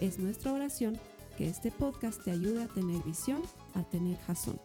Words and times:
Es 0.00 0.18
nuestra 0.18 0.52
oración 0.52 1.00
que 1.38 1.48
este 1.48 1.70
podcast 1.70 2.22
te 2.22 2.30
ayude 2.30 2.64
a 2.64 2.68
tener 2.68 3.02
visión, 3.02 3.40
a 3.72 3.82
tener 3.82 4.18
jazón. 4.18 4.60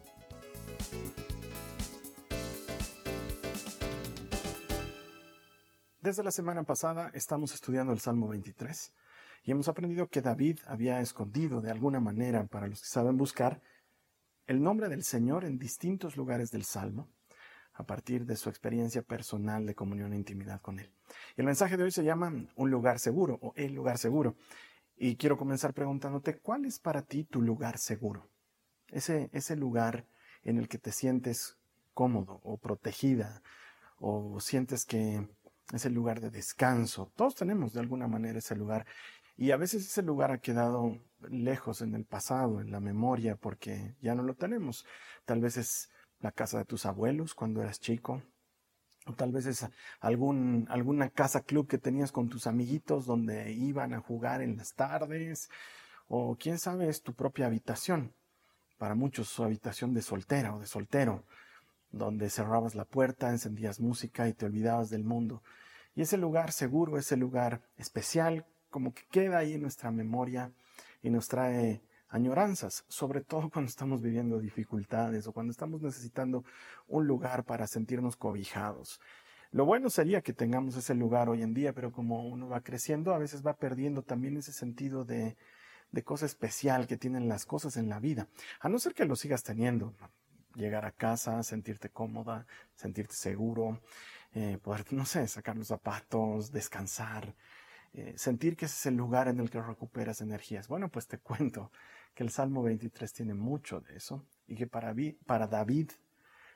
Desde 6.02 6.22
la 6.22 6.30
semana 6.30 6.64
pasada 6.64 7.10
estamos 7.14 7.54
estudiando 7.54 7.94
el 7.94 8.00
Salmo 8.00 8.28
23 8.28 8.92
y 9.44 9.52
hemos 9.52 9.68
aprendido 9.68 10.08
que 10.08 10.20
David 10.20 10.58
había 10.66 11.00
escondido 11.00 11.62
de 11.62 11.70
alguna 11.70 11.98
manera, 11.98 12.44
para 12.44 12.66
los 12.66 12.82
que 12.82 12.88
saben 12.88 13.16
buscar, 13.16 13.62
el 14.46 14.62
nombre 14.62 14.90
del 14.90 15.02
Señor 15.02 15.46
en 15.46 15.58
distintos 15.58 16.18
lugares 16.18 16.50
del 16.50 16.64
Salmo 16.64 17.08
a 17.72 17.86
partir 17.86 18.26
de 18.26 18.36
su 18.36 18.50
experiencia 18.50 19.00
personal 19.00 19.64
de 19.64 19.74
comunión 19.74 20.12
e 20.12 20.16
intimidad 20.16 20.60
con 20.60 20.78
Él. 20.78 20.92
Y 21.38 21.40
el 21.40 21.46
mensaje 21.46 21.78
de 21.78 21.84
hoy 21.84 21.90
se 21.90 22.04
llama 22.04 22.30
Un 22.54 22.70
lugar 22.70 22.98
seguro 22.98 23.38
o 23.40 23.54
El 23.56 23.72
lugar 23.72 23.96
seguro. 23.96 24.36
Y 24.96 25.16
quiero 25.16 25.36
comenzar 25.36 25.74
preguntándote, 25.74 26.38
¿cuál 26.38 26.64
es 26.64 26.78
para 26.78 27.02
ti 27.02 27.24
tu 27.24 27.42
lugar 27.42 27.78
seguro? 27.78 28.28
Ese, 28.88 29.30
ese 29.32 29.56
lugar 29.56 30.06
en 30.42 30.58
el 30.58 30.68
que 30.68 30.78
te 30.78 30.92
sientes 30.92 31.56
cómodo 31.94 32.40
o 32.44 32.58
protegida 32.58 33.42
o 33.98 34.40
sientes 34.40 34.84
que 34.84 35.26
es 35.72 35.86
el 35.86 35.94
lugar 35.94 36.20
de 36.20 36.30
descanso. 36.30 37.12
Todos 37.16 37.34
tenemos 37.34 37.72
de 37.72 37.80
alguna 37.80 38.06
manera 38.06 38.38
ese 38.38 38.56
lugar 38.56 38.86
y 39.36 39.50
a 39.50 39.56
veces 39.56 39.86
ese 39.86 40.02
lugar 40.02 40.30
ha 40.30 40.38
quedado 40.38 40.98
lejos 41.30 41.80
en 41.80 41.94
el 41.94 42.04
pasado, 42.04 42.60
en 42.60 42.70
la 42.70 42.80
memoria, 42.80 43.36
porque 43.36 43.96
ya 44.00 44.14
no 44.14 44.22
lo 44.22 44.34
tenemos. 44.34 44.84
Tal 45.24 45.40
vez 45.40 45.56
es 45.56 45.90
la 46.20 46.32
casa 46.32 46.58
de 46.58 46.64
tus 46.64 46.86
abuelos 46.86 47.34
cuando 47.34 47.62
eras 47.62 47.80
chico, 47.80 48.22
o 49.06 49.12
tal 49.14 49.32
vez 49.32 49.46
es 49.46 49.66
algún, 50.00 50.66
alguna 50.70 51.10
casa 51.10 51.42
club 51.42 51.66
que 51.66 51.78
tenías 51.78 52.12
con 52.12 52.28
tus 52.28 52.46
amiguitos 52.46 53.06
donde 53.06 53.52
iban 53.52 53.94
a 53.94 54.00
jugar 54.00 54.42
en 54.42 54.56
las 54.56 54.74
tardes, 54.74 55.50
o 56.08 56.36
quién 56.38 56.58
sabe, 56.58 56.88
es 56.88 57.02
tu 57.02 57.14
propia 57.14 57.46
habitación. 57.46 58.12
Para 58.78 58.94
muchos 58.94 59.28
su 59.28 59.44
habitación 59.44 59.94
de 59.94 60.02
soltera 60.02 60.54
o 60.54 60.60
de 60.60 60.66
soltero, 60.66 61.24
donde 61.90 62.30
cerrabas 62.30 62.74
la 62.74 62.84
puerta, 62.84 63.30
encendías 63.30 63.80
música 63.80 64.28
y 64.28 64.34
te 64.34 64.46
olvidabas 64.46 64.90
del 64.90 65.04
mundo. 65.04 65.42
Y 65.94 66.02
ese 66.02 66.16
lugar 66.16 66.52
seguro, 66.52 66.98
ese 66.98 67.16
lugar 67.16 67.62
especial, 67.76 68.46
como 68.70 68.94
que 68.94 69.02
queda 69.10 69.38
ahí 69.38 69.54
en 69.54 69.62
nuestra 69.62 69.90
memoria 69.90 70.52
y 71.02 71.10
nos 71.10 71.28
trae 71.28 71.82
añoranzas, 72.12 72.84
sobre 72.88 73.22
todo 73.22 73.50
cuando 73.50 73.68
estamos 73.68 74.02
viviendo 74.02 74.38
dificultades 74.38 75.26
o 75.26 75.32
cuando 75.32 75.50
estamos 75.50 75.80
necesitando 75.80 76.44
un 76.86 77.06
lugar 77.06 77.44
para 77.44 77.66
sentirnos 77.66 78.16
cobijados. 78.16 79.00
Lo 79.50 79.64
bueno 79.64 79.90
sería 79.90 80.22
que 80.22 80.32
tengamos 80.32 80.76
ese 80.76 80.94
lugar 80.94 81.28
hoy 81.28 81.42
en 81.42 81.54
día, 81.54 81.72
pero 81.72 81.90
como 81.90 82.26
uno 82.26 82.48
va 82.48 82.62
creciendo, 82.62 83.14
a 83.14 83.18
veces 83.18 83.44
va 83.44 83.54
perdiendo 83.54 84.02
también 84.02 84.36
ese 84.36 84.52
sentido 84.52 85.04
de, 85.04 85.36
de 85.90 86.02
cosa 86.02 86.26
especial 86.26 86.86
que 86.86 86.96
tienen 86.96 87.28
las 87.28 87.44
cosas 87.46 87.76
en 87.76 87.88
la 87.88 87.98
vida. 87.98 88.28
A 88.60 88.68
no 88.68 88.78
ser 88.78 88.94
que 88.94 89.04
lo 89.04 89.16
sigas 89.16 89.42
teniendo. 89.42 89.94
Llegar 90.54 90.84
a 90.84 90.92
casa, 90.92 91.42
sentirte 91.42 91.88
cómoda, 91.88 92.46
sentirte 92.74 93.14
seguro, 93.14 93.80
eh, 94.34 94.58
poder, 94.62 94.90
no 94.92 95.06
sé, 95.06 95.26
sacar 95.26 95.56
los 95.56 95.68
zapatos, 95.68 96.52
descansar, 96.52 97.34
eh, 97.94 98.12
sentir 98.16 98.56
que 98.56 98.66
ese 98.66 98.74
es 98.74 98.86
el 98.86 98.96
lugar 98.96 99.28
en 99.28 99.40
el 99.40 99.50
que 99.50 99.62
recuperas 99.62 100.20
energías. 100.20 100.68
Bueno, 100.68 100.90
pues 100.90 101.06
te 101.06 101.18
cuento 101.18 101.70
que 102.14 102.22
el 102.22 102.30
Salmo 102.30 102.62
23 102.62 103.12
tiene 103.12 103.34
mucho 103.34 103.80
de 103.80 103.96
eso 103.96 104.24
y 104.46 104.54
que 104.54 104.66
para, 104.66 105.46
David 105.46 105.90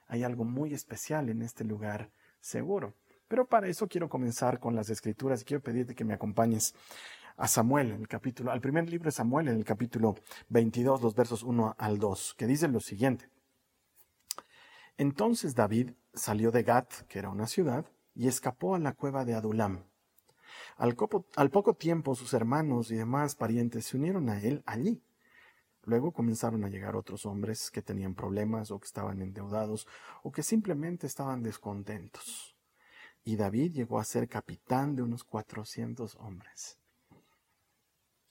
hay 0.06 0.22
algo 0.22 0.44
muy 0.44 0.74
especial 0.74 1.28
en 1.28 1.42
este 1.42 1.64
lugar 1.64 2.10
seguro. 2.40 2.94
Pero 3.28 3.46
para 3.46 3.68
eso 3.68 3.88
quiero 3.88 4.08
comenzar 4.08 4.60
con 4.60 4.76
las 4.76 4.90
escrituras 4.90 5.42
y 5.42 5.44
quiero 5.44 5.62
pedirte 5.62 5.94
que 5.94 6.04
me 6.04 6.14
acompañes 6.14 6.74
a 7.36 7.48
Samuel, 7.48 7.90
en 7.90 8.00
el 8.00 8.08
capítulo, 8.08 8.50
al 8.50 8.60
primer 8.60 8.88
libro 8.88 9.06
de 9.06 9.12
Samuel, 9.12 9.48
en 9.48 9.56
el 9.56 9.64
capítulo 9.64 10.14
22, 10.48 11.02
los 11.02 11.14
versos 11.14 11.42
1 11.42 11.74
al 11.76 11.98
2, 11.98 12.34
que 12.34 12.46
dice 12.46 12.68
lo 12.68 12.80
siguiente. 12.80 13.28
Entonces 14.96 15.54
David 15.54 15.90
salió 16.14 16.50
de 16.50 16.62
Gat, 16.62 16.90
que 17.08 17.18
era 17.18 17.28
una 17.28 17.46
ciudad, 17.46 17.84
y 18.14 18.28
escapó 18.28 18.74
a 18.74 18.78
la 18.78 18.92
cueva 18.92 19.26
de 19.26 19.34
Adulam. 19.34 19.84
Al, 20.78 20.96
al 21.36 21.50
poco 21.50 21.74
tiempo 21.74 22.14
sus 22.14 22.32
hermanos 22.32 22.90
y 22.90 22.96
demás 22.96 23.34
parientes 23.34 23.86
se 23.86 23.96
unieron 23.98 24.30
a 24.30 24.40
él 24.40 24.62
allí 24.64 25.02
Luego 25.86 26.12
comenzaron 26.12 26.64
a 26.64 26.68
llegar 26.68 26.96
otros 26.96 27.26
hombres 27.26 27.70
que 27.70 27.80
tenían 27.80 28.16
problemas 28.16 28.72
o 28.72 28.80
que 28.80 28.86
estaban 28.86 29.22
endeudados 29.22 29.86
o 30.24 30.32
que 30.32 30.42
simplemente 30.42 31.06
estaban 31.06 31.44
descontentos. 31.44 32.56
Y 33.22 33.36
David 33.36 33.72
llegó 33.72 34.00
a 34.00 34.04
ser 34.04 34.28
capitán 34.28 34.96
de 34.96 35.02
unos 35.02 35.22
400 35.22 36.16
hombres. 36.16 36.80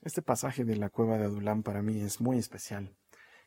Este 0.02 0.22
pasaje 0.22 0.66
de 0.66 0.76
la 0.76 0.90
cueva 0.90 1.18
de 1.18 1.26
Adulán 1.26 1.64
para 1.64 1.82
mí 1.82 2.02
es 2.02 2.20
muy 2.20 2.38
especial 2.38 2.94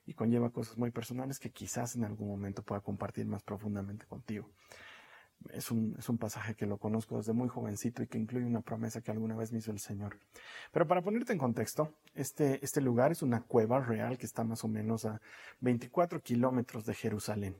y 0.06 0.14
conlleva 0.14 0.50
cosas 0.50 0.78
muy 0.78 0.90
personales 0.90 1.38
que 1.38 1.50
quizás 1.50 1.94
en 1.94 2.04
algún 2.04 2.28
momento 2.28 2.62
pueda 2.62 2.80
compartir 2.80 3.26
más 3.26 3.42
profundamente 3.42 4.06
contigo. 4.06 4.50
Es 5.50 5.70
un, 5.70 5.94
es 5.98 6.08
un, 6.08 6.18
pasaje 6.18 6.54
que 6.54 6.66
lo 6.66 6.78
conozco 6.78 7.16
desde 7.16 7.32
muy 7.32 7.48
jovencito 7.48 8.02
y 8.02 8.06
que 8.06 8.18
incluye 8.18 8.44
una 8.44 8.60
promesa 8.60 9.00
que 9.00 9.10
alguna 9.10 9.36
vez 9.36 9.52
me 9.52 9.58
hizo 9.58 9.70
el 9.70 9.78
Señor. 9.78 10.18
Pero 10.72 10.86
para 10.86 11.00
ponerte 11.00 11.32
en 11.32 11.38
contexto, 11.38 11.94
este, 12.14 12.62
este 12.64 12.80
lugar 12.80 13.12
es 13.12 13.22
una 13.22 13.42
cueva 13.42 13.80
real 13.80 14.18
que 14.18 14.26
está 14.26 14.44
más 14.44 14.64
o 14.64 14.68
menos 14.68 15.04
a 15.04 15.20
24 15.60 16.20
kilómetros 16.22 16.84
de 16.84 16.94
Jerusalén 16.94 17.56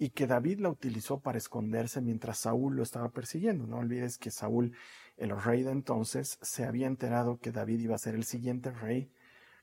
y 0.00 0.08
que 0.10 0.26
David 0.26 0.60
la 0.60 0.70
utilizó 0.70 1.20
para 1.20 1.36
esconderse 1.36 2.00
mientras 2.00 2.38
Saúl 2.38 2.74
lo 2.74 2.82
estaba 2.82 3.10
persiguiendo. 3.10 3.66
No 3.66 3.76
olvides 3.76 4.16
que 4.16 4.30
Saúl, 4.30 4.72
el 5.18 5.38
rey 5.38 5.62
de 5.62 5.72
entonces, 5.72 6.38
se 6.40 6.64
había 6.64 6.86
enterado 6.86 7.38
que 7.38 7.52
David 7.52 7.80
iba 7.80 7.94
a 7.96 7.98
ser 7.98 8.14
el 8.14 8.24
siguiente 8.24 8.70
rey, 8.70 9.12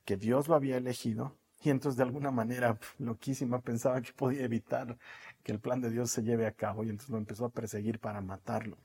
que 0.05 0.15
Dios 0.15 0.47
lo 0.47 0.53
había 0.53 0.77
elegido 0.77 1.35
y 1.63 1.69
entonces 1.69 1.97
de 1.97 2.03
alguna 2.03 2.31
manera 2.31 2.79
loquísima 2.99 3.61
pensaba 3.61 4.01
que 4.01 4.13
podía 4.13 4.43
evitar 4.43 4.97
que 5.43 5.51
el 5.51 5.59
plan 5.59 5.81
de 5.81 5.89
Dios 5.89 6.11
se 6.11 6.23
lleve 6.23 6.45
a 6.45 6.51
cabo 6.51 6.83
y 6.83 6.89
entonces 6.89 7.09
lo 7.09 7.17
empezó 7.17 7.45
a 7.45 7.49
perseguir 7.49 7.99
para 7.99 8.21
matarlo. 8.21 8.77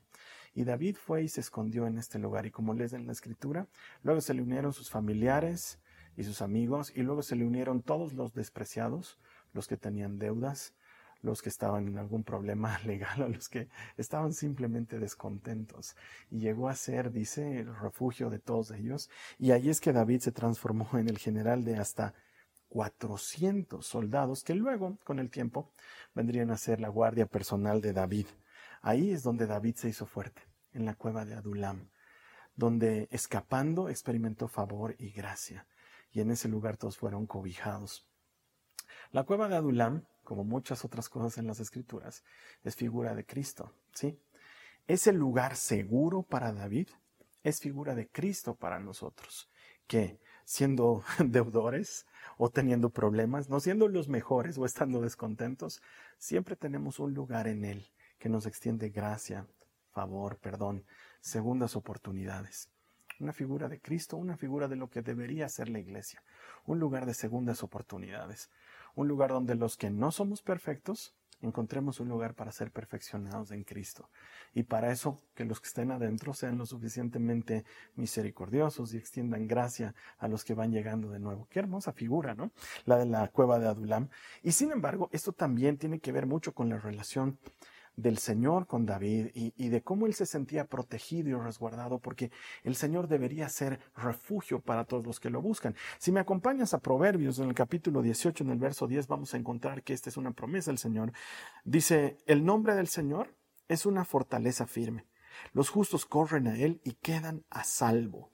Y 0.55 0.63
David 0.63 0.97
fue 0.97 1.23
y 1.23 1.29
se 1.29 1.41
escondió 1.41 1.87
en 1.87 1.97
este 1.97 2.19
lugar 2.19 2.45
y 2.45 2.51
como 2.51 2.73
lees 2.73 2.93
en 2.93 3.07
la 3.07 3.11
escritura, 3.11 3.67
luego 4.03 4.21
se 4.21 4.33
le 4.33 4.41
unieron 4.41 4.71
sus 4.71 4.89
familiares 4.89 5.79
y 6.15 6.23
sus 6.23 6.41
amigos 6.41 6.91
y 6.95 7.01
luego 7.01 7.23
se 7.23 7.35
le 7.35 7.45
unieron 7.45 7.81
todos 7.81 8.13
los 8.13 8.33
despreciados, 8.33 9.17
los 9.53 9.67
que 9.67 9.77
tenían 9.77 10.19
deudas, 10.19 10.73
los 11.21 11.41
que 11.41 11.49
estaban 11.49 11.87
en 11.87 11.97
algún 11.97 12.23
problema 12.23 12.77
legal 12.85 13.23
o 13.23 13.29
los 13.29 13.49
que 13.49 13.67
estaban 13.97 14.33
simplemente 14.33 14.99
descontentos. 14.99 15.95
Y 16.29 16.39
llegó 16.39 16.69
a 16.69 16.75
ser, 16.75 17.11
dice, 17.11 17.59
el 17.59 17.75
refugio 17.75 18.29
de 18.29 18.39
todos 18.39 18.71
ellos. 18.71 19.09
Y 19.39 19.51
ahí 19.51 19.69
es 19.69 19.81
que 19.81 19.93
David 19.93 20.19
se 20.19 20.31
transformó 20.31 20.87
en 20.93 21.09
el 21.09 21.17
general 21.17 21.63
de 21.63 21.77
hasta 21.77 22.13
400 22.73 23.85
soldados 23.85 24.43
que 24.43 24.55
luego, 24.55 24.97
con 25.03 25.19
el 25.19 25.29
tiempo, 25.29 25.71
vendrían 26.15 26.49
a 26.49 26.57
ser 26.57 26.81
la 26.81 26.89
guardia 26.89 27.27
personal 27.27 27.81
de 27.81 27.93
David. 27.93 28.25
Ahí 28.81 29.11
es 29.11 29.21
donde 29.21 29.45
David 29.45 29.75
se 29.75 29.89
hizo 29.89 30.07
fuerte, 30.07 30.41
en 30.73 30.83
la 30.83 30.95
cueva 30.95 31.23
de 31.23 31.35
Adulam, 31.35 31.91
donde 32.55 33.07
escapando 33.11 33.89
experimentó 33.89 34.47
favor 34.47 34.95
y 34.97 35.11
gracia, 35.11 35.67
y 36.11 36.21
en 36.21 36.31
ese 36.31 36.47
lugar 36.47 36.77
todos 36.77 36.97
fueron 36.97 37.27
cobijados. 37.27 38.07
La 39.11 39.23
cueva 39.23 39.47
de 39.49 39.55
Adulam, 39.55 40.07
como 40.23 40.43
muchas 40.43 40.83
otras 40.83 41.09
cosas 41.09 41.37
en 41.37 41.45
las 41.45 41.59
escrituras, 41.59 42.23
es 42.63 42.75
figura 42.75 43.13
de 43.13 43.23
Cristo, 43.23 43.71
¿sí? 43.93 44.19
Ese 44.87 45.13
lugar 45.13 45.57
seguro 45.57 46.23
para 46.23 46.51
David 46.53 46.87
es 47.43 47.59
figura 47.59 47.93
de 47.93 48.07
Cristo 48.07 48.55
para 48.55 48.79
nosotros, 48.79 49.51
que 49.85 50.19
siendo 50.45 51.03
deudores 51.19 52.05
o 52.37 52.49
teniendo 52.49 52.89
problemas, 52.89 53.49
no 53.49 53.59
siendo 53.59 53.87
los 53.87 54.07
mejores 54.07 54.57
o 54.57 54.65
estando 54.65 55.01
descontentos, 55.01 55.81
siempre 56.17 56.55
tenemos 56.55 56.99
un 56.99 57.13
lugar 57.13 57.47
en 57.47 57.65
Él 57.65 57.87
que 58.19 58.29
nos 58.29 58.45
extiende 58.45 58.89
gracia, 58.89 59.47
favor, 59.91 60.37
perdón, 60.37 60.85
segundas 61.21 61.75
oportunidades. 61.75 62.69
Una 63.19 63.33
figura 63.33 63.69
de 63.69 63.79
Cristo, 63.79 64.17
una 64.17 64.37
figura 64.37 64.67
de 64.67 64.75
lo 64.75 64.89
que 64.89 65.01
debería 65.01 65.47
ser 65.47 65.69
la 65.69 65.79
iglesia, 65.79 66.23
un 66.65 66.79
lugar 66.79 67.05
de 67.05 67.13
segundas 67.13 67.63
oportunidades, 67.63 68.49
un 68.95 69.07
lugar 69.07 69.29
donde 69.29 69.55
los 69.55 69.77
que 69.77 69.89
no 69.89 70.11
somos 70.11 70.41
perfectos 70.41 71.13
encontremos 71.45 71.99
un 71.99 72.09
lugar 72.09 72.33
para 72.33 72.51
ser 72.51 72.71
perfeccionados 72.71 73.51
en 73.51 73.63
Cristo. 73.63 74.09
Y 74.53 74.63
para 74.63 74.91
eso, 74.91 75.19
que 75.35 75.45
los 75.45 75.59
que 75.59 75.67
estén 75.67 75.91
adentro 75.91 76.33
sean 76.33 76.57
lo 76.57 76.65
suficientemente 76.65 77.65
misericordiosos 77.95 78.93
y 78.93 78.97
extiendan 78.97 79.47
gracia 79.47 79.93
a 80.17 80.27
los 80.27 80.43
que 80.43 80.53
van 80.53 80.71
llegando 80.71 81.09
de 81.09 81.19
nuevo. 81.19 81.47
Qué 81.49 81.59
hermosa 81.59 81.93
figura, 81.93 82.33
¿no? 82.35 82.51
La 82.85 82.97
de 82.97 83.05
la 83.05 83.27
cueva 83.27 83.59
de 83.59 83.67
Adulam. 83.67 84.09
Y 84.41 84.51
sin 84.51 84.71
embargo, 84.71 85.09
esto 85.11 85.33
también 85.33 85.77
tiene 85.77 85.99
que 85.99 86.11
ver 86.11 86.25
mucho 86.25 86.53
con 86.53 86.69
la 86.69 86.77
relación 86.77 87.37
del 87.95 88.17
Señor 88.17 88.67
con 88.67 88.85
David 88.85 89.27
y, 89.33 89.69
de 89.69 89.81
cómo 89.81 90.05
él 90.05 90.13
se 90.13 90.25
sentía 90.25 90.65
protegido 90.65 91.29
y 91.29 91.33
resguardado, 91.33 91.99
porque 91.99 92.31
el 92.63 92.75
Señor 92.75 93.07
debería 93.07 93.49
ser 93.49 93.79
refugio 93.95 94.59
para 94.59 94.85
todos 94.85 95.05
los 95.05 95.19
que 95.19 95.29
lo 95.29 95.41
buscan. 95.41 95.75
Si 95.99 96.11
me 96.11 96.19
acompañas 96.19 96.73
a 96.73 96.79
Proverbios 96.79 97.39
en 97.39 97.49
el 97.49 97.53
capítulo 97.53 98.01
18, 98.01 98.43
en 98.43 98.49
el 98.49 98.59
verso 98.59 98.87
10, 98.87 99.07
vamos 99.07 99.33
a 99.33 99.37
encontrar 99.37 99.83
que 99.83 99.93
esta 99.93 100.09
es 100.09 100.17
una 100.17 100.31
promesa 100.31 100.71
del 100.71 100.77
Señor. 100.77 101.13
Dice, 101.63 102.17
el 102.25 102.43
nombre 102.43 102.75
del 102.75 102.87
Señor 102.87 103.35
es 103.67 103.85
una 103.85 104.05
fortaleza 104.05 104.65
firme. 104.65 105.05
Los 105.51 105.69
justos 105.69 106.05
corren 106.05 106.47
a 106.47 106.57
él 106.57 106.81
y 106.83 106.93
quedan 106.93 107.43
a 107.49 107.63
salvo. 107.63 108.32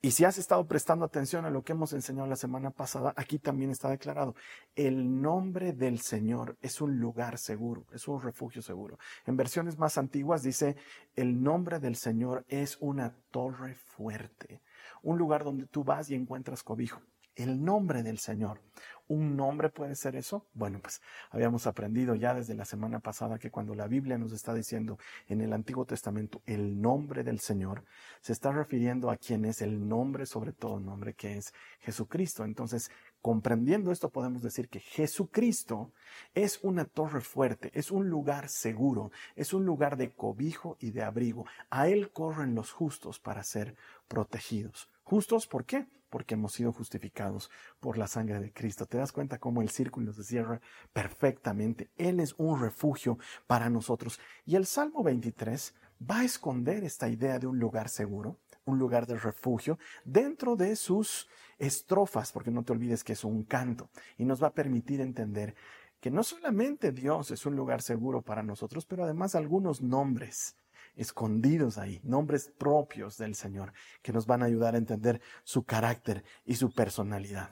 Y 0.00 0.12
si 0.12 0.24
has 0.24 0.38
estado 0.38 0.64
prestando 0.68 1.04
atención 1.04 1.44
a 1.44 1.50
lo 1.50 1.64
que 1.64 1.72
hemos 1.72 1.92
enseñado 1.92 2.28
la 2.28 2.36
semana 2.36 2.70
pasada, 2.70 3.12
aquí 3.16 3.40
también 3.40 3.72
está 3.72 3.88
declarado, 3.90 4.36
el 4.76 5.20
nombre 5.20 5.72
del 5.72 5.98
Señor 5.98 6.56
es 6.60 6.80
un 6.80 7.00
lugar 7.00 7.36
seguro, 7.36 7.84
es 7.92 8.06
un 8.06 8.22
refugio 8.22 8.62
seguro. 8.62 8.96
En 9.26 9.36
versiones 9.36 9.76
más 9.76 9.98
antiguas 9.98 10.44
dice, 10.44 10.76
el 11.16 11.42
nombre 11.42 11.80
del 11.80 11.96
Señor 11.96 12.44
es 12.46 12.78
una 12.80 13.16
torre 13.32 13.74
fuerte, 13.74 14.62
un 15.02 15.18
lugar 15.18 15.42
donde 15.42 15.66
tú 15.66 15.82
vas 15.82 16.08
y 16.10 16.14
encuentras 16.14 16.62
cobijo. 16.62 17.00
El 17.34 17.64
nombre 17.64 18.04
del 18.04 18.18
Señor. 18.18 18.60
¿Un 19.08 19.36
nombre 19.36 19.70
puede 19.70 19.94
ser 19.94 20.16
eso? 20.16 20.46
Bueno, 20.52 20.80
pues 20.80 21.00
habíamos 21.30 21.66
aprendido 21.66 22.14
ya 22.14 22.34
desde 22.34 22.54
la 22.54 22.66
semana 22.66 23.00
pasada 23.00 23.38
que 23.38 23.50
cuando 23.50 23.74
la 23.74 23.86
Biblia 23.86 24.18
nos 24.18 24.32
está 24.32 24.52
diciendo 24.52 24.98
en 25.28 25.40
el 25.40 25.54
Antiguo 25.54 25.86
Testamento 25.86 26.42
el 26.44 26.78
nombre 26.80 27.24
del 27.24 27.40
Señor, 27.40 27.84
se 28.20 28.34
está 28.34 28.52
refiriendo 28.52 29.10
a 29.10 29.16
quien 29.16 29.46
es 29.46 29.62
el 29.62 29.88
nombre 29.88 30.26
sobre 30.26 30.52
todo 30.52 30.78
nombre, 30.78 31.14
que 31.14 31.38
es 31.38 31.54
Jesucristo. 31.80 32.44
Entonces, 32.44 32.90
comprendiendo 33.28 33.92
esto, 33.92 34.08
podemos 34.08 34.40
decir 34.40 34.70
que 34.70 34.80
Jesucristo 34.80 35.92
es 36.32 36.60
una 36.62 36.86
torre 36.86 37.20
fuerte, 37.20 37.70
es 37.74 37.90
un 37.90 38.08
lugar 38.08 38.48
seguro, 38.48 39.10
es 39.36 39.52
un 39.52 39.66
lugar 39.66 39.98
de 39.98 40.14
cobijo 40.14 40.78
y 40.80 40.92
de 40.92 41.02
abrigo. 41.02 41.44
A 41.68 41.88
Él 41.88 42.10
corren 42.10 42.54
los 42.54 42.72
justos 42.72 43.20
para 43.20 43.44
ser 43.44 43.76
protegidos. 44.08 44.88
¿Justos 45.04 45.46
por 45.46 45.66
qué? 45.66 45.86
porque 46.08 46.36
hemos 46.36 46.54
sido 46.54 46.72
justificados 46.72 47.50
por 47.80 47.98
la 47.98 48.06
sangre 48.06 48.40
de 48.40 48.50
Cristo. 48.50 48.86
¿Te 48.86 48.96
das 48.96 49.12
cuenta 49.12 49.36
cómo 49.36 49.60
el 49.60 49.68
círculo 49.68 50.14
se 50.14 50.24
cierra 50.24 50.62
perfectamente? 50.94 51.90
Él 51.98 52.20
es 52.20 52.34
un 52.38 52.58
refugio 52.58 53.18
para 53.46 53.68
nosotros. 53.68 54.18
Y 54.46 54.56
el 54.56 54.64
Salmo 54.64 55.02
23 55.02 55.74
va 56.10 56.20
a 56.20 56.24
esconder 56.24 56.82
esta 56.82 57.10
idea 57.10 57.38
de 57.38 57.46
un 57.46 57.58
lugar 57.58 57.90
seguro, 57.90 58.38
un 58.64 58.78
lugar 58.78 59.06
de 59.06 59.18
refugio, 59.18 59.78
dentro 60.06 60.56
de 60.56 60.76
sus 60.76 61.28
estrofas, 61.58 62.32
porque 62.32 62.50
no 62.50 62.62
te 62.62 62.72
olvides 62.72 63.04
que 63.04 63.12
es 63.12 63.24
un 63.24 63.44
canto, 63.44 63.90
y 64.16 64.24
nos 64.24 64.42
va 64.42 64.48
a 64.48 64.54
permitir 64.54 65.00
entender 65.00 65.54
que 66.00 66.10
no 66.10 66.22
solamente 66.22 66.92
Dios 66.92 67.30
es 67.30 67.44
un 67.46 67.56
lugar 67.56 67.82
seguro 67.82 68.22
para 68.22 68.42
nosotros, 68.42 68.86
pero 68.86 69.04
además 69.04 69.34
algunos 69.34 69.82
nombres 69.82 70.56
escondidos 70.96 71.78
ahí, 71.78 72.00
nombres 72.02 72.52
propios 72.56 73.18
del 73.18 73.34
Señor, 73.34 73.72
que 74.02 74.12
nos 74.12 74.26
van 74.26 74.42
a 74.42 74.46
ayudar 74.46 74.74
a 74.74 74.78
entender 74.78 75.20
su 75.44 75.64
carácter 75.64 76.24
y 76.44 76.56
su 76.56 76.72
personalidad. 76.72 77.50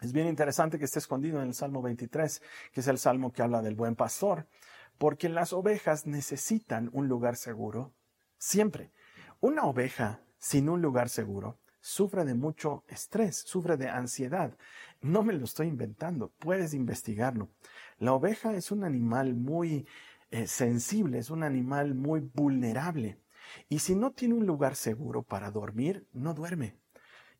Es 0.00 0.12
bien 0.12 0.26
interesante 0.26 0.78
que 0.78 0.84
esté 0.84 0.98
escondido 0.98 1.40
en 1.40 1.48
el 1.48 1.54
Salmo 1.54 1.80
23, 1.80 2.42
que 2.72 2.80
es 2.80 2.88
el 2.88 2.98
salmo 2.98 3.32
que 3.32 3.42
habla 3.42 3.62
del 3.62 3.74
buen 3.74 3.96
pastor, 3.96 4.46
porque 4.98 5.28
las 5.28 5.52
ovejas 5.52 6.06
necesitan 6.06 6.90
un 6.92 7.08
lugar 7.08 7.36
seguro 7.36 7.94
siempre. 8.38 8.92
Una 9.40 9.64
oveja 9.64 10.20
sin 10.38 10.68
un 10.68 10.82
lugar 10.82 11.08
seguro 11.08 11.58
sufre 11.84 12.24
de 12.24 12.32
mucho 12.32 12.82
estrés, 12.88 13.36
sufre 13.36 13.76
de 13.76 13.90
ansiedad. 13.90 14.56
No 15.02 15.22
me 15.22 15.34
lo 15.34 15.44
estoy 15.44 15.66
inventando, 15.66 16.32
puedes 16.38 16.72
investigarlo. 16.72 17.50
La 17.98 18.14
oveja 18.14 18.54
es 18.54 18.70
un 18.70 18.84
animal 18.84 19.34
muy 19.34 19.86
eh, 20.30 20.46
sensible, 20.46 21.18
es 21.18 21.28
un 21.28 21.42
animal 21.42 21.94
muy 21.94 22.20
vulnerable. 22.20 23.20
Y 23.68 23.80
si 23.80 23.94
no 23.94 24.12
tiene 24.12 24.32
un 24.32 24.46
lugar 24.46 24.76
seguro 24.76 25.24
para 25.24 25.50
dormir, 25.50 26.08
no 26.14 26.32
duerme 26.32 26.78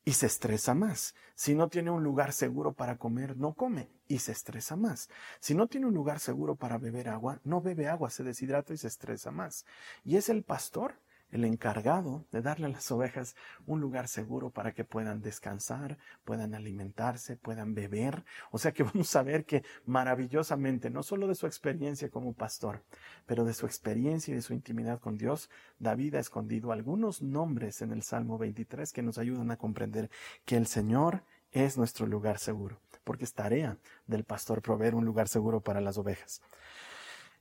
y 0.05 0.11
se 0.13 0.27
estresa 0.27 0.75
más. 0.75 1.15
Si 1.33 1.55
no 1.55 1.67
tiene 1.67 1.89
un 1.89 2.03
lugar 2.03 2.31
seguro 2.31 2.73
para 2.73 2.97
comer, 2.97 3.35
no 3.37 3.55
come 3.55 3.89
y 4.07 4.19
se 4.19 4.31
estresa 4.31 4.75
más. 4.75 5.09
Si 5.39 5.55
no 5.55 5.65
tiene 5.65 5.87
un 5.87 5.95
lugar 5.95 6.19
seguro 6.19 6.55
para 6.55 6.77
beber 6.77 7.09
agua, 7.09 7.41
no 7.43 7.61
bebe 7.61 7.87
agua, 7.87 8.11
se 8.11 8.23
deshidrata 8.23 8.75
y 8.75 8.77
se 8.77 8.87
estresa 8.87 9.31
más. 9.31 9.65
Y 10.03 10.17
es 10.17 10.29
el 10.29 10.43
pastor 10.43 11.01
el 11.31 11.43
encargado 11.45 12.25
de 12.31 12.41
darle 12.41 12.67
a 12.67 12.69
las 12.69 12.89
ovejas 12.91 13.35
un 13.65 13.81
lugar 13.81 14.07
seguro 14.07 14.51
para 14.51 14.73
que 14.73 14.83
puedan 14.83 15.21
descansar, 15.21 15.97
puedan 16.23 16.53
alimentarse, 16.53 17.35
puedan 17.35 17.73
beber. 17.73 18.23
O 18.51 18.57
sea 18.57 18.71
que 18.71 18.83
vamos 18.83 19.15
a 19.15 19.23
ver 19.23 19.45
que 19.45 19.63
maravillosamente, 19.85 20.89
no 20.89 21.03
solo 21.03 21.27
de 21.27 21.35
su 21.35 21.45
experiencia 21.45 22.09
como 22.09 22.33
pastor, 22.33 22.83
pero 23.25 23.43
de 23.45 23.53
su 23.53 23.65
experiencia 23.65 24.31
y 24.31 24.35
de 24.35 24.41
su 24.41 24.53
intimidad 24.53 24.99
con 24.99 25.17
Dios, 25.17 25.49
David 25.79 26.15
ha 26.15 26.19
escondido 26.19 26.71
algunos 26.71 27.21
nombres 27.21 27.81
en 27.81 27.91
el 27.91 28.03
Salmo 28.03 28.37
23 28.37 28.91
que 28.93 29.01
nos 29.01 29.17
ayudan 29.17 29.51
a 29.51 29.57
comprender 29.57 30.09
que 30.45 30.57
el 30.57 30.67
Señor 30.67 31.23
es 31.51 31.77
nuestro 31.77 32.05
lugar 32.05 32.37
seguro, 32.37 32.79
porque 33.03 33.23
es 33.23 33.33
tarea 33.33 33.77
del 34.07 34.23
pastor 34.25 34.61
proveer 34.61 34.95
un 34.95 35.05
lugar 35.05 35.27
seguro 35.27 35.61
para 35.61 35.81
las 35.81 35.97
ovejas. 35.97 36.41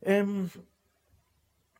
Em, 0.00 0.48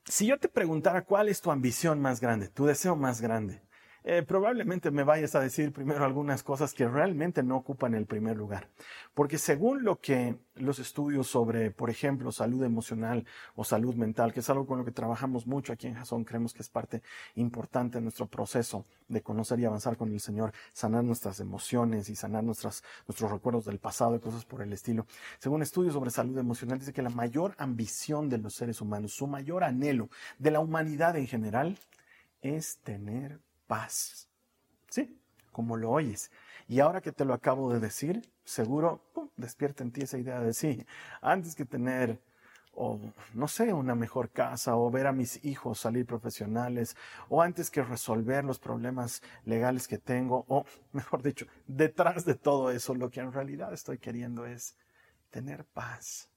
si 0.06 0.26
yo 0.26 0.38
te 0.38 0.48
preguntara 0.48 1.04
cuál 1.04 1.28
es 1.28 1.40
tu 1.40 1.50
ambición 1.50 2.00
más 2.00 2.20
grande, 2.20 2.48
tu 2.48 2.66
deseo 2.66 2.96
más 2.96 3.20
grande, 3.20 3.62
eh, 4.06 4.22
probablemente 4.22 4.90
me 4.90 5.02
vayas 5.02 5.34
a 5.34 5.40
decir 5.40 5.72
primero 5.72 6.04
algunas 6.04 6.42
cosas 6.42 6.74
que 6.74 6.86
realmente 6.86 7.42
no 7.42 7.56
ocupan 7.56 7.94
el 7.94 8.04
primer 8.04 8.36
lugar. 8.36 8.68
Porque 9.14 9.38
según 9.38 9.82
lo 9.82 9.98
que 9.98 10.36
los 10.56 10.78
estudios 10.78 11.26
sobre, 11.26 11.70
por 11.70 11.88
ejemplo, 11.88 12.30
salud 12.30 12.62
emocional 12.64 13.24
o 13.56 13.64
salud 13.64 13.94
mental, 13.94 14.34
que 14.34 14.40
es 14.40 14.50
algo 14.50 14.66
con 14.66 14.78
lo 14.78 14.84
que 14.84 14.90
trabajamos 14.90 15.46
mucho 15.46 15.72
aquí 15.72 15.86
en 15.86 15.94
Jason, 15.94 16.24
creemos 16.24 16.52
que 16.52 16.60
es 16.60 16.68
parte 16.68 17.02
importante 17.34 17.96
de 17.96 18.02
nuestro 18.02 18.26
proceso 18.26 18.84
de 19.08 19.22
conocer 19.22 19.58
y 19.60 19.64
avanzar 19.64 19.96
con 19.96 20.12
el 20.12 20.20
Señor, 20.20 20.52
sanar 20.74 21.02
nuestras 21.02 21.40
emociones 21.40 22.10
y 22.10 22.14
sanar 22.14 22.44
nuestras, 22.44 22.84
nuestros 23.08 23.30
recuerdos 23.30 23.64
del 23.64 23.78
pasado 23.78 24.16
y 24.16 24.20
cosas 24.20 24.44
por 24.44 24.60
el 24.60 24.72
estilo. 24.74 25.06
Según 25.38 25.62
estudios 25.62 25.94
sobre 25.94 26.10
salud 26.10 26.36
emocional, 26.36 26.78
dice 26.78 26.92
que 26.92 27.00
la 27.00 27.08
mayor 27.08 27.54
ambición 27.56 28.28
de 28.28 28.36
los 28.36 28.52
seres 28.54 28.82
humanos, 28.82 29.14
su 29.14 29.26
mayor 29.26 29.64
anhelo 29.64 30.10
de 30.38 30.50
la 30.50 30.60
humanidad 30.60 31.16
en 31.16 31.26
general, 31.26 31.78
es 32.42 32.76
tener 32.84 33.40
paz. 33.66 34.28
¿Sí? 34.88 35.18
Como 35.52 35.76
lo 35.76 35.90
oyes. 35.90 36.30
Y 36.68 36.80
ahora 36.80 37.00
que 37.00 37.12
te 37.12 37.24
lo 37.24 37.34
acabo 37.34 37.72
de 37.72 37.80
decir, 37.80 38.22
seguro 38.44 39.02
despierta 39.36 39.82
en 39.82 39.92
ti 39.92 40.02
esa 40.02 40.18
idea 40.18 40.40
de 40.40 40.54
sí. 40.54 40.86
Antes 41.20 41.54
que 41.54 41.64
tener, 41.64 42.20
o 42.72 43.00
no 43.34 43.48
sé, 43.48 43.72
una 43.72 43.94
mejor 43.94 44.30
casa, 44.30 44.76
o 44.76 44.90
ver 44.90 45.06
a 45.06 45.12
mis 45.12 45.44
hijos 45.44 45.80
salir 45.80 46.06
profesionales, 46.06 46.96
o 47.28 47.42
antes 47.42 47.70
que 47.70 47.82
resolver 47.82 48.44
los 48.44 48.58
problemas 48.58 49.22
legales 49.44 49.86
que 49.88 49.98
tengo, 49.98 50.44
o 50.48 50.64
mejor 50.92 51.22
dicho, 51.22 51.46
detrás 51.66 52.24
de 52.24 52.34
todo 52.34 52.70
eso, 52.70 52.94
lo 52.94 53.10
que 53.10 53.20
en 53.20 53.32
realidad 53.32 53.72
estoy 53.72 53.98
queriendo 53.98 54.46
es 54.46 54.76
tener 55.30 55.64
paz. 55.64 56.28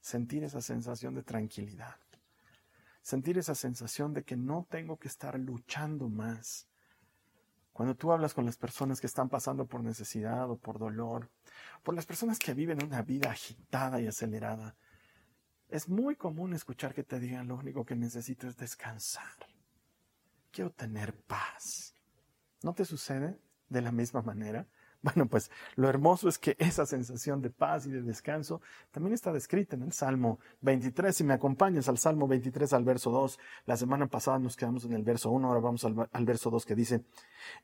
Sentir 0.00 0.44
esa 0.44 0.62
sensación 0.62 1.14
de 1.14 1.22
tranquilidad 1.22 1.96
sentir 3.10 3.38
esa 3.38 3.56
sensación 3.56 4.14
de 4.14 4.22
que 4.22 4.36
no 4.36 4.68
tengo 4.70 4.96
que 4.96 5.08
estar 5.08 5.36
luchando 5.36 6.08
más. 6.08 6.68
Cuando 7.72 7.96
tú 7.96 8.12
hablas 8.12 8.34
con 8.34 8.44
las 8.44 8.56
personas 8.56 9.00
que 9.00 9.08
están 9.08 9.28
pasando 9.28 9.66
por 9.66 9.82
necesidad 9.82 10.48
o 10.48 10.56
por 10.56 10.78
dolor, 10.78 11.28
por 11.82 11.94
las 11.96 12.06
personas 12.06 12.38
que 12.38 12.54
viven 12.54 12.84
una 12.84 13.02
vida 13.02 13.30
agitada 13.30 14.00
y 14.00 14.06
acelerada, 14.06 14.76
es 15.68 15.88
muy 15.88 16.14
común 16.14 16.54
escuchar 16.54 16.94
que 16.94 17.02
te 17.02 17.18
digan 17.18 17.48
lo 17.48 17.56
único 17.56 17.84
que 17.84 17.96
necesito 17.96 18.46
es 18.46 18.56
descansar. 18.56 19.36
Quiero 20.52 20.70
tener 20.70 21.16
paz. 21.22 21.94
¿No 22.62 22.74
te 22.74 22.84
sucede 22.84 23.40
de 23.68 23.82
la 23.82 23.90
misma 23.90 24.22
manera? 24.22 24.68
Bueno, 25.02 25.26
pues 25.26 25.50
lo 25.76 25.88
hermoso 25.88 26.28
es 26.28 26.38
que 26.38 26.56
esa 26.58 26.84
sensación 26.84 27.40
de 27.40 27.50
paz 27.50 27.86
y 27.86 27.90
de 27.90 28.02
descanso 28.02 28.60
también 28.90 29.14
está 29.14 29.32
descrita 29.32 29.76
en 29.76 29.82
el 29.82 29.92
Salmo 29.92 30.38
23. 30.60 31.16
Si 31.16 31.24
me 31.24 31.32
acompañas 31.32 31.88
al 31.88 31.98
Salmo 31.98 32.28
23 32.28 32.72
al 32.74 32.84
verso 32.84 33.10
2, 33.10 33.38
la 33.64 33.76
semana 33.76 34.08
pasada 34.08 34.38
nos 34.38 34.56
quedamos 34.56 34.84
en 34.84 34.92
el 34.92 35.02
verso 35.02 35.30
1, 35.30 35.48
ahora 35.48 35.60
vamos 35.60 35.84
al, 35.84 36.24
verso 36.24 36.50
2 36.50 36.66
que 36.66 36.74
dice, 36.74 37.04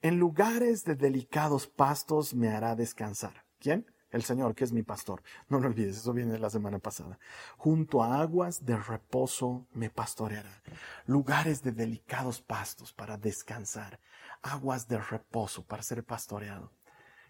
en 0.01 0.19
lugares 0.19 0.85
de 0.85 0.95
delicados 0.95 1.67
pastos 1.67 2.35
me 2.35 2.49
hará 2.49 2.75
descansar. 2.75 3.45
¿Quién? 3.59 3.87
El 4.11 4.23
Señor, 4.23 4.55
que 4.55 4.65
es 4.65 4.73
mi 4.73 4.83
pastor. 4.83 5.23
No 5.49 5.61
lo 5.61 5.67
olvides, 5.67 5.99
eso 5.99 6.13
viene 6.15 6.33
de 6.33 6.39
la 6.39 6.49
semana 6.49 6.79
pasada. 6.79 7.19
Junto 7.59 8.03
a 8.03 8.21
aguas 8.21 8.65
de 8.65 8.77
reposo 8.77 9.67
me 9.73 9.91
pastoreará. 9.91 10.63
Lugares 11.05 11.63
de 11.63 11.73
delicados 11.73 12.41
pastos 12.41 12.95
para 12.95 13.19
descansar. 13.19 14.01
Aguas 14.43 14.89
de 14.89 14.99
reposo 14.99 15.65
para 15.65 15.83
ser 15.83 16.05
pastoreado. 16.05 16.71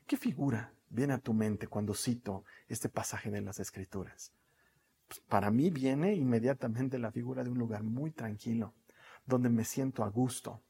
¿Qué 0.07 0.17
figura 0.17 0.73
viene 0.89 1.15
a 1.15 1.19
tu 1.19 1.35
mente 1.35 1.67
cuando 1.67 1.95
cito 1.95 2.45
este 2.69 2.89
pasaje 2.89 3.31
de 3.31 3.41
las 3.41 3.59
Escrituras? 3.61 4.33
pues, 5.09 5.21
para 5.21 5.51
mí 5.51 5.71
viene 5.71 6.15
inmediatamente 6.15 6.99
la 6.99 7.13
figura 7.13 7.45
de 7.45 7.51
un 7.51 7.59
lugar 7.59 7.83
muy 7.83 8.11
tranquilo, 8.11 8.75
donde 9.25 9.49
me 9.49 9.65
siento 9.65 10.05
a 10.05 10.09
gusto, 10.09 10.63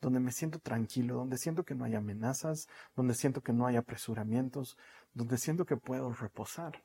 donde 0.00 0.20
me 0.20 0.32
siento 0.32 0.58
tranquilo, 0.58 1.16
donde 1.16 1.38
siento 1.38 1.64
que 1.64 1.74
no 1.74 1.84
hay 1.84 1.94
amenazas, 1.94 2.68
donde 2.94 3.14
siento 3.14 3.42
que 3.42 3.52
no 3.52 3.66
hay 3.66 3.76
apresuramientos, 3.76 4.76
donde 5.14 5.38
siento 5.38 5.66
que 5.66 5.76
puedo 5.76 6.12
reposar. 6.12 6.82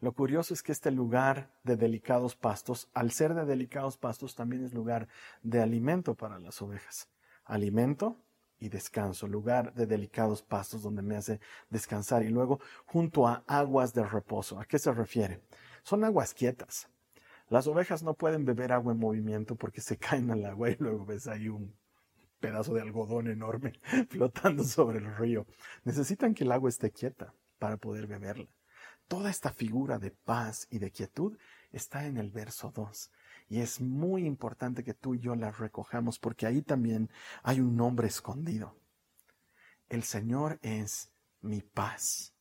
Lo 0.00 0.12
curioso 0.12 0.52
es 0.52 0.62
que 0.62 0.72
este 0.72 0.90
lugar 0.90 1.52
de 1.62 1.76
delicados 1.76 2.34
pastos, 2.34 2.88
al 2.92 3.12
ser 3.12 3.34
de 3.34 3.44
delicados 3.44 3.96
pastos, 3.96 4.34
también 4.34 4.64
es 4.64 4.74
lugar 4.74 5.08
de 5.42 5.60
alimento 5.60 6.14
para 6.14 6.40
las 6.40 6.60
ovejas. 6.60 7.08
Alimento 7.44 8.16
y 8.62 8.68
descanso, 8.68 9.26
lugar 9.26 9.74
de 9.74 9.86
delicados 9.86 10.40
pastos 10.40 10.82
donde 10.82 11.02
me 11.02 11.16
hace 11.16 11.40
descansar. 11.68 12.22
Y 12.22 12.28
luego 12.28 12.60
junto 12.86 13.26
a 13.26 13.42
aguas 13.48 13.92
de 13.92 14.04
reposo. 14.04 14.60
¿A 14.60 14.64
qué 14.64 14.78
se 14.78 14.92
refiere? 14.92 15.40
Son 15.82 16.04
aguas 16.04 16.32
quietas. 16.32 16.88
Las 17.48 17.66
ovejas 17.66 18.04
no 18.04 18.14
pueden 18.14 18.44
beber 18.44 18.72
agua 18.72 18.92
en 18.92 19.00
movimiento 19.00 19.56
porque 19.56 19.80
se 19.80 19.96
caen 19.96 20.30
al 20.30 20.44
agua 20.44 20.70
y 20.70 20.76
luego 20.78 21.04
ves 21.04 21.26
ahí 21.26 21.48
un 21.48 21.74
pedazo 22.38 22.72
de 22.74 22.82
algodón 22.82 23.26
enorme 23.26 23.72
flotando 24.10 24.62
sobre 24.62 24.98
el 24.98 25.16
río. 25.16 25.44
Necesitan 25.82 26.32
que 26.32 26.44
el 26.44 26.52
agua 26.52 26.68
esté 26.68 26.92
quieta 26.92 27.34
para 27.58 27.76
poder 27.78 28.06
beberla. 28.06 28.46
Toda 29.08 29.28
esta 29.28 29.52
figura 29.52 29.98
de 29.98 30.12
paz 30.12 30.68
y 30.70 30.78
de 30.78 30.92
quietud 30.92 31.36
está 31.72 32.06
en 32.06 32.16
el 32.16 32.30
verso 32.30 32.70
2. 32.70 33.10
Y 33.52 33.60
es 33.60 33.82
muy 33.82 34.24
importante 34.24 34.82
que 34.82 34.94
tú 34.94 35.14
y 35.14 35.18
yo 35.18 35.36
la 35.36 35.50
recojamos 35.50 36.18
porque 36.18 36.46
ahí 36.46 36.62
también 36.62 37.10
hay 37.42 37.60
un 37.60 37.76
nombre 37.76 38.08
escondido. 38.08 38.78
El 39.90 40.04
Señor 40.04 40.58
es 40.62 41.12
mi 41.42 41.60
paz. 41.60 42.34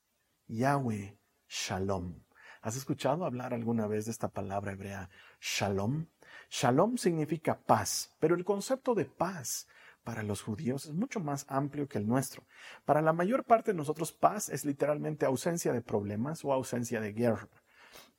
Yahweh 0.48 1.20
Shalom. 1.50 2.24
¿Has 2.62 2.78
escuchado 2.78 3.26
hablar 3.26 3.54
alguna 3.54 3.88
vez 3.88 4.06
de 4.06 4.12
esta 4.12 4.30
palabra 4.30 4.72
hebrea 4.72 5.10
Shalom? 5.42 6.06
Shalom 6.50 6.96
significa 6.96 7.60
paz, 7.60 8.16
pero 8.22 8.36
el 8.36 8.46
concepto 8.46 8.96
de 8.96 9.04
paz 9.04 9.68
para 10.06 10.24
los 10.24 10.42
judíos 10.42 10.86
es 10.86 10.94
mucho 10.94 11.20
más 11.20 11.46
amplio 11.50 11.90
que 11.90 11.98
el 11.98 12.08
nuestro. 12.08 12.46
Para 12.86 13.02
la 13.02 13.12
mayor 13.12 13.44
parte 13.44 13.74
de 13.74 13.78
nosotros, 13.78 14.14
paz 14.14 14.48
es 14.48 14.64
literalmente 14.64 15.26
ausencia 15.26 15.74
de 15.74 15.82
problemas 15.82 16.46
o 16.46 16.54
ausencia 16.54 17.02
de 17.02 17.12
guerra. 17.12 17.50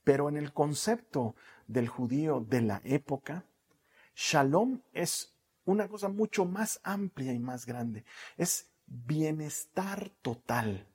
Pero 0.05 0.29
en 0.29 0.37
el 0.37 0.53
concepto 0.53 1.37
del 1.73 1.89
judío 1.89 2.41
de 2.49 2.61
la 2.63 2.81
época, 2.85 3.47
shalom 4.15 4.83
es 4.93 5.35
una 5.65 5.89
cosa 5.89 6.09
mucho 6.09 6.45
más 6.45 6.81
amplia 6.83 7.33
y 7.33 7.39
más 7.39 7.67
grande. 7.67 8.05
Es 8.37 8.71
bienestar 8.87 10.11
total. 10.23 10.89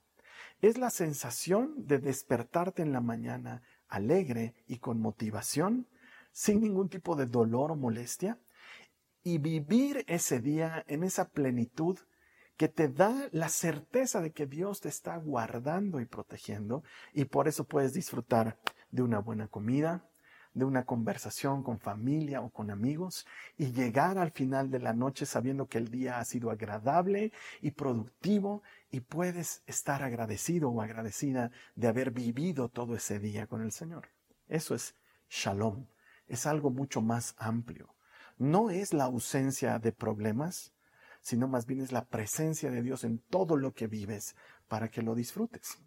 Es 0.62 0.78
la 0.78 0.90
sensación 0.90 1.74
de 1.86 2.00
despertarte 2.00 2.82
en 2.82 2.92
la 2.92 3.02
mañana 3.02 3.64
alegre 3.88 4.56
y 4.68 4.80
con 4.80 5.00
motivación, 5.00 5.88
sin 6.32 6.62
ningún 6.62 6.90
tipo 6.90 7.16
de 7.16 7.26
dolor 7.26 7.72
o 7.72 7.76
molestia, 7.76 8.40
y 9.24 9.40
vivir 9.40 10.04
ese 10.08 10.40
día 10.40 10.84
en 10.88 11.04
esa 11.04 11.30
plenitud 11.30 11.98
que 12.56 12.68
te 12.68 12.90
da 12.90 13.30
la 13.32 13.50
certeza 13.50 14.22
de 14.22 14.32
que 14.32 14.48
Dios 14.48 14.82
te 14.82 14.90
está 14.90 15.16
guardando 15.18 16.00
y 16.00 16.06
protegiendo 16.06 16.84
y 17.14 17.26
por 17.26 17.48
eso 17.48 17.66
puedes 17.66 17.94
disfrutar 17.94 18.58
de 18.90 19.04
una 19.04 19.20
buena 19.20 19.48
comida, 19.48 20.10
de 20.58 20.66
una 20.66 20.86
conversación 20.86 21.64
con 21.64 21.80
familia 21.80 22.42
o 22.42 22.50
con 22.50 22.72
amigos 22.72 23.26
y 23.58 23.72
llegar 23.72 24.18
al 24.18 24.32
final 24.32 24.70
de 24.70 24.80
la 24.80 24.94
noche 24.94 25.26
sabiendo 25.26 25.68
que 25.68 25.78
el 25.78 25.90
día 25.90 26.20
ha 26.20 26.26
sido 26.26 26.50
agradable 26.50 27.32
y 27.62 27.72
productivo 27.72 28.64
y 28.90 29.02
puedes 29.02 29.64
estar 29.68 30.04
agradecido 30.04 30.70
o 30.70 30.82
agradecida 30.82 31.52
de 31.76 31.88
haber 31.88 32.12
vivido 32.12 32.70
todo 32.70 32.96
ese 32.96 33.20
día 33.20 33.48
con 33.48 33.62
el 33.62 33.72
Señor. 33.72 34.10
Eso 34.48 34.76
es 34.76 34.96
shalom, 35.30 35.88
es 36.28 36.46
algo 36.46 36.70
mucho 36.70 37.02
más 37.02 37.36
amplio 37.38 37.98
no 38.38 38.70
es 38.70 38.94
la 38.94 39.06
ausencia 39.06 39.80
de 39.80 39.92
problemas, 39.92 40.74
sino 41.22 41.48
más 41.48 41.66
bien 41.66 41.82
es 41.82 41.92
la 41.92 42.06
presencia 42.06 42.70
de 42.70 42.82
Dios 42.82 43.04
en 43.04 43.20
todo 43.20 43.58
lo 43.58 43.74
que 43.74 43.88
vives 43.88 44.36
para 44.68 44.90
que 44.90 45.02
lo 45.02 45.16
disfrutes. 45.16 45.80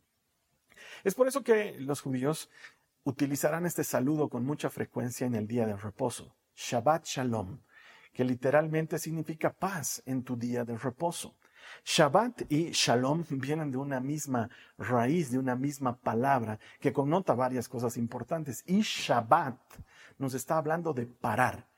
Es 1.04 1.14
por 1.14 1.28
eso 1.28 1.42
que 1.42 1.78
los 1.78 2.00
judíos 2.00 2.50
utilizarán 3.04 3.66
este 3.66 3.84
saludo 3.84 4.28
con 4.28 4.44
mucha 4.44 4.70
frecuencia 4.70 5.26
en 5.26 5.34
el 5.34 5.46
día 5.46 5.66
de 5.66 5.76
reposo, 5.76 6.34
Shabbat 6.54 7.04
Shalom, 7.06 7.60
que 8.12 8.24
literalmente 8.24 8.98
significa 8.98 9.52
paz 9.52 10.02
en 10.06 10.22
tu 10.22 10.36
día 10.36 10.64
de 10.64 10.76
reposo. 10.76 11.36
Shabbat 11.84 12.50
y 12.50 12.70
Shalom 12.72 13.24
vienen 13.30 13.70
de 13.70 13.76
una 13.76 14.00
misma 14.00 14.50
raíz, 14.76 15.30
de 15.30 15.38
una 15.38 15.54
misma 15.54 15.96
palabra, 15.96 16.58
que 16.80 16.92
connota 16.92 17.34
varias 17.34 17.68
cosas 17.68 17.96
importantes. 17.96 18.62
Y 18.66 18.80
Shabbat 18.80 19.58
nos 20.18 20.34
está 20.34 20.58
hablando 20.58 20.92
de 20.92 21.06
parar, 21.06 21.68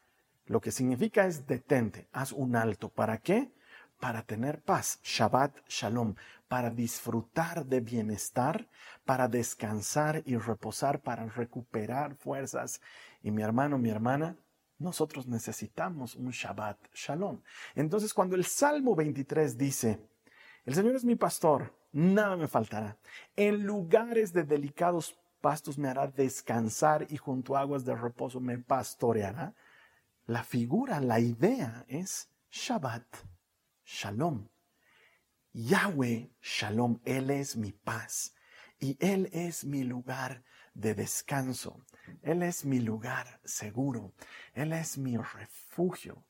lo 0.47 0.61
que 0.61 0.73
significa 0.73 1.27
es 1.27 1.47
detente, 1.47 2.09
haz 2.13 2.33
un 2.33 2.57
alto. 2.57 2.89
¿Para 2.89 3.19
qué? 3.19 3.53
Para 4.01 4.23
tener 4.23 4.61
paz, 4.63 4.99
Shabbat 5.05 5.69
Shalom, 5.69 6.15
para 6.53 6.69
disfrutar 6.69 7.65
de 7.65 7.81
bienestar, 7.81 8.69
para 9.07 9.27
descansar 9.27 10.23
y 10.27 10.37
reposar, 10.37 11.01
para 11.01 11.25
recuperar 11.25 12.15
fuerzas. 12.15 12.83
Y 13.23 13.31
mi 13.31 13.41
hermano, 13.41 13.79
mi 13.79 13.89
hermana, 13.89 14.37
nosotros 14.79 15.27
necesitamos 15.27 16.15
un 16.15 16.29
Shabbat 16.29 16.77
Shalom. 16.93 17.41
Entonces, 17.75 18.13
cuando 18.13 18.37
el 18.37 18.45
Salmo 18.45 18.95
23 18.95 19.57
dice, 19.57 20.07
el 20.67 20.75
Señor 20.75 20.95
es 20.95 21.07
mi 21.07 21.17
pastor, 21.17 21.75
nada 21.91 22.37
me 22.37 22.49
faltará. 22.49 22.99
En 23.35 23.65
lugares 23.65 24.35
de 24.35 24.45
delicados 24.45 25.19
pastos 25.41 25.79
me 25.79 25.89
hará 25.89 26.07
descansar 26.07 27.07
y 27.09 27.17
junto 27.17 27.57
a 27.57 27.61
aguas 27.61 27.87
de 27.87 27.95
reposo 27.95 28.41
me 28.41 28.59
pastoreará. 28.59 29.55
La 30.27 30.45
figura, 30.45 31.01
la 31.01 31.19
idea 31.19 31.87
es 31.89 32.29
Shabbat, 32.51 33.07
Shalom. 33.87 34.52
Yahweh, 35.53 36.31
Shalom, 36.41 37.01
Él 37.05 37.31
es 37.31 37.57
mi 37.57 37.73
paz 37.73 38.35
y 38.79 38.97
Él 39.01 39.29
es 39.33 39.65
mi 39.65 39.85
lugar 39.85 40.43
de 40.75 40.95
descanso. 40.95 41.85
Él 42.23 42.43
es 42.43 42.65
mi 42.65 42.81
lugar 42.81 43.41
seguro. 43.45 44.13
Él 44.55 44.73
es 44.73 44.99
mi 44.99 45.17
refugio. 45.17 46.25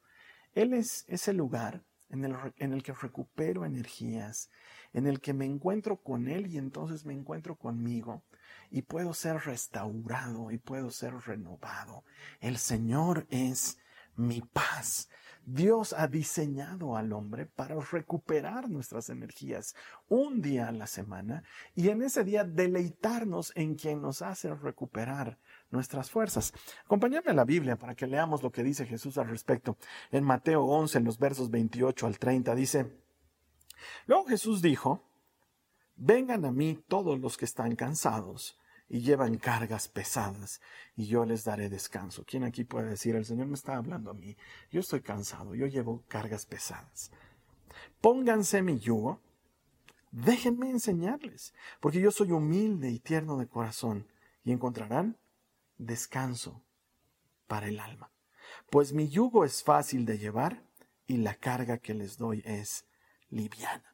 Él 0.54 0.74
es 0.74 1.04
ese 1.08 1.32
lugar 1.32 1.82
en 2.10 2.24
el, 2.24 2.36
en 2.58 2.72
el, 2.72 2.82
que 2.82 2.92
recupero 2.92 3.64
energías, 3.64 4.50
en 4.92 5.06
el 5.06 5.20
que 5.20 5.32
me 5.32 5.46
encuentro 5.46 6.02
con 6.02 6.28
Él 6.28 6.46
y 6.48 6.58
entonces 6.58 7.06
me 7.06 7.14
encuentro 7.14 7.56
conmigo 7.56 8.22
y 8.70 8.82
puedo 8.82 9.14
ser 9.14 9.36
restaurado 9.38 10.50
y 10.50 10.58
puedo 10.58 10.90
ser 10.90 11.14
renovado. 11.14 12.04
El 12.40 12.58
Señor 12.58 13.26
es 13.30 13.78
mi 14.14 14.40
paz. 14.40 15.08
Dios 15.44 15.92
ha 15.92 16.06
diseñado 16.06 16.96
al 16.96 17.12
hombre 17.12 17.46
para 17.46 17.74
recuperar 17.74 18.68
nuestras 18.68 19.10
energías 19.10 19.74
un 20.08 20.40
día 20.40 20.68
a 20.68 20.72
la 20.72 20.86
semana 20.86 21.42
y 21.74 21.88
en 21.88 22.02
ese 22.02 22.22
día 22.22 22.44
deleitarnos 22.44 23.52
en 23.56 23.74
quien 23.74 24.00
nos 24.00 24.22
hace 24.22 24.54
recuperar 24.54 25.38
nuestras 25.70 26.10
fuerzas. 26.10 26.52
Acompáñame 26.84 27.30
a 27.30 27.34
la 27.34 27.44
Biblia 27.44 27.76
para 27.76 27.94
que 27.94 28.06
leamos 28.06 28.42
lo 28.42 28.52
que 28.52 28.62
dice 28.62 28.86
Jesús 28.86 29.18
al 29.18 29.28
respecto. 29.28 29.76
En 30.10 30.24
Mateo 30.24 30.64
11, 30.64 30.98
en 30.98 31.04
los 31.04 31.18
versos 31.18 31.50
28 31.50 32.06
al 32.06 32.18
30, 32.18 32.54
dice, 32.54 33.02
Luego 34.06 34.26
Jesús 34.26 34.62
dijo, 34.62 35.08
Vengan 35.96 36.44
a 36.44 36.52
mí 36.52 36.82
todos 36.88 37.18
los 37.18 37.36
que 37.36 37.44
están 37.44 37.76
cansados 37.76 38.58
y 38.92 39.00
llevan 39.00 39.38
cargas 39.38 39.88
pesadas 39.88 40.60
y 40.94 41.06
yo 41.06 41.24
les 41.24 41.44
daré 41.44 41.70
descanso. 41.70 42.24
¿Quién 42.26 42.44
aquí 42.44 42.62
puede 42.62 42.90
decir, 42.90 43.16
el 43.16 43.24
Señor 43.24 43.46
me 43.46 43.54
está 43.54 43.78
hablando 43.78 44.10
a 44.10 44.14
mí? 44.14 44.36
Yo 44.70 44.80
estoy 44.80 45.00
cansado, 45.00 45.54
yo 45.54 45.66
llevo 45.66 46.04
cargas 46.08 46.44
pesadas. 46.44 47.10
Pónganse 48.02 48.60
mi 48.60 48.78
yugo, 48.78 49.18
déjenme 50.10 50.68
enseñarles, 50.68 51.54
porque 51.80 52.00
yo 52.00 52.10
soy 52.10 52.32
humilde 52.32 52.90
y 52.90 52.98
tierno 52.98 53.38
de 53.38 53.48
corazón 53.48 54.06
y 54.44 54.52
encontrarán 54.52 55.16
descanso 55.78 56.62
para 57.46 57.68
el 57.68 57.80
alma. 57.80 58.10
Pues 58.68 58.92
mi 58.92 59.08
yugo 59.08 59.46
es 59.46 59.62
fácil 59.62 60.04
de 60.04 60.18
llevar 60.18 60.62
y 61.06 61.16
la 61.16 61.34
carga 61.34 61.78
que 61.78 61.94
les 61.94 62.18
doy 62.18 62.42
es 62.44 62.84
liviana. 63.30 63.91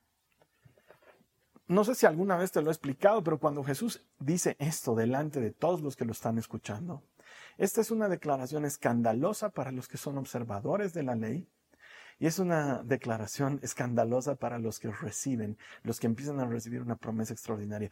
No 1.69 1.85
sé 1.85 1.95
si 1.95 2.07
alguna 2.07 2.39
vez 2.39 2.51
te 2.51 2.63
lo 2.63 2.71
he 2.71 2.73
explicado, 2.73 3.23
pero 3.23 3.39
cuando 3.39 3.63
Jesús 3.63 4.03
dice 4.19 4.57
esto 4.59 4.95
delante 4.95 5.39
de 5.39 5.51
todos 5.51 5.83
los 5.83 5.97
que 5.97 6.07
lo 6.07 6.13
están 6.13 6.39
escuchando, 6.39 7.03
esta 7.59 7.83
es 7.83 7.91
una 7.91 8.09
declaración 8.09 8.65
escandalosa 8.65 9.51
para 9.51 9.71
los 9.71 9.87
que 9.87 9.99
son 9.99 10.17
observadores 10.17 10.95
de 10.95 11.03
la 11.03 11.15
ley 11.15 11.47
y 12.19 12.27
es 12.27 12.39
una 12.39 12.83
declaración 12.83 13.61
escandalosa 13.63 14.37
para 14.37 14.59
los 14.59 14.79
que 14.79 14.91
reciben, 14.91 15.59
los 15.83 16.01
que 16.01 16.07
empiezan 16.07 16.41
a 16.41 16.47
recibir 16.47 16.81
una 16.81 16.97
promesa 16.97 17.35
extraordinaria. 17.35 17.91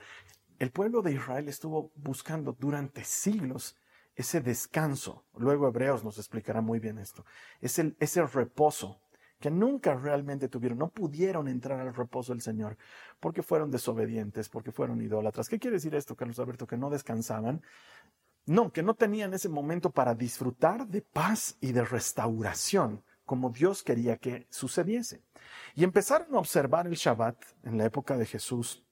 El 0.59 0.71
pueblo 0.71 1.03
de 1.03 1.13
Israel 1.13 1.47
estuvo 1.47 1.93
buscando 1.97 2.57
durante 2.59 3.05
siglos 3.05 3.77
ese 4.15 4.41
descanso. 4.41 5.27
Luego 5.37 5.69
Hebreos 5.69 6.03
nos 6.03 6.17
explicará 6.17 6.63
muy 6.63 6.81
bien 6.81 6.99
esto. 6.99 7.27
Es 7.61 7.79
el, 7.79 7.95
ese 8.01 8.25
reposo 8.27 9.03
que 9.39 9.51
nunca 9.51 9.95
realmente 9.95 10.49
tuvieron, 10.49 10.79
no 10.79 10.89
pudieron 10.89 11.49
entrar 11.49 11.81
al 11.81 11.95
reposo 11.95 12.33
del 12.33 12.41
Señor, 12.41 12.77
porque 13.21 13.43
fueron 13.43 13.71
desobedientes, 13.71 14.49
porque 14.49 14.73
fueron 14.73 15.03
idólatras. 15.03 15.49
¿Qué 15.49 15.59
quiere 15.59 15.77
decir 15.77 15.95
esto, 15.95 16.17
Carlos 16.17 16.39
Alberto? 16.39 16.67
Que 16.67 16.77
no 16.77 16.91
descansaban. 16.91 17.63
No, 18.47 18.73
que 18.73 18.83
no 18.83 18.95
tenían 18.95 19.35
ese 19.35 19.49
momento 19.49 19.91
para 19.91 20.15
disfrutar 20.15 20.87
de 20.87 21.03
paz 21.03 21.57
y 21.61 21.73
de 21.73 21.85
restauración, 21.85 23.03
como 23.25 23.51
Dios 23.51 23.83
quería 23.83 24.19
que 24.19 24.47
sucediese. 24.51 25.21
Y 25.75 25.83
empezaron 25.83 26.35
a 26.35 26.39
observar 26.39 26.87
el 26.87 26.95
Shabbat 26.95 27.37
en 27.65 27.77
la 27.77 27.85
época 27.85 28.17
de 28.17 28.25
Jesús 28.25 28.86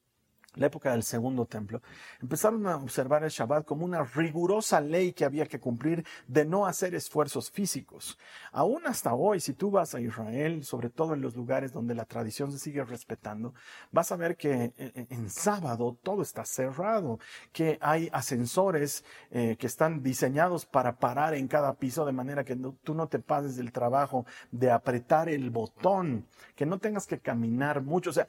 la 0.55 0.67
época 0.67 0.93
del 0.93 1.03
segundo 1.03 1.47
templo, 1.47 1.83
empezaron 2.21 2.67
a 2.67 2.77
observar 2.77 3.25
el 3.25 3.31
Shabbat 3.31 3.65
como 3.65 3.85
una 3.85 4.05
rigurosa 4.05 4.81
ley 4.81 5.13
que 5.13 5.25
había 5.25 5.47
que 5.47 5.61
cumplir 5.61 6.05
de 6.27 6.45
no 6.45 6.67
hacer 6.67 6.95
esfuerzos 6.95 7.51
físicos. 7.51 8.19
Aún 8.53 8.87
hasta 8.87 9.15
hoy, 9.15 9.41
si 9.41 9.53
tú 9.55 9.71
vas 9.71 9.95
a 9.95 10.01
Israel, 10.01 10.65
sobre 10.65 10.91
todo 10.91 11.15
en 11.15 11.21
los 11.21 11.37
lugares 11.37 11.73
donde 11.73 11.95
la 11.95 12.05
tradición 12.05 12.53
se 12.53 12.59
sigue 12.59 12.85
respetando, 12.85 13.55
vas 13.91 14.13
a 14.13 14.17
ver 14.17 14.37
que 14.37 14.53
eh, 14.53 14.73
eh, 14.79 15.07
en 15.11 15.29
sábado 15.31 15.97
todo 16.03 16.23
está 16.23 16.45
cerrado, 16.45 17.19
que 17.53 17.79
hay 17.81 18.09
ascensores 18.13 19.05
eh, 19.31 19.57
que 19.59 19.67
están 19.67 20.03
diseñados 20.03 20.67
para 20.67 20.97
parar 20.97 21.35
en 21.35 21.49
cada 21.49 21.75
piso 21.75 22.05
de 22.05 22.13
manera 22.13 22.45
que 22.45 22.57
tú 22.57 22.95
no 22.95 23.09
te 23.09 23.19
pases 23.19 23.57
del 23.57 23.73
trabajo 23.73 24.27
de 24.51 24.71
apretar 24.71 25.29
el 25.29 25.51
botón, 25.51 26.27
que 26.55 26.67
no 26.67 26.79
tengas 26.79 27.07
que 27.07 27.19
caminar 27.19 27.83
mucho. 27.83 28.11
O 28.11 28.13
sea, 28.13 28.29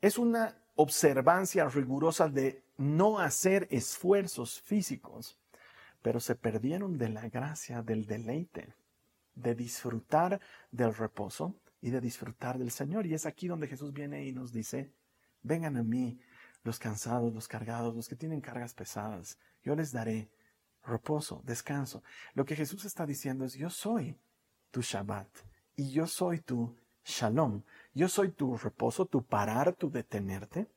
es 0.00 0.18
una 0.18 0.54
observancia 0.80 1.68
rigurosa 1.68 2.28
de 2.28 2.62
no 2.76 3.18
hacer 3.18 3.66
esfuerzos 3.68 4.60
físicos, 4.60 5.36
pero 6.02 6.20
se 6.20 6.36
perdieron 6.36 6.98
de 6.98 7.08
la 7.08 7.28
gracia 7.28 7.82
del 7.82 8.06
deleite, 8.06 8.74
de 9.34 9.56
disfrutar 9.56 10.40
del 10.70 10.94
reposo 10.94 11.56
y 11.80 11.90
de 11.90 12.00
disfrutar 12.00 12.58
del 12.58 12.70
Señor. 12.70 13.06
Y 13.06 13.14
es 13.14 13.26
aquí 13.26 13.48
donde 13.48 13.66
Jesús 13.66 13.92
viene 13.92 14.24
y 14.24 14.32
nos 14.32 14.52
dice, 14.52 14.92
vengan 15.42 15.76
a 15.76 15.82
mí 15.82 16.20
los 16.62 16.78
cansados, 16.78 17.34
los 17.34 17.48
cargados, 17.48 17.96
los 17.96 18.08
que 18.08 18.14
tienen 18.14 18.40
cargas 18.40 18.72
pesadas, 18.72 19.36
yo 19.64 19.74
les 19.74 19.90
daré 19.90 20.30
reposo, 20.84 21.42
descanso. 21.44 22.04
Lo 22.34 22.44
que 22.44 22.54
Jesús 22.54 22.84
está 22.84 23.04
diciendo 23.04 23.44
es, 23.44 23.54
yo 23.54 23.68
soy 23.68 24.16
tu 24.70 24.80
Shabbat 24.80 25.28
y 25.74 25.90
yo 25.90 26.06
soy 26.06 26.38
tu 26.38 26.76
Shalom. 27.08 27.62
Yo 27.94 28.06
soy 28.06 28.32
tu 28.32 28.58
reposo, 28.58 29.06
tu 29.06 29.24
parar, 29.24 29.72
tu 29.72 29.90
detenerte. 29.90 30.68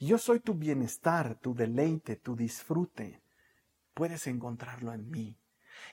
Yo 0.00 0.18
soy 0.18 0.40
tu 0.40 0.54
bienestar, 0.54 1.38
tu 1.38 1.54
deleite, 1.54 2.16
tu 2.16 2.34
disfrute. 2.34 3.22
Puedes 3.94 4.26
encontrarlo 4.26 4.92
en 4.92 5.08
mí. 5.08 5.38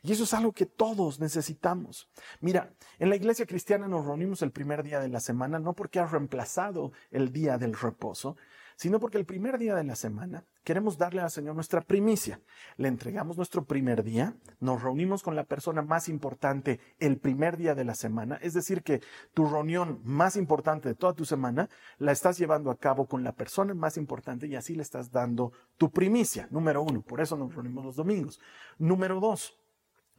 Y 0.02 0.12
eso 0.12 0.24
es 0.24 0.34
algo 0.34 0.52
que 0.52 0.66
todos 0.66 1.20
necesitamos. 1.20 2.10
Mira, 2.42 2.74
en 2.98 3.10
la 3.10 3.16
iglesia 3.16 3.46
cristiana 3.46 3.88
nos 3.88 4.04
reunimos 4.04 4.42
el 4.42 4.52
primer 4.52 4.82
día 4.82 5.00
de 5.00 5.10
la 5.10 5.20
semana, 5.20 5.60
no 5.60 5.74
porque 5.74 6.00
ha 6.00 6.08
reemplazado 6.08 6.92
el 7.12 7.32
día 7.32 7.60
del 7.60 7.76
reposo, 7.76 8.36
sino 8.76 9.00
porque 9.00 9.20
el 9.20 9.26
primer 9.26 9.60
día 9.60 9.76
de 9.76 9.84
la 9.84 9.96
semana 9.96 10.44
queremos 10.64 10.98
darle 10.98 11.22
al 11.22 11.32
Señor 11.32 11.56
nuestra 11.56 11.82
primicia. 11.82 12.40
Le 12.78 12.88
entregamos 12.88 13.38
nuestro 13.38 13.66
primer 13.66 14.04
día, 14.04 14.36
nos 14.60 14.82
reunimos 14.82 15.24
con 15.24 15.36
la 15.36 15.44
persona 15.44 15.82
más 15.82 16.10
importante 16.10 16.80
el 17.00 17.18
primer 17.18 17.58
día 17.58 17.76
de 17.76 17.86
la 17.86 17.96
semana, 17.96 18.38
es 18.42 18.54
decir, 18.54 18.84
que 18.84 19.02
tu 19.34 19.46
reunión 19.46 20.02
más 20.04 20.36
importante 20.36 20.90
de 20.90 20.96
toda 20.96 21.14
tu 21.14 21.26
semana 21.26 21.70
la 21.98 22.12
estás 22.12 22.38
llevando 22.38 22.72
a 22.72 22.78
cabo 22.78 23.06
con 23.08 23.24
la 23.24 23.34
persona 23.34 23.74
más 23.74 23.98
importante 23.98 24.48
y 24.48 24.56
así 24.56 24.76
le 24.76 24.82
estás 24.82 25.12
dando 25.12 25.52
tu 25.78 25.92
primicia, 25.92 26.48
número 26.52 26.82
uno. 26.82 27.02
Por 27.02 27.22
eso 27.22 27.38
nos 27.38 27.54
reunimos 27.54 27.86
los 27.86 27.96
domingos. 27.96 28.40
Número 28.78 29.20
dos, 29.20 29.58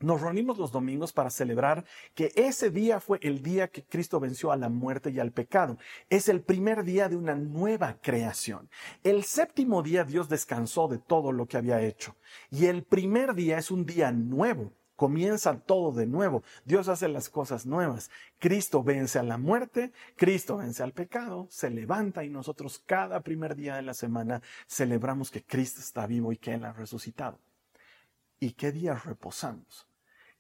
nos 0.00 0.20
reunimos 0.20 0.58
los 0.58 0.72
domingos 0.72 1.12
para 1.12 1.30
celebrar 1.30 1.84
que 2.14 2.32
ese 2.34 2.70
día 2.70 3.00
fue 3.00 3.18
el 3.22 3.42
día 3.42 3.68
que 3.68 3.84
Cristo 3.84 4.20
venció 4.20 4.52
a 4.52 4.56
la 4.56 4.68
muerte 4.68 5.10
y 5.10 5.20
al 5.20 5.32
pecado. 5.32 5.78
Es 6.10 6.28
el 6.28 6.42
primer 6.42 6.84
día 6.84 7.08
de 7.08 7.16
una 7.16 7.34
nueva 7.34 7.98
creación. 8.00 8.68
El 9.02 9.24
séptimo 9.24 9.82
día 9.82 10.04
Dios 10.04 10.28
descansó 10.28 10.88
de 10.88 10.98
todo 10.98 11.32
lo 11.32 11.46
que 11.46 11.56
había 11.56 11.80
hecho. 11.80 12.16
Y 12.50 12.66
el 12.66 12.82
primer 12.82 13.34
día 13.34 13.58
es 13.58 13.70
un 13.70 13.86
día 13.86 14.10
nuevo. 14.12 14.72
Comienza 14.96 15.58
todo 15.58 15.92
de 15.92 16.06
nuevo. 16.06 16.42
Dios 16.64 16.88
hace 16.88 17.08
las 17.08 17.28
cosas 17.28 17.66
nuevas. 17.66 18.10
Cristo 18.38 18.82
vence 18.84 19.19
a 19.19 19.25
la 19.25 19.38
muerte, 19.38 19.92
Cristo 20.16 20.58
vence 20.58 20.82
al 20.82 20.92
pecado, 20.92 21.49
se 21.50 21.71
levanta 21.71 22.25
y 22.25 22.30
nosotros 22.30 22.80
cada 22.86 23.21
primer 23.21 23.56
día 23.56 23.75
de 23.75 23.82
la 23.82 23.95
semana 23.95 24.40
celebramos 24.69 25.30
que 25.30 25.42
Cristo 25.42 25.80
está 25.80 26.06
vivo 26.06 26.32
y 26.32 26.36
que 26.36 26.54
Él 26.54 26.64
ha 26.64 26.73
resucitado 26.73 27.40
y 28.38 28.52
qué 28.52 28.73
día 28.73 28.94
reposamos. 28.94 29.88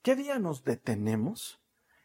¿Qué 0.02 0.16
día 0.16 0.38
nos 0.38 0.64
detenemos? 0.64 1.60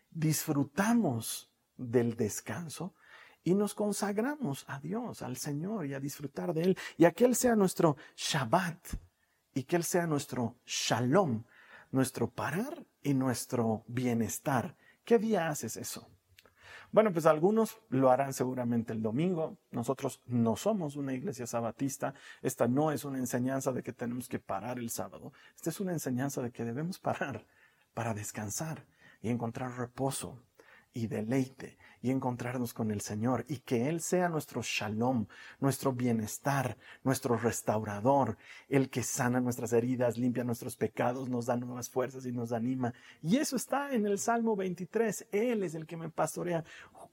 Disfrutamos 0.10 1.52
del 1.78 2.16
descanso 2.16 2.96
y 3.44 3.56
nos 3.56 3.74
consagramos 3.74 4.66
a 4.68 4.80
Dios, 4.80 5.22
al 5.22 5.38
Señor 5.38 5.86
y 5.86 5.94
a 5.94 6.00
disfrutar 6.00 6.54
de 6.54 6.64
Él 6.64 6.78
y 6.98 7.06
a 7.06 7.12
que 7.12 7.26
Él 7.26 7.36
sea 7.36 7.56
nuestro 7.56 7.98
Shabbat 8.16 8.80
y 9.54 9.64
que 9.64 9.76
Él 9.76 9.84
sea 9.84 10.08
nuestro 10.08 10.58
Shalom, 10.66 11.44
nuestro 11.92 12.30
parar 12.30 12.86
y 13.02 13.14
nuestro 13.14 13.84
bienestar. 13.88 14.76
¿Qué 15.04 15.18
día 15.18 15.50
haces 15.50 15.78
eso? 15.78 16.10
Bueno, 16.92 17.14
pues 17.14 17.28
algunos 17.28 17.78
lo 17.90 18.10
harán 18.10 18.34
seguramente 18.34 18.94
el 18.94 19.02
domingo. 19.02 19.58
Nosotros 19.72 20.22
no 20.26 20.56
somos 20.56 20.96
una 20.96 21.14
iglesia 21.14 21.46
sabatista. 21.46 22.16
Esta 22.42 22.68
no 22.68 22.92
es 22.92 23.06
una 23.06 23.20
enseñanza 23.20 23.72
de 23.72 23.84
que 23.84 23.94
tenemos 23.94 24.28
que 24.28 24.40
parar 24.40 24.80
el 24.80 24.90
sábado. 24.90 25.32
Esta 25.56 25.70
es 25.70 25.80
una 25.80 25.92
enseñanza 25.92 26.42
de 26.42 26.52
que 26.52 26.66
debemos 26.66 26.98
parar 27.00 27.46
para 27.94 28.14
descansar 28.14 28.86
y 29.22 29.30
encontrar 29.30 29.78
reposo 29.78 30.40
y 31.00 31.08
deleite 31.08 31.78
y 32.02 32.12
encontrarnos 32.12 32.74
con 32.74 32.92
el 32.92 33.02
Señor 33.02 33.46
y 33.48 33.58
que 33.58 33.88
Él 33.88 34.02
sea 34.02 34.30
nuestro 34.30 34.62
shalom, 34.62 35.28
nuestro 35.60 35.94
bienestar, 35.94 36.78
nuestro 37.04 37.38
restaurador, 37.38 38.38
el 38.68 38.90
que 38.90 39.04
sana 39.04 39.40
nuestras 39.40 39.74
heridas, 39.74 40.18
limpia 40.18 40.44
nuestros 40.44 40.76
pecados, 40.76 41.30
nos 41.30 41.46
da 41.46 41.56
nuevas 41.56 41.90
fuerzas 41.90 42.26
y 42.26 42.32
nos 42.32 42.52
anima. 42.52 42.94
Y 43.22 43.38
eso 43.38 43.56
está 43.56 43.94
en 43.94 44.06
el 44.06 44.20
Salmo 44.20 44.56
23. 44.56 45.28
Él 45.32 45.64
es 45.64 45.74
el 45.74 45.86
que 45.86 45.98
me 45.98 46.10
pastorea 46.10 46.64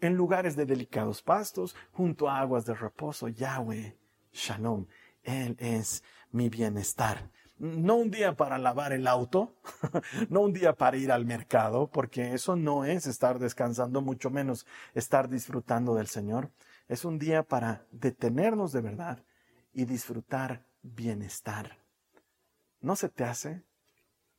en 0.01 0.15
lugares 0.15 0.57
de 0.57 0.67
delicados 0.67 1.23
pastos, 1.23 1.75
junto 1.93 2.29
a 2.29 2.41
aguas 2.41 2.67
de 2.67 2.75
reposo. 2.75 3.29
Yahweh, 3.29 3.97
shalom. 4.33 4.87
Él 5.23 5.57
es 5.59 6.03
mi 6.31 6.49
bienestar 6.49 7.31
no 7.59 7.97
un 7.97 8.11
día 8.11 8.37
para 8.37 8.59
lavar 8.59 8.93
el 8.93 9.07
auto, 9.07 9.55
no 10.29 10.41
un 10.41 10.53
día 10.53 10.75
para 10.75 10.97
ir 10.97 11.11
al 11.11 11.25
mercado, 11.25 11.91
porque 11.91 12.35
eso 12.35 12.57
no 12.57 12.85
es 12.85 13.07
estar 13.07 13.39
descansando, 13.39 14.03
mucho 14.03 14.31
menos 14.31 14.67
estar 14.95 15.29
disfrutando 15.29 15.95
del 15.95 16.07
Señor. 16.07 16.51
Es 16.89 17.05
un 17.05 17.19
día 17.19 17.43
para 17.43 17.87
detenernos 17.91 18.73
de 18.73 18.81
verdad 18.81 19.25
y 19.73 19.85
disfrutar 19.85 20.67
bienestar. 20.83 21.79
¿No 22.81 22.95
se 22.95 23.09
te 23.09 23.25
hace 23.25 23.65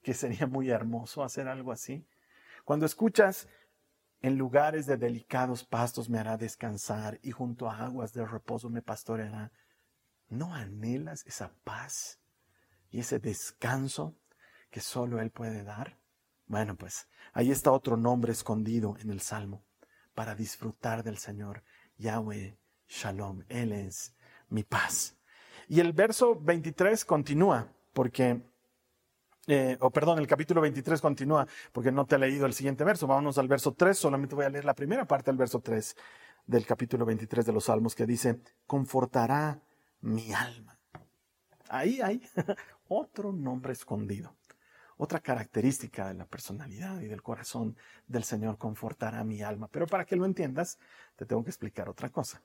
que 0.04 0.14
sería 0.14 0.48
muy 0.48 0.70
hermoso 0.70 1.24
hacer 1.24 1.48
algo 1.48 1.72
así? 1.72 2.06
Cuando 2.64 2.86
escuchas 2.86 3.48
en 4.22 4.38
lugares 4.38 4.86
de 4.86 4.98
delicados 4.98 5.64
pastos 5.64 6.10
me 6.10 6.20
hará 6.20 6.38
descansar 6.38 7.20
y 7.22 7.32
junto 7.32 7.70
a 7.70 7.78
aguas 7.86 8.14
de 8.14 8.26
reposo 8.26 8.70
me 8.70 8.82
pastoreará, 8.82 9.52
¿no 10.30 10.54
anhelas 10.54 11.26
esa 11.26 11.52
paz? 11.64 12.20
Y 12.92 13.00
ese 13.00 13.20
descanso 13.20 14.16
que 14.70 14.82
solo 14.82 15.20
Él 15.20 15.32
puede 15.32 15.64
dar? 15.64 15.98
Bueno, 16.48 16.76
pues 16.76 17.08
ahí 17.34 17.52
está 17.52 17.72
otro 17.72 17.98
nombre 17.98 18.32
escondido 18.32 18.96
en 19.00 19.10
el 19.10 19.22
Salmo 19.22 19.64
para 20.14 20.36
disfrutar 20.36 21.04
del 21.04 21.18
Señor. 21.18 21.64
Yahweh 21.98 22.58
Shalom, 22.88 23.44
Él 23.50 23.74
es 23.74 24.16
mi 24.50 24.64
paz. 24.64 25.18
Y 25.68 25.80
el 25.80 25.92
verso 25.92 26.40
23 26.40 27.04
continúa, 27.04 27.68
porque, 27.94 28.42
eh, 29.48 29.78
o 29.82 29.90
perdón, 29.90 30.20
el 30.20 30.28
capítulo 30.28 30.62
23 30.62 31.02
continúa, 31.02 31.46
porque 31.74 31.92
no 31.92 32.06
te 32.06 32.16
he 32.16 32.20
leído 32.20 32.46
el 32.46 32.54
siguiente 32.54 32.84
verso. 32.86 33.08
Vámonos 33.08 33.38
al 33.38 33.50
verso 33.50 33.74
3, 33.74 33.98
solamente 33.98 34.36
voy 34.36 34.46
a 34.46 34.50
leer 34.50 34.64
la 34.64 34.74
primera 34.74 35.06
parte 35.06 35.32
del 35.32 35.38
verso 35.38 35.60
3 35.60 35.96
del 36.46 36.66
capítulo 36.66 37.06
23 37.06 37.46
de 37.46 37.52
los 37.52 37.66
Salmos, 37.66 37.94
que 37.94 38.06
dice, 38.06 38.40
confortará 38.66 39.60
mi 40.00 40.32
alma. 40.34 40.80
Ahí 41.70 42.00
hay 42.02 42.22
otro 42.90 43.32
nombre 43.32 43.74
escondido. 43.74 44.36
Otra 44.98 45.20
característica 45.20 46.08
de 46.08 46.16
la 46.16 46.26
personalidad 46.26 47.00
y 47.02 47.08
del 47.08 47.22
corazón 47.22 47.78
del 48.08 48.24
Señor 48.24 48.58
confortará 48.58 49.24
mi 49.24 49.44
alma. 49.44 49.68
Pero 49.72 49.86
para 49.86 50.06
que 50.06 50.16
lo 50.16 50.26
entiendas, 50.26 50.80
te 51.16 51.26
tengo 51.26 51.44
que 51.44 51.52
explicar 51.52 51.88
otra 51.88 52.10
cosa. 52.10 52.42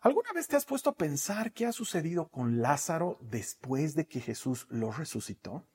¿Alguna 0.00 0.32
vez 0.32 0.46
te 0.46 0.56
has 0.56 0.64
puesto 0.64 0.90
a 0.90 0.94
pensar 0.94 1.52
qué 1.52 1.66
ha 1.66 1.72
sucedido 1.72 2.28
con 2.28 2.62
Lázaro 2.62 3.18
después 3.20 3.94
de 3.94 4.06
que 4.06 4.20
Jesús 4.20 4.66
lo 4.70 4.92
resucitó? 4.92 5.66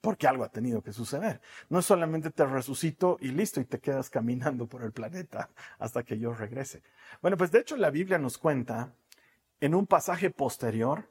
Porque 0.00 0.28
algo 0.28 0.44
ha 0.44 0.50
tenido 0.50 0.82
que 0.82 0.92
suceder. 0.92 1.40
No 1.68 1.82
solamente 1.82 2.30
te 2.30 2.46
resucito 2.46 3.18
y 3.20 3.28
listo 3.28 3.60
y 3.60 3.64
te 3.64 3.80
quedas 3.80 4.10
caminando 4.10 4.66
por 4.68 4.82
el 4.82 4.92
planeta 4.92 5.50
hasta 5.78 6.04
que 6.04 6.18
yo 6.18 6.32
regrese. 6.32 6.82
Bueno, 7.20 7.36
pues 7.36 7.50
de 7.50 7.60
hecho 7.60 7.76
la 7.76 7.90
Biblia 7.90 8.18
nos 8.18 8.38
cuenta 8.38 8.94
en 9.60 9.74
un 9.74 9.86
pasaje 9.86 10.30
posterior 10.30 11.10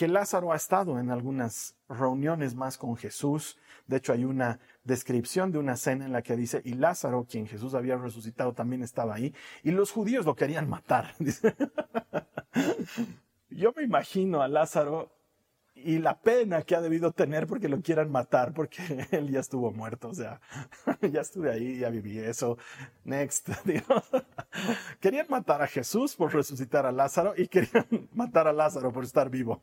que 0.00 0.08
Lázaro 0.08 0.50
ha 0.50 0.56
estado 0.56 0.98
en 0.98 1.10
algunas 1.10 1.76
reuniones 1.86 2.54
más 2.54 2.78
con 2.78 2.96
Jesús. 2.96 3.58
De 3.86 3.98
hecho, 3.98 4.14
hay 4.14 4.24
una 4.24 4.58
descripción 4.82 5.52
de 5.52 5.58
una 5.58 5.76
cena 5.76 6.06
en 6.06 6.12
la 6.12 6.22
que 6.22 6.36
dice, 6.36 6.62
y 6.64 6.72
Lázaro, 6.72 7.26
quien 7.30 7.46
Jesús 7.46 7.74
había 7.74 7.98
resucitado, 7.98 8.54
también 8.54 8.82
estaba 8.82 9.14
ahí, 9.14 9.34
y 9.62 9.72
los 9.72 9.90
judíos 9.90 10.24
lo 10.24 10.34
querían 10.34 10.70
matar. 10.70 11.14
Yo 13.50 13.74
me 13.76 13.82
imagino 13.82 14.40
a 14.40 14.48
Lázaro 14.48 15.12
y 15.84 15.98
la 15.98 16.20
pena 16.20 16.62
que 16.62 16.74
ha 16.74 16.80
debido 16.80 17.12
tener 17.12 17.46
porque 17.46 17.68
lo 17.68 17.80
quieran 17.80 18.10
matar, 18.10 18.52
porque 18.52 18.78
él 19.10 19.30
ya 19.30 19.40
estuvo 19.40 19.72
muerto, 19.72 20.08
o 20.08 20.14
sea, 20.14 20.40
ya 21.12 21.20
estuve 21.20 21.50
ahí, 21.50 21.78
ya 21.78 21.90
viví 21.90 22.18
eso. 22.18 22.58
Next, 23.04 23.48
Querían 25.00 25.26
matar 25.28 25.62
a 25.62 25.66
Jesús 25.66 26.14
por 26.16 26.32
resucitar 26.34 26.86
a 26.86 26.92
Lázaro 26.92 27.34
y 27.36 27.48
querían 27.48 27.86
matar 28.12 28.48
a 28.48 28.52
Lázaro 28.52 28.92
por 28.92 29.04
estar 29.04 29.30
vivo. 29.30 29.62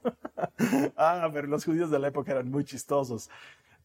ah, 0.96 1.30
pero 1.34 1.48
los 1.48 1.66
judíos 1.66 1.92
de 1.92 2.00
la 2.00 2.08
época 2.08 2.32
eran 2.32 2.50
muy 2.50 2.64
chistosos. 2.64 3.30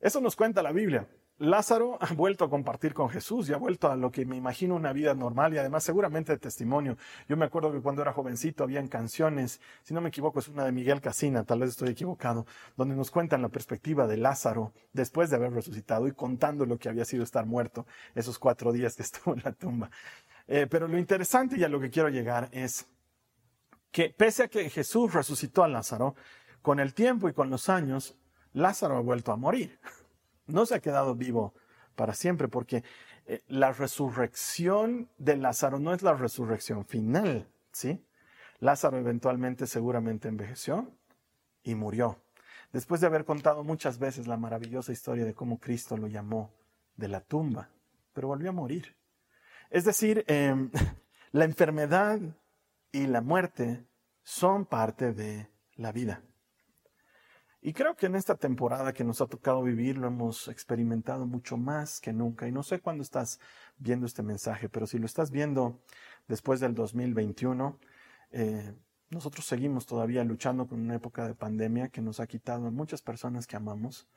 Eso 0.00 0.20
nos 0.20 0.36
cuenta 0.36 0.62
la 0.62 0.72
Biblia. 0.72 1.06
Lázaro 1.38 1.98
ha 2.00 2.12
vuelto 2.14 2.44
a 2.44 2.50
compartir 2.50 2.94
con 2.94 3.08
Jesús 3.08 3.48
y 3.48 3.52
ha 3.52 3.56
vuelto 3.56 3.90
a 3.90 3.96
lo 3.96 4.10
que 4.10 4.24
me 4.24 4.36
imagino 4.36 4.74
una 4.74 4.92
vida 4.92 5.14
normal 5.14 5.54
y 5.54 5.58
además 5.58 5.84
seguramente 5.84 6.32
de 6.32 6.38
testimonio. 6.38 6.96
Yo 7.28 7.36
me 7.36 7.44
acuerdo 7.44 7.72
que 7.72 7.80
cuando 7.80 8.02
era 8.02 8.12
jovencito 8.12 8.64
habían 8.64 8.88
canciones, 8.88 9.60
si 9.82 9.94
no 9.94 10.00
me 10.00 10.08
equivoco 10.08 10.38
es 10.38 10.48
una 10.48 10.64
de 10.64 10.72
Miguel 10.72 11.00
Casina, 11.00 11.44
tal 11.44 11.60
vez 11.60 11.70
estoy 11.70 11.90
equivocado, 11.90 12.46
donde 12.76 12.94
nos 12.94 13.10
cuentan 13.10 13.42
la 13.42 13.48
perspectiva 13.48 14.06
de 14.06 14.16
Lázaro 14.16 14.72
después 14.92 15.30
de 15.30 15.36
haber 15.36 15.52
resucitado 15.52 16.06
y 16.06 16.12
contando 16.12 16.66
lo 16.66 16.78
que 16.78 16.88
había 16.88 17.04
sido 17.04 17.24
estar 17.24 17.46
muerto 17.46 17.86
esos 18.14 18.38
cuatro 18.38 18.72
días 18.72 18.96
que 18.96 19.02
estuvo 19.02 19.34
en 19.34 19.42
la 19.44 19.52
tumba. 19.52 19.90
Eh, 20.46 20.66
pero 20.68 20.88
lo 20.88 20.98
interesante 20.98 21.56
y 21.56 21.64
a 21.64 21.68
lo 21.68 21.80
que 21.80 21.90
quiero 21.90 22.08
llegar 22.08 22.48
es 22.52 22.86
que 23.90 24.10
pese 24.10 24.44
a 24.44 24.48
que 24.48 24.68
Jesús 24.70 25.12
resucitó 25.12 25.62
a 25.62 25.68
Lázaro, 25.68 26.14
con 26.62 26.80
el 26.80 26.94
tiempo 26.94 27.28
y 27.28 27.32
con 27.32 27.50
los 27.50 27.68
años, 27.68 28.16
Lázaro 28.52 28.96
ha 28.96 29.00
vuelto 29.00 29.32
a 29.32 29.36
morir 29.36 29.78
no 30.46 30.66
se 30.66 30.74
ha 30.74 30.80
quedado 30.80 31.14
vivo 31.14 31.54
para 31.94 32.14
siempre, 32.14 32.48
porque 32.48 32.84
eh, 33.26 33.42
la 33.48 33.72
resurrección 33.72 35.08
de 35.18 35.36
Lázaro 35.36 35.78
no 35.78 35.94
es 35.94 36.02
la 36.02 36.14
resurrección 36.14 36.84
final, 36.84 37.48
¿sí? 37.72 38.04
Lázaro 38.58 38.98
eventualmente 38.98 39.66
seguramente 39.66 40.28
envejeció 40.28 40.90
y 41.62 41.74
murió. 41.74 42.22
Después 42.72 43.00
de 43.00 43.06
haber 43.06 43.24
contado 43.24 43.64
muchas 43.64 43.98
veces 43.98 44.26
la 44.26 44.36
maravillosa 44.36 44.92
historia 44.92 45.24
de 45.24 45.34
cómo 45.34 45.58
Cristo 45.58 45.96
lo 45.96 46.06
llamó 46.06 46.54
de 46.96 47.08
la 47.08 47.20
tumba, 47.20 47.70
pero 48.12 48.28
volvió 48.28 48.50
a 48.50 48.52
morir. 48.52 48.96
Es 49.70 49.84
decir, 49.84 50.24
em, 50.26 50.70
la 51.32 51.44
enfermedad 51.44 52.20
y 52.92 53.06
la 53.06 53.20
muerte 53.20 53.84
son 54.22 54.64
parte 54.64 55.12
de 55.12 55.48
la 55.76 55.92
vida. 55.92 56.22
Y 57.64 57.74
creo 57.74 57.94
que 57.94 58.06
en 58.06 58.16
esta 58.16 58.34
temporada 58.34 58.92
que 58.92 59.04
nos 59.04 59.20
ha 59.20 59.28
tocado 59.28 59.62
vivir 59.62 59.96
lo 59.96 60.08
hemos 60.08 60.48
experimentado 60.48 61.26
mucho 61.26 61.56
más 61.56 62.00
que 62.00 62.12
nunca. 62.12 62.48
Y 62.48 62.52
no 62.52 62.64
sé 62.64 62.80
cuándo 62.80 63.04
estás 63.04 63.38
viendo 63.78 64.04
este 64.04 64.24
mensaje, 64.24 64.68
pero 64.68 64.84
si 64.88 64.98
lo 64.98 65.06
estás 65.06 65.30
viendo 65.30 65.80
después 66.26 66.58
del 66.58 66.74
2021, 66.74 67.78
eh, 68.32 68.74
nosotros 69.10 69.46
seguimos 69.46 69.86
todavía 69.86 70.24
luchando 70.24 70.66
con 70.66 70.80
una 70.80 70.96
época 70.96 71.28
de 71.28 71.36
pandemia 71.36 71.88
que 71.88 72.00
nos 72.00 72.18
ha 72.18 72.26
quitado 72.26 72.66
a 72.66 72.72
muchas 72.72 73.00
personas 73.00 73.46
que 73.46 73.54
amamos 73.54 74.08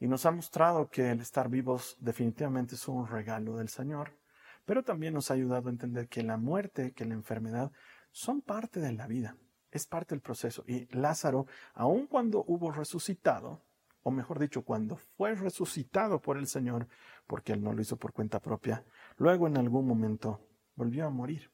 y 0.00 0.08
nos 0.08 0.24
ha 0.24 0.30
mostrado 0.30 0.88
que 0.88 1.10
el 1.10 1.20
estar 1.20 1.50
vivos 1.50 1.98
definitivamente 2.00 2.76
es 2.76 2.88
un 2.88 3.06
regalo 3.06 3.58
del 3.58 3.68
Señor, 3.68 4.16
pero 4.64 4.82
también 4.82 5.12
nos 5.12 5.30
ha 5.30 5.34
ayudado 5.34 5.68
a 5.68 5.72
entender 5.72 6.08
que 6.08 6.22
la 6.22 6.38
muerte, 6.38 6.92
que 6.92 7.04
la 7.04 7.12
enfermedad 7.12 7.72
son 8.10 8.40
parte 8.40 8.80
de 8.80 8.92
la 8.92 9.06
vida 9.06 9.36
es 9.70 9.86
parte 9.86 10.14
del 10.14 10.22
proceso. 10.22 10.64
Y 10.66 10.86
Lázaro, 10.96 11.46
aun 11.74 12.06
cuando 12.06 12.44
hubo 12.46 12.70
resucitado, 12.70 13.62
o 14.02 14.10
mejor 14.10 14.38
dicho, 14.38 14.62
cuando 14.62 14.96
fue 14.96 15.34
resucitado 15.34 16.20
por 16.20 16.38
el 16.38 16.46
Señor, 16.46 16.88
porque 17.26 17.52
él 17.52 17.62
no 17.62 17.72
lo 17.72 17.82
hizo 17.82 17.96
por 17.96 18.12
cuenta 18.12 18.40
propia, 18.40 18.84
luego 19.16 19.46
en 19.46 19.56
algún 19.56 19.86
momento 19.86 20.40
volvió 20.74 21.06
a 21.06 21.10
morir. 21.10 21.50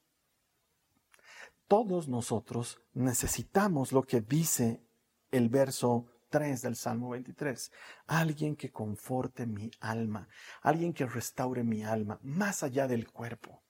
Todos 1.66 2.09
nosotros 2.09 2.81
necesitamos 2.94 3.92
lo 3.92 4.02
que 4.02 4.20
dice 4.20 4.81
el 5.33 5.48
verso 5.48 6.07
3 6.31 6.62
del 6.62 6.76
Salmo 6.76 7.11
23. 7.11 7.72
Alguien 8.07 8.55
que 8.55 8.70
conforte 8.70 9.46
mi 9.46 9.70
alma, 9.81 10.29
alguien 10.62 10.92
que 10.92 11.07
restaure 11.07 11.64
mi 11.64 11.83
alma, 11.83 12.20
más 12.22 12.62
allá 12.62 12.87
del 12.87 13.11
cuerpo. 13.11 13.62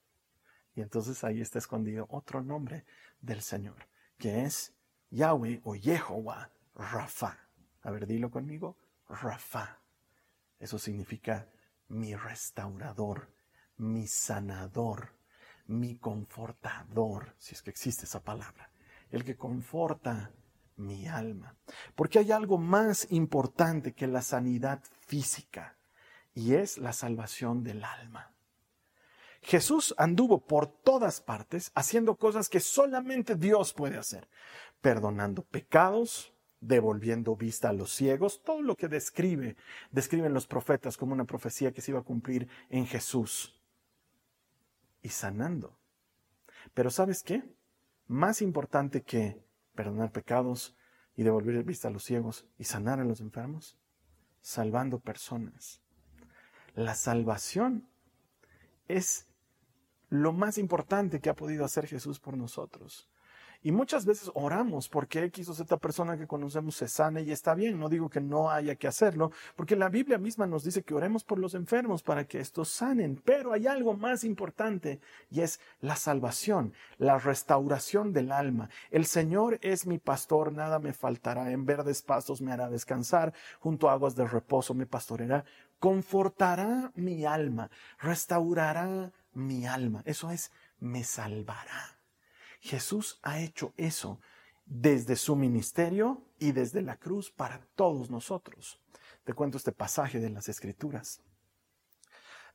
Y 0.75 0.81
entonces 0.81 1.23
ahí 1.23 1.41
está 1.41 1.57
escondido 1.57 2.05
otro 2.11 2.43
nombre 2.43 2.85
del 3.19 3.41
Señor 3.41 3.87
que 4.17 4.43
es 4.43 4.73
Yahweh 5.09 5.61
o 5.63 5.75
Jehová 5.75 6.51
Rafa. 6.75 7.37
A 7.83 7.91
ver, 7.91 8.05
dilo 8.05 8.29
conmigo, 8.29 8.77
Rafa. 9.09 9.79
Eso 10.59 10.77
significa 10.79 11.47
mi 11.89 12.15
restaurador, 12.15 13.29
mi 13.77 14.07
sanador, 14.07 15.13
mi 15.67 15.97
confortador, 15.97 17.35
si 17.37 17.55
es 17.55 17.61
que 17.61 17.69
existe 17.69 18.05
esa 18.05 18.23
palabra, 18.23 18.69
el 19.11 19.23
que 19.23 19.37
conforta 19.37 20.31
mi 20.77 21.07
alma. 21.07 21.55
Porque 21.95 22.19
hay 22.19 22.31
algo 22.31 22.57
más 22.57 23.07
importante 23.11 23.93
que 23.93 24.07
la 24.07 24.21
sanidad 24.21 24.83
física 25.05 25.77
y 26.33 26.55
es 26.55 26.77
la 26.77 26.93
salvación 26.93 27.63
del 27.63 27.83
alma. 27.83 28.31
Jesús 29.47 29.95
anduvo 29.97 30.41
por 30.41 30.67
todas 30.67 31.21
partes 31.21 31.71
haciendo 31.73 32.17
cosas 32.17 32.49
que 32.49 32.59
solamente 32.59 33.35
Dios 33.35 33.71
puede 33.71 33.97
hacer, 33.97 34.27
perdonando 34.81 35.41
pecados, 35.41 36.33
devolviendo 36.59 37.33
vista 37.37 37.69
a 37.69 37.73
los 37.73 37.93
ciegos, 37.93 38.43
todo 38.43 38.61
lo 38.61 38.75
que 38.75 38.89
describe, 38.89 39.55
describen 39.89 40.33
los 40.33 40.47
profetas 40.47 40.97
como 40.97 41.13
una 41.13 41.23
profecía 41.23 41.71
que 41.71 41.79
se 41.79 41.91
iba 41.91 42.01
a 42.01 42.03
cumplir 42.03 42.49
en 42.69 42.85
Jesús 42.87 43.57
y 45.01 45.07
sanando. 45.07 45.79
Pero 46.73 46.89
¿sabes 46.89 47.23
qué? 47.23 47.41
Más 48.07 48.41
importante 48.41 49.03
que 49.03 49.41
perdonar 49.75 50.11
pecados 50.11 50.75
y 51.15 51.23
devolver 51.23 51.63
vista 51.63 51.87
a 51.87 51.91
los 51.91 52.03
ciegos 52.03 52.45
y 52.57 52.65
sanar 52.65 52.99
a 52.99 53.05
los 53.05 53.21
enfermos, 53.21 53.77
salvando 54.41 54.99
personas. 54.99 55.79
La 56.75 56.95
salvación 56.95 57.87
es 58.89 59.26
lo 60.09 60.33
más 60.33 60.57
importante 60.57 61.19
que 61.19 61.29
ha 61.29 61.35
podido 61.35 61.65
hacer 61.65 61.87
Jesús 61.87 62.19
por 62.19 62.37
nosotros. 62.37 63.07
Y 63.63 63.71
muchas 63.71 64.05
veces 64.05 64.29
oramos 64.35 64.87
porque 64.87 65.23
X 65.25 65.49
o 65.49 65.53
Z 65.53 65.77
persona 65.77 66.17
que 66.17 66.27
conocemos 66.27 66.75
se 66.75 66.87
sane 66.87 67.23
y 67.23 67.31
está 67.31 67.55
bien. 67.55 67.79
No 67.79 67.89
digo 67.89 68.09
que 68.09 68.21
no 68.21 68.51
haya 68.51 68.75
que 68.75 68.87
hacerlo, 68.87 69.31
porque 69.55 69.75
la 69.75 69.89
Biblia 69.89 70.17
misma 70.17 70.45
nos 70.45 70.63
dice 70.63 70.83
que 70.83 70.93
oremos 70.93 71.23
por 71.23 71.39
los 71.39 71.55
enfermos 71.55 72.03
para 72.03 72.25
que 72.25 72.39
estos 72.39 72.69
sanen. 72.69 73.21
Pero 73.25 73.53
hay 73.53 73.67
algo 73.67 73.95
más 73.95 74.23
importante 74.23 74.99
y 75.31 75.41
es 75.41 75.59
la 75.81 75.95
salvación, 75.95 76.73
la 76.97 77.17
restauración 77.17 78.13
del 78.13 78.31
alma. 78.31 78.69
El 78.91 79.05
Señor 79.05 79.57
es 79.61 79.87
mi 79.87 79.97
pastor, 79.97 80.53
nada 80.53 80.79
me 80.79 80.93
faltará. 80.93 81.51
En 81.51 81.65
verdes 81.65 82.03
pastos 82.03 82.41
me 82.41 82.51
hará 82.51 82.69
descansar, 82.69 83.33
junto 83.59 83.89
a 83.89 83.93
aguas 83.93 84.15
de 84.15 84.27
reposo 84.27 84.75
me 84.75 84.85
pastoreará. 84.85 85.43
Confortará 85.79 86.91
mi 86.95 87.25
alma, 87.25 87.69
restaurará 87.99 89.11
mi 89.37 89.65
alma. 89.65 90.01
Eso 90.05 90.31
es, 90.31 90.51
me 90.79 91.03
salvará. 91.03 91.99
Jesús 92.59 93.19
ha 93.21 93.39
hecho 93.39 93.73
eso 93.77 94.19
desde 94.65 95.15
su 95.15 95.35
ministerio 95.35 96.23
y 96.39 96.51
desde 96.51 96.81
la 96.81 96.97
cruz 96.97 97.31
para 97.31 97.59
todos 97.75 98.09
nosotros. 98.09 98.81
Te 99.23 99.33
cuento 99.33 99.57
este 99.57 99.71
pasaje 99.71 100.19
de 100.19 100.29
las 100.29 100.49
Escrituras. 100.49 101.21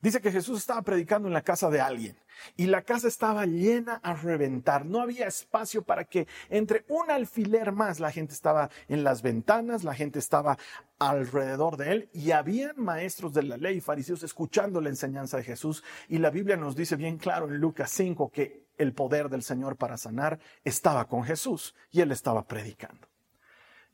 Dice 0.03 0.19
que 0.19 0.33
Jesús 0.33 0.59
estaba 0.59 0.81
predicando 0.81 1.29
en 1.29 1.33
la 1.33 1.43
casa 1.43 1.69
de 1.69 1.79
alguien 1.79 2.17
y 2.57 2.65
la 2.65 2.81
casa 2.81 3.07
estaba 3.07 3.45
llena 3.45 4.01
a 4.03 4.13
reventar. 4.13 4.85
No 4.85 4.99
había 4.99 5.27
espacio 5.27 5.81
para 5.81 6.03
que 6.03 6.27
entre 6.49 6.83
un 6.89 7.09
alfiler 7.09 7.71
más 7.71 8.01
la 8.01 8.11
gente 8.11 8.33
estaba 8.33 8.69
en 8.89 9.05
las 9.05 9.21
ventanas, 9.21 9.85
la 9.85 9.93
gente 9.93 10.19
estaba 10.19 10.57
alrededor 10.99 11.77
de 11.77 11.93
él 11.93 12.09
y 12.11 12.31
habían 12.31 12.73
maestros 12.75 13.33
de 13.33 13.43
la 13.43 13.55
ley, 13.55 13.79
fariseos, 13.79 14.23
escuchando 14.23 14.81
la 14.81 14.89
enseñanza 14.89 15.37
de 15.37 15.43
Jesús. 15.43 15.85
Y 16.09 16.17
la 16.17 16.31
Biblia 16.31 16.57
nos 16.57 16.75
dice 16.75 16.97
bien 16.97 17.17
claro 17.17 17.47
en 17.47 17.59
Lucas 17.59 17.89
5 17.91 18.29
que 18.29 18.67
el 18.77 18.91
poder 18.91 19.29
del 19.29 19.41
Señor 19.41 19.77
para 19.77 19.95
sanar 19.95 20.37
estaba 20.65 21.07
con 21.07 21.23
Jesús 21.23 21.75
y 21.91 22.01
él 22.01 22.11
estaba 22.11 22.45
predicando. 22.45 23.12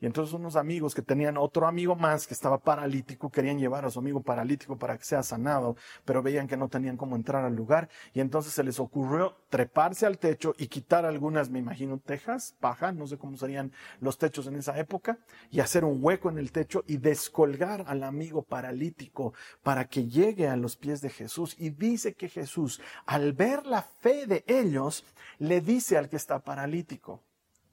Y 0.00 0.06
entonces 0.06 0.34
unos 0.34 0.56
amigos 0.56 0.94
que 0.94 1.02
tenían 1.02 1.36
otro 1.36 1.66
amigo 1.66 1.94
más 1.94 2.26
que 2.26 2.32
estaba 2.32 2.58
paralítico, 2.58 3.30
querían 3.30 3.58
llevar 3.58 3.84
a 3.84 3.90
su 3.90 3.98
amigo 3.98 4.20
paralítico 4.22 4.78
para 4.78 4.96
que 4.96 5.04
sea 5.04 5.22
sanado, 5.22 5.76
pero 6.04 6.22
veían 6.22 6.48
que 6.48 6.56
no 6.56 6.68
tenían 6.68 6.96
cómo 6.96 7.16
entrar 7.16 7.44
al 7.44 7.54
lugar. 7.54 7.90
Y 8.14 8.20
entonces 8.20 8.52
se 8.52 8.64
les 8.64 8.80
ocurrió 8.80 9.36
treparse 9.50 10.06
al 10.06 10.18
techo 10.18 10.54
y 10.56 10.68
quitar 10.68 11.04
algunas, 11.04 11.50
me 11.50 11.58
imagino, 11.58 11.98
tejas, 11.98 12.54
paja, 12.60 12.92
no 12.92 13.06
sé 13.06 13.18
cómo 13.18 13.36
serían 13.36 13.72
los 14.00 14.16
techos 14.16 14.46
en 14.46 14.56
esa 14.56 14.78
época, 14.78 15.18
y 15.50 15.60
hacer 15.60 15.84
un 15.84 15.98
hueco 16.02 16.30
en 16.30 16.38
el 16.38 16.50
techo 16.50 16.82
y 16.86 16.96
descolgar 16.96 17.84
al 17.86 18.02
amigo 18.02 18.42
paralítico 18.42 19.34
para 19.62 19.86
que 19.86 20.06
llegue 20.06 20.48
a 20.48 20.56
los 20.56 20.76
pies 20.76 21.02
de 21.02 21.10
Jesús. 21.10 21.56
Y 21.58 21.70
dice 21.70 22.14
que 22.14 22.28
Jesús, 22.28 22.80
al 23.04 23.34
ver 23.34 23.66
la 23.66 23.82
fe 23.82 24.26
de 24.26 24.44
ellos, 24.46 25.04
le 25.38 25.60
dice 25.60 25.98
al 25.98 26.08
que 26.08 26.16
está 26.16 26.38
paralítico, 26.38 27.22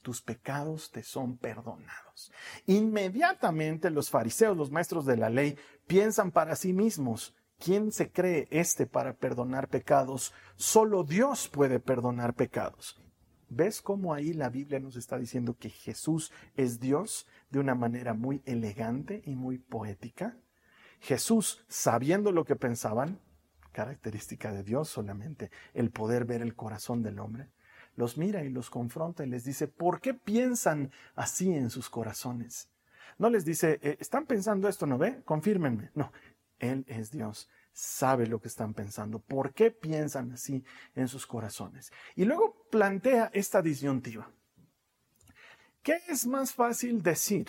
tus 0.08 0.22
pecados 0.22 0.90
te 0.90 1.04
son 1.04 1.38
perdonados. 1.38 2.32
Inmediatamente 2.66 3.90
los 3.90 4.10
fariseos, 4.10 4.56
los 4.56 4.72
maestros 4.72 5.06
de 5.06 5.18
la 5.18 5.30
ley, 5.30 5.58
piensan 5.86 6.32
para 6.32 6.56
sí 6.56 6.72
mismos, 6.72 7.36
¿quién 7.60 7.92
se 7.92 8.10
cree 8.10 8.48
este 8.50 8.88
para 8.88 9.18
perdonar 9.18 9.68
pecados? 9.68 10.34
Solo 10.56 11.04
Dios 11.04 11.50
puede 11.50 11.82
perdonar 11.82 12.36
pecados. 12.36 13.04
¿Ves 13.50 13.82
cómo 13.82 14.14
ahí 14.14 14.32
la 14.32 14.48
Biblia 14.48 14.80
nos 14.80 14.96
está 14.96 15.18
diciendo 15.18 15.58
que 15.60 15.70
Jesús 15.70 16.32
es 16.56 16.80
Dios? 16.80 17.28
de 17.50 17.60
una 17.60 17.76
manera 17.76 18.14
muy 18.14 18.42
elegante 18.46 19.22
y 19.26 19.36
muy 19.36 19.58
poética. 19.58 20.38
Jesús, 21.02 21.66
sabiendo 21.68 22.32
lo 22.32 22.46
que 22.46 22.56
pensaban, 22.56 23.20
característica 23.74 24.54
de 24.54 24.64
Dios 24.64 24.88
solamente, 24.88 25.52
el 25.74 25.92
poder 25.92 26.24
ver 26.24 26.42
el 26.42 26.56
corazón 26.56 27.04
del 27.04 27.20
hombre, 27.20 27.50
los 27.98 28.18
mira 28.18 28.44
y 28.44 28.50
los 28.50 28.70
confronta 28.70 29.26
y 29.26 29.28
les 29.28 29.44
dice, 29.44 29.68
¿por 29.68 30.00
qué 30.00 30.14
piensan 30.14 30.92
así 31.16 31.54
en 31.54 31.70
sus 31.70 31.90
corazones? 31.90 32.70
No 33.18 33.30
les 33.30 33.44
dice, 33.44 33.80
eh, 33.82 33.98
¿están 34.00 34.28
pensando 34.28 34.70
esto, 34.70 34.86
no 34.86 35.00
ve? 35.00 35.24
Confírmenme. 35.26 35.90
No, 35.96 36.12
Él 36.60 36.86
es 36.88 37.12
Dios, 37.12 37.50
sabe 37.74 38.28
lo 38.28 38.40
que 38.40 38.50
están 38.50 38.76
pensando, 38.76 39.18
por 39.18 39.52
qué 39.54 39.72
piensan 39.72 40.32
así 40.32 40.64
en 40.96 41.08
sus 41.08 41.26
corazones. 41.26 41.92
Y 42.16 42.26
luego 42.26 42.68
plantea 42.70 43.32
esta 43.34 43.64
disyuntiva. 43.64 44.32
¿Qué 45.82 46.00
es 46.08 46.28
más 46.28 46.54
fácil 46.54 47.02
decir? 47.02 47.48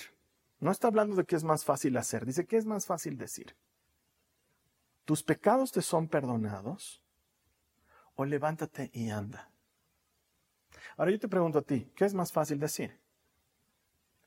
No 0.61 0.71
está 0.71 0.89
hablando 0.89 1.15
de 1.15 1.25
qué 1.25 1.37
es 1.37 1.45
más 1.45 1.65
fácil 1.65 1.95
hacer, 1.99 2.25
dice, 2.25 2.47
¿qué 2.47 2.57
es 2.57 2.65
más 2.65 2.87
fácil 2.87 3.19
decir? 3.19 3.55
¿Tus 5.05 5.23
pecados 5.23 5.73
te 5.73 5.83
son 5.83 6.09
perdonados? 6.09 7.03
¿O 8.15 8.25
levántate 8.25 8.91
y 8.95 9.11
anda? 9.11 9.48
Ahora 10.97 11.11
yo 11.11 11.19
te 11.19 11.29
pregunto 11.29 11.59
a 11.59 11.63
ti, 11.63 11.91
¿qué 11.95 12.05
es 12.05 12.15
más 12.15 12.33
fácil 12.33 12.59
decir? 12.59 12.99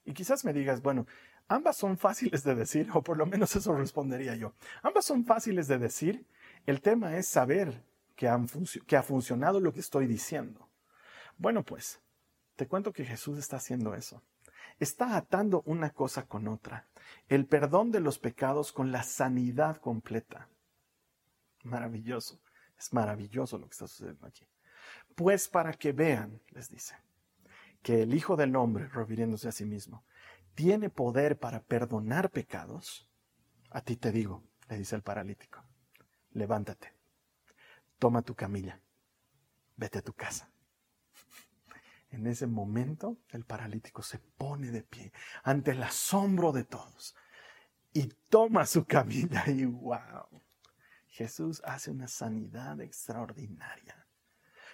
Y 0.05 0.13
quizás 0.13 0.43
me 0.45 0.53
digas, 0.53 0.81
bueno, 0.81 1.05
ambas 1.47 1.77
son 1.77 1.97
fáciles 1.97 2.43
de 2.43 2.55
decir, 2.55 2.89
o 2.93 3.01
por 3.03 3.17
lo 3.17 3.25
menos 3.25 3.55
eso 3.55 3.75
respondería 3.75 4.35
yo. 4.35 4.53
Ambas 4.81 5.05
son 5.05 5.25
fáciles 5.25 5.67
de 5.67 5.77
decir. 5.77 6.25
El 6.65 6.81
tema 6.81 7.17
es 7.17 7.27
saber 7.27 7.83
que, 8.15 8.29
que 8.87 8.95
ha 8.97 9.03
funcionado 9.03 9.59
lo 9.59 9.73
que 9.73 9.79
estoy 9.79 10.07
diciendo. 10.07 10.69
Bueno, 11.37 11.63
pues, 11.63 12.01
te 12.55 12.67
cuento 12.67 12.93
que 12.93 13.05
Jesús 13.05 13.37
está 13.39 13.57
haciendo 13.57 13.95
eso. 13.95 14.21
Está 14.79 15.15
atando 15.15 15.63
una 15.65 15.91
cosa 15.91 16.27
con 16.27 16.47
otra. 16.47 16.87
El 17.27 17.45
perdón 17.45 17.91
de 17.91 17.99
los 17.99 18.19
pecados 18.19 18.71
con 18.71 18.91
la 18.91 19.03
sanidad 19.03 19.77
completa. 19.77 20.49
Maravilloso. 21.63 22.39
Es 22.77 22.93
maravilloso 22.93 23.57
lo 23.57 23.67
que 23.67 23.73
está 23.73 23.87
sucediendo 23.87 24.25
aquí. 24.25 24.47
Pues 25.15 25.47
para 25.47 25.73
que 25.73 25.91
vean, 25.91 26.41
les 26.49 26.69
dice, 26.69 26.95
que 27.81 28.03
el 28.03 28.13
Hijo 28.13 28.35
del 28.35 28.55
Hombre, 28.55 28.87
refiriéndose 28.87 29.47
a 29.47 29.51
sí 29.51 29.65
mismo, 29.65 30.05
tiene 30.53 30.89
poder 30.89 31.39
para 31.39 31.61
perdonar 31.61 32.29
pecados, 32.29 33.09
a 33.69 33.81
ti 33.81 33.95
te 33.95 34.11
digo, 34.11 34.43
le 34.69 34.77
dice 34.77 34.95
el 34.95 35.01
paralítico, 35.01 35.63
levántate, 36.31 36.93
toma 37.97 38.21
tu 38.21 38.35
camilla, 38.35 38.79
vete 39.77 39.99
a 39.99 40.01
tu 40.01 40.13
casa. 40.13 40.51
En 42.09 42.27
ese 42.27 42.45
momento 42.45 43.17
el 43.29 43.45
paralítico 43.45 44.03
se 44.03 44.19
pone 44.19 44.69
de 44.71 44.83
pie 44.83 45.13
ante 45.43 45.71
el 45.71 45.81
asombro 45.81 46.51
de 46.51 46.65
todos 46.65 47.15
y 47.93 48.07
toma 48.29 48.65
su 48.65 48.85
camilla 48.85 49.45
y 49.47 49.63
wow, 49.65 50.27
Jesús 51.07 51.61
hace 51.65 51.89
una 51.89 52.07
sanidad 52.07 52.81
extraordinaria 52.81 54.00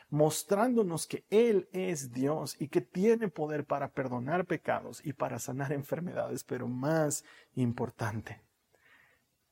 mostrándonos 0.09 1.05
que 1.07 1.25
Él 1.29 1.67
es 1.71 2.11
Dios 2.11 2.55
y 2.59 2.69
que 2.69 2.81
tiene 2.81 3.27
poder 3.27 3.65
para 3.65 3.91
perdonar 3.91 4.45
pecados 4.45 5.05
y 5.05 5.13
para 5.13 5.39
sanar 5.39 5.71
enfermedades, 5.73 6.43
pero 6.43 6.67
más 6.67 7.23
importante, 7.55 8.41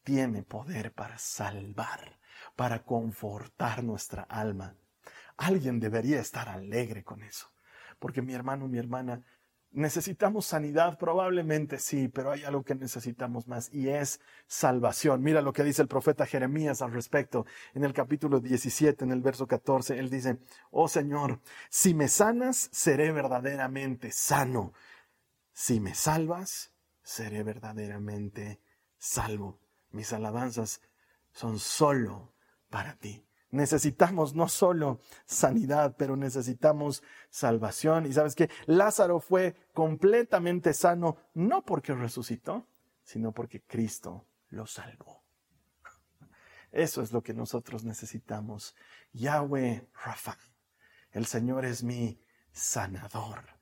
tiene 0.04 0.44
poder 0.44 0.94
para 0.94 1.18
salvar, 1.18 2.20
para 2.56 2.84
confortar 2.84 3.84
nuestra 3.84 4.24
alma. 4.24 4.76
Alguien 5.38 5.80
debería 5.80 6.20
estar 6.20 6.48
alegre 6.48 7.04
con 7.04 7.24
eso, 7.24 7.52
porque 8.00 8.22
mi 8.22 8.34
hermano, 8.34 8.68
mi 8.68 8.78
hermana, 8.78 9.26
¿Necesitamos 9.76 10.46
sanidad? 10.46 10.98
Probablemente 10.98 11.80
sí, 11.80 12.08
pero 12.08 12.32
hay 12.32 12.46
algo 12.46 12.64
que 12.64 12.76
necesitamos 12.76 13.46
más 13.50 13.70
y 13.74 13.90
es 13.90 14.22
salvación. 14.48 15.22
Mira 15.22 15.42
lo 15.42 15.52
que 15.52 15.66
dice 15.66 15.82
el 15.82 15.90
profeta 15.90 16.26
Jeremías 16.26 16.82
al 16.82 16.94
respecto. 16.94 17.46
En 17.74 17.84
el 17.84 17.92
capítulo 17.92 18.40
17, 18.40 19.04
en 19.04 19.12
el 19.12 19.20
verso 19.20 19.48
14, 19.48 20.00
él 20.00 20.10
dice, 20.10 20.40
oh 20.72 20.88
Señor, 20.88 21.42
si 21.70 21.94
me 21.94 22.08
sanas, 22.08 22.70
seré 22.72 23.12
verdaderamente 23.12 24.12
sano. 24.12 24.72
Si 25.52 25.82
me 25.82 25.94
salvas, 25.94 26.72
seré 27.04 27.44
verdaderamente 27.44 28.62
salvo. 28.98 29.60
Mis 29.92 30.14
alabanzas 30.14 30.80
son 31.34 31.60
solo 31.60 32.34
para 32.70 32.96
ti. 32.96 33.26
Necesitamos 33.52 34.36
no 34.36 34.48
solo 34.48 35.00
sanidad, 35.26 35.96
pero 35.98 36.16
necesitamos 36.16 37.04
salvación. 37.30 38.06
Y 38.06 38.14
sabes 38.14 38.36
que 38.36 38.50
Lázaro 38.66 39.20
fue 39.20 39.56
completamente 39.74 40.74
sano, 40.74 41.18
no 41.34 41.64
porque 41.64 41.94
resucitó, 41.94 42.68
sino 43.04 43.32
porque 43.32 43.62
Cristo 43.62 44.26
lo 44.50 44.66
salvó. 44.66 45.24
Eso 46.72 47.02
es 47.02 47.14
lo 47.14 47.24
que 47.24 47.34
nosotros 47.34 47.86
necesitamos. 47.86 48.76
Yahweh 49.14 49.88
Rafa, 50.04 50.38
el 51.12 51.26
Señor 51.26 51.64
es 51.64 51.84
mi 51.84 52.20
sanador. 52.52 53.55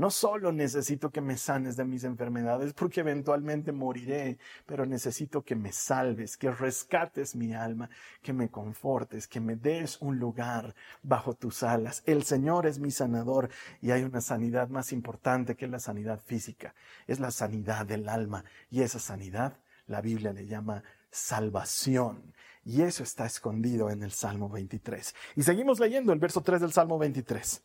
No 0.00 0.08
solo 0.08 0.50
necesito 0.50 1.10
que 1.10 1.20
me 1.20 1.36
sanes 1.36 1.76
de 1.76 1.84
mis 1.84 2.04
enfermedades 2.04 2.72
porque 2.72 3.00
eventualmente 3.00 3.70
moriré, 3.70 4.38
pero 4.64 4.86
necesito 4.86 5.42
que 5.42 5.54
me 5.54 5.72
salves, 5.72 6.38
que 6.38 6.50
rescates 6.50 7.36
mi 7.36 7.52
alma, 7.52 7.90
que 8.22 8.32
me 8.32 8.48
confortes, 8.48 9.28
que 9.28 9.40
me 9.40 9.56
des 9.56 10.00
un 10.00 10.18
lugar 10.18 10.74
bajo 11.02 11.34
tus 11.34 11.62
alas. 11.62 12.02
El 12.06 12.22
Señor 12.22 12.64
es 12.64 12.78
mi 12.78 12.90
sanador 12.90 13.50
y 13.82 13.90
hay 13.90 14.02
una 14.02 14.22
sanidad 14.22 14.70
más 14.70 14.90
importante 14.94 15.54
que 15.54 15.68
la 15.68 15.78
sanidad 15.78 16.18
física. 16.18 16.74
Es 17.06 17.20
la 17.20 17.30
sanidad 17.30 17.84
del 17.84 18.08
alma 18.08 18.46
y 18.70 18.80
esa 18.80 19.00
sanidad 19.00 19.58
la 19.86 20.00
Biblia 20.00 20.32
le 20.32 20.46
llama 20.46 20.82
salvación. 21.10 22.32
Y 22.64 22.80
eso 22.80 23.02
está 23.02 23.26
escondido 23.26 23.90
en 23.90 24.02
el 24.02 24.12
Salmo 24.12 24.48
23. 24.48 25.14
Y 25.36 25.42
seguimos 25.42 25.78
leyendo 25.78 26.14
el 26.14 26.18
verso 26.18 26.40
3 26.40 26.62
del 26.62 26.72
Salmo 26.72 26.98
23. 26.98 27.62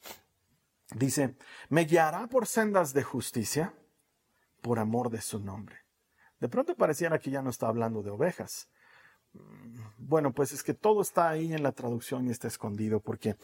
Dice, 0.94 1.36
me 1.70 1.86
guiará 1.86 2.28
por 2.28 2.46
sendas 2.46 2.94
de 2.94 3.04
justicia 3.04 3.74
por 4.62 4.80
amor 4.80 5.10
de 5.10 5.22
su 5.22 5.40
nombre. 5.40 5.78
De 6.40 6.50
pronto 6.50 6.76
pareciera 6.76 7.20
que 7.20 7.32
ya 7.32 7.42
no 7.42 7.50
está 7.50 7.68
hablando 7.68 8.04
de 8.04 8.12
ovejas. 8.12 8.70
Mm, 9.34 9.80
bueno, 9.98 10.34
pues 10.34 10.52
es 10.52 10.64
que 10.64 10.74
todo 10.74 11.02
está 11.02 11.30
ahí 11.30 11.54
en 11.54 11.64
la 11.64 11.72
traducción 11.72 12.28
y 12.28 12.32
está 12.32 12.48
escondido 12.48 13.00
porque 13.00 13.36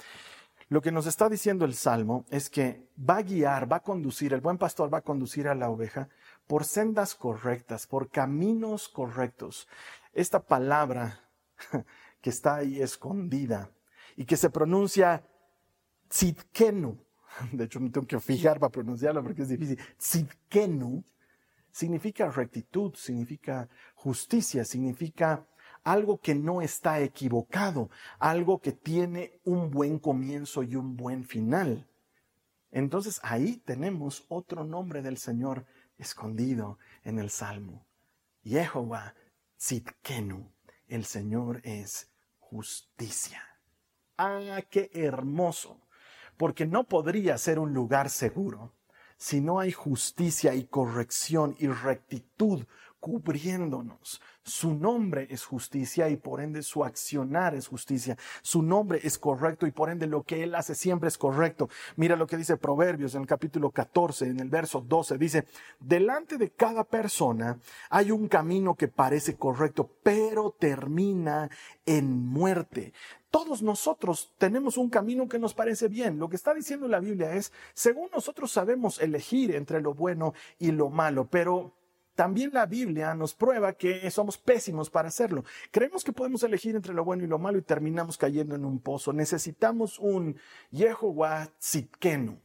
lo 0.71 0.81
que 0.81 0.91
nos 0.91 1.05
está 1.05 1.27
diciendo 1.27 1.65
el 1.65 1.73
Salmo 1.73 2.25
es 2.29 2.49
que 2.49 2.87
va 2.97 3.17
a 3.17 3.23
guiar, 3.23 3.69
va 3.69 3.77
a 3.77 3.83
conducir, 3.83 4.33
el 4.33 4.39
buen 4.39 4.57
pastor 4.57 4.93
va 4.93 4.99
a 4.99 5.03
conducir 5.03 5.47
a 5.47 5.55
la 5.55 5.69
oveja 5.69 6.07
por 6.47 6.63
sendas 6.63 7.13
correctas, 7.13 7.87
por 7.87 8.09
caminos 8.09 8.87
correctos. 8.87 9.67
Esta 10.13 10.41
palabra 10.41 11.19
que 12.21 12.29
está 12.29 12.55
ahí 12.55 12.81
escondida 12.81 13.69
y 14.15 14.23
que 14.23 14.37
se 14.37 14.49
pronuncia 14.49 15.25
tzidkenu, 16.07 16.97
de 17.51 17.65
hecho 17.65 17.79
me 17.79 17.89
tengo 17.89 18.07
que 18.07 18.19
fijar 18.19 18.59
para 18.59 18.71
pronunciarlo 18.71 19.23
porque 19.23 19.43
es 19.43 19.49
difícil, 19.49 19.79
Tzidkenu, 19.97 21.03
significa 21.71 22.29
rectitud, 22.29 22.93
significa 22.95 23.69
justicia, 23.95 24.65
significa 24.65 25.45
algo 25.83 26.19
que 26.19 26.35
no 26.35 26.61
está 26.61 26.99
equivocado, 26.99 27.89
algo 28.19 28.59
que 28.59 28.71
tiene 28.71 29.39
un 29.45 29.71
buen 29.71 29.99
comienzo 29.99 30.63
y 30.63 30.75
un 30.75 30.95
buen 30.95 31.23
final. 31.23 31.87
Entonces 32.71 33.19
ahí 33.23 33.57
tenemos 33.57 34.25
otro 34.29 34.63
nombre 34.63 35.01
del 35.01 35.17
Señor 35.17 35.65
escondido 35.97 36.77
en 37.03 37.19
el 37.19 37.29
Salmo. 37.29 37.85
Jehová 38.43 39.15
Tzidkenu, 39.57 40.51
el 40.87 41.05
Señor 41.05 41.61
es 41.63 42.11
justicia. 42.39 43.41
Ah, 44.17 44.61
qué 44.69 44.89
hermoso 44.93 45.81
porque 46.37 46.65
no 46.65 46.83
podría 46.85 47.37
ser 47.37 47.59
un 47.59 47.73
lugar 47.73 48.09
seguro 48.09 48.73
si 49.17 49.39
no 49.39 49.59
hay 49.59 49.71
justicia 49.71 50.55
y 50.55 50.65
corrección 50.65 51.55
y 51.59 51.67
rectitud 51.67 52.65
cubriéndonos. 53.01 54.21
Su 54.43 54.73
nombre 54.73 55.27
es 55.29 55.43
justicia 55.43 56.07
y 56.09 56.15
por 56.15 56.39
ende 56.39 56.63
su 56.63 56.85
accionar 56.85 57.55
es 57.55 57.67
justicia. 57.67 58.17
Su 58.41 58.61
nombre 58.61 58.99
es 59.03 59.17
correcto 59.17 59.67
y 59.67 59.71
por 59.71 59.89
ende 59.89 60.07
lo 60.07 60.23
que 60.23 60.43
Él 60.43 60.55
hace 60.55 60.75
siempre 60.75 61.09
es 61.09 61.17
correcto. 61.17 61.67
Mira 61.97 62.15
lo 62.15 62.27
que 62.27 62.37
dice 62.37 62.57
Proverbios 62.57 63.15
en 63.15 63.21
el 63.21 63.27
capítulo 63.27 63.71
14, 63.71 64.27
en 64.27 64.39
el 64.39 64.49
verso 64.49 64.81
12. 64.81 65.17
Dice, 65.17 65.45
delante 65.79 66.37
de 66.37 66.51
cada 66.51 66.83
persona 66.83 67.59
hay 67.89 68.11
un 68.11 68.27
camino 68.27 68.75
que 68.75 68.87
parece 68.87 69.35
correcto, 69.35 69.89
pero 70.03 70.55
termina 70.57 71.49
en 71.85 72.25
muerte. 72.25 72.93
Todos 73.31 73.63
nosotros 73.63 74.33
tenemos 74.37 74.77
un 74.77 74.89
camino 74.89 75.27
que 75.27 75.39
nos 75.39 75.53
parece 75.53 75.87
bien. 75.87 76.19
Lo 76.19 76.29
que 76.29 76.35
está 76.35 76.53
diciendo 76.53 76.87
la 76.87 76.99
Biblia 76.99 77.33
es, 77.33 77.51
según 77.73 78.09
nosotros 78.13 78.51
sabemos 78.51 79.01
elegir 79.01 79.55
entre 79.55 79.81
lo 79.81 79.93
bueno 79.93 80.33
y 80.59 80.71
lo 80.71 80.89
malo, 80.89 81.27
pero 81.29 81.73
también 82.21 82.51
la 82.53 82.67
Biblia 82.67 83.15
nos 83.15 83.33
prueba 83.33 83.73
que 83.73 84.11
somos 84.11 84.37
pésimos 84.37 84.91
para 84.91 85.07
hacerlo. 85.07 85.43
Creemos 85.71 86.03
que 86.03 86.13
podemos 86.13 86.43
elegir 86.43 86.75
entre 86.75 86.93
lo 86.93 87.03
bueno 87.03 87.23
y 87.23 87.27
lo 87.27 87.39
malo 87.39 87.57
y 87.57 87.63
terminamos 87.63 88.15
cayendo 88.15 88.53
en 88.53 88.63
un 88.63 88.77
pozo. 88.77 89.11
Necesitamos 89.11 89.97
un 89.97 90.37
Yehová 90.69 91.49
Tzidkenu, 91.57 92.37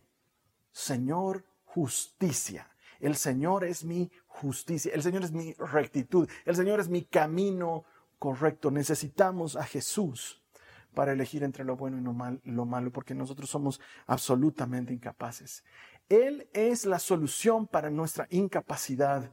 Señor 0.73 1.45
justicia. 1.67 2.71
El 3.01 3.17
Señor 3.17 3.65
es 3.65 3.85
mi 3.85 4.11
justicia, 4.29 4.95
el 4.95 5.03
Señor 5.03 5.25
es 5.25 5.33
mi 5.33 5.53
rectitud, 5.53 6.27
el 6.47 6.57
Señor 6.57 6.81
es 6.81 6.89
mi 6.89 7.03
camino 7.05 7.85
correcto. 8.19 8.71
Necesitamos 8.71 9.57
a 9.57 9.65
Jesús 9.65 10.43
para 10.95 11.13
elegir 11.13 11.45
entre 11.45 11.65
lo 11.65 11.77
bueno 11.77 11.99
y 11.99 12.51
lo, 12.51 12.65
malo, 12.65 12.91
porque 12.93 13.15
nosotros 13.15 13.51
somos 13.51 13.79
absolutamente 14.07 14.95
incapaces. 14.95 15.65
Él 16.09 16.49
es 16.55 16.87
la 16.87 16.99
solución 16.99 17.67
para 17.67 17.91
nuestra 17.91 18.27
incapacidad 18.31 19.31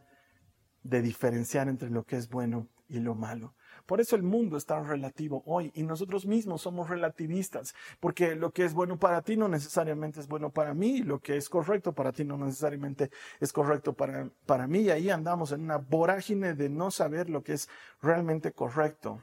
de 0.84 1.02
diferenciar 1.02 1.68
entre 1.68 1.90
lo 1.90 2.04
que 2.04 2.18
es 2.18 2.30
bueno 2.30 2.68
y 2.90 3.00
lo 3.00 3.16
malo. 3.16 3.56
Por 3.86 4.00
eso 4.00 4.16
el 4.16 4.24
mundo 4.24 4.56
es 4.56 4.66
tan 4.66 4.88
relativo 4.88 5.44
hoy 5.46 5.72
y 5.74 5.84
nosotros 5.84 6.26
mismos 6.26 6.62
somos 6.62 6.90
relativistas, 6.90 7.74
porque 8.00 8.36
lo 8.36 8.52
que 8.52 8.64
es 8.66 8.74
bueno 8.74 8.98
para 8.98 9.22
ti 9.22 9.36
no 9.36 9.48
necesariamente 9.48 10.20
es 10.20 10.28
bueno 10.28 10.52
para 10.52 10.74
mí, 10.74 11.02
lo 11.02 11.20
que 11.20 11.36
es 11.36 11.50
correcto 11.50 11.94
para 11.94 12.12
ti 12.12 12.24
no 12.24 12.38
necesariamente 12.38 13.10
es 13.40 13.52
correcto 13.52 13.94
para, 13.94 14.30
para 14.46 14.68
mí, 14.68 14.82
y 14.82 14.90
ahí 14.92 15.10
andamos 15.10 15.52
en 15.52 15.62
una 15.62 15.78
vorágine 15.78 16.54
de 16.54 16.70
no 16.70 16.92
saber 16.92 17.30
lo 17.30 17.44
que 17.44 17.54
es 17.54 17.70
realmente 18.02 18.52
correcto 18.52 19.22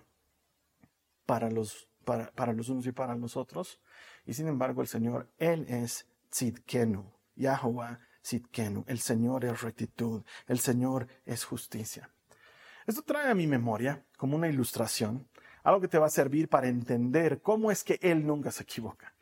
para 1.25 1.51
los, 1.51 1.89
para, 2.05 2.31
para 2.33 2.53
los 2.53 2.69
unos 2.69 2.87
y 2.87 2.93
para 2.93 3.15
los 3.15 3.37
otros. 3.37 3.81
Y 4.27 4.35
sin 4.35 4.49
embargo 4.49 4.83
el 4.83 4.89
Señor, 4.89 5.29
Él 5.39 5.65
es 5.69 6.07
Tzidkenu, 6.31 7.05
Yahweh 7.37 7.99
Tzidkenu, 8.23 8.85
el 8.87 8.99
Señor 8.99 9.45
es 9.45 9.63
rectitud, 9.63 10.23
el 10.47 10.59
Señor 10.59 11.07
es 11.25 11.45
justicia. 11.45 12.11
Esto 12.87 13.03
trae 13.03 13.31
a 13.31 13.35
mi 13.35 13.47
memoria 13.47 14.05
como 14.17 14.37
una 14.37 14.49
ilustración, 14.49 15.29
algo 15.63 15.81
que 15.81 15.89
te 15.89 15.99
va 15.99 16.07
a 16.07 16.11
servir 16.11 16.49
para 16.49 16.69
entender 16.69 17.41
cómo 17.41 17.71
es 17.71 17.85
que 17.85 17.99
Él 18.03 18.27
nunca 18.27 18.51
se 18.51 18.63
equivoca. 18.63 19.15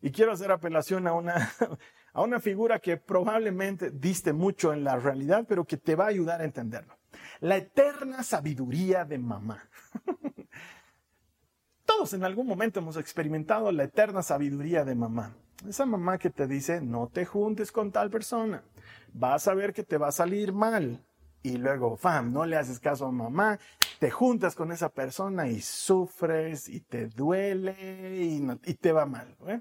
Y 0.00 0.10
quiero 0.10 0.32
hacer 0.32 0.52
apelación 0.52 1.06
a 1.06 1.12
una, 1.12 1.50
a 2.12 2.22
una 2.22 2.40
figura 2.40 2.78
que 2.78 2.96
probablemente 2.96 3.90
diste 3.90 4.32
mucho 4.32 4.72
en 4.72 4.84
la 4.84 4.96
realidad, 4.96 5.46
pero 5.48 5.64
que 5.64 5.76
te 5.76 5.94
va 5.94 6.04
a 6.04 6.08
ayudar 6.08 6.40
a 6.40 6.44
entenderlo. 6.44 6.98
La 7.40 7.56
eterna 7.56 8.22
sabiduría 8.22 9.04
de 9.04 9.18
mamá. 9.18 9.68
Todos 11.86 12.12
en 12.12 12.24
algún 12.24 12.46
momento 12.46 12.80
hemos 12.80 12.96
experimentado 12.96 13.72
la 13.72 13.84
eterna 13.84 14.22
sabiduría 14.22 14.84
de 14.84 14.94
mamá. 14.94 15.34
Esa 15.68 15.86
mamá 15.86 16.18
que 16.18 16.30
te 16.30 16.46
dice, 16.46 16.80
no 16.80 17.08
te 17.08 17.24
juntes 17.24 17.72
con 17.72 17.90
tal 17.90 18.10
persona, 18.10 18.62
vas 19.12 19.48
a 19.48 19.54
ver 19.54 19.72
que 19.72 19.82
te 19.82 19.96
va 19.96 20.08
a 20.08 20.12
salir 20.12 20.52
mal 20.52 21.02
y 21.42 21.58
luego, 21.58 21.96
fam, 21.96 22.32
no 22.32 22.44
le 22.44 22.56
haces 22.56 22.80
caso 22.80 23.06
a 23.06 23.12
mamá, 23.12 23.58
te 24.00 24.10
juntas 24.10 24.56
con 24.56 24.72
esa 24.72 24.88
persona 24.88 25.48
y 25.48 25.60
sufres 25.60 26.68
y 26.68 26.80
te 26.80 27.06
duele 27.06 28.16
y, 28.16 28.74
te 28.74 28.90
va 28.90 29.06
mal. 29.06 29.36
¿eh? 29.46 29.60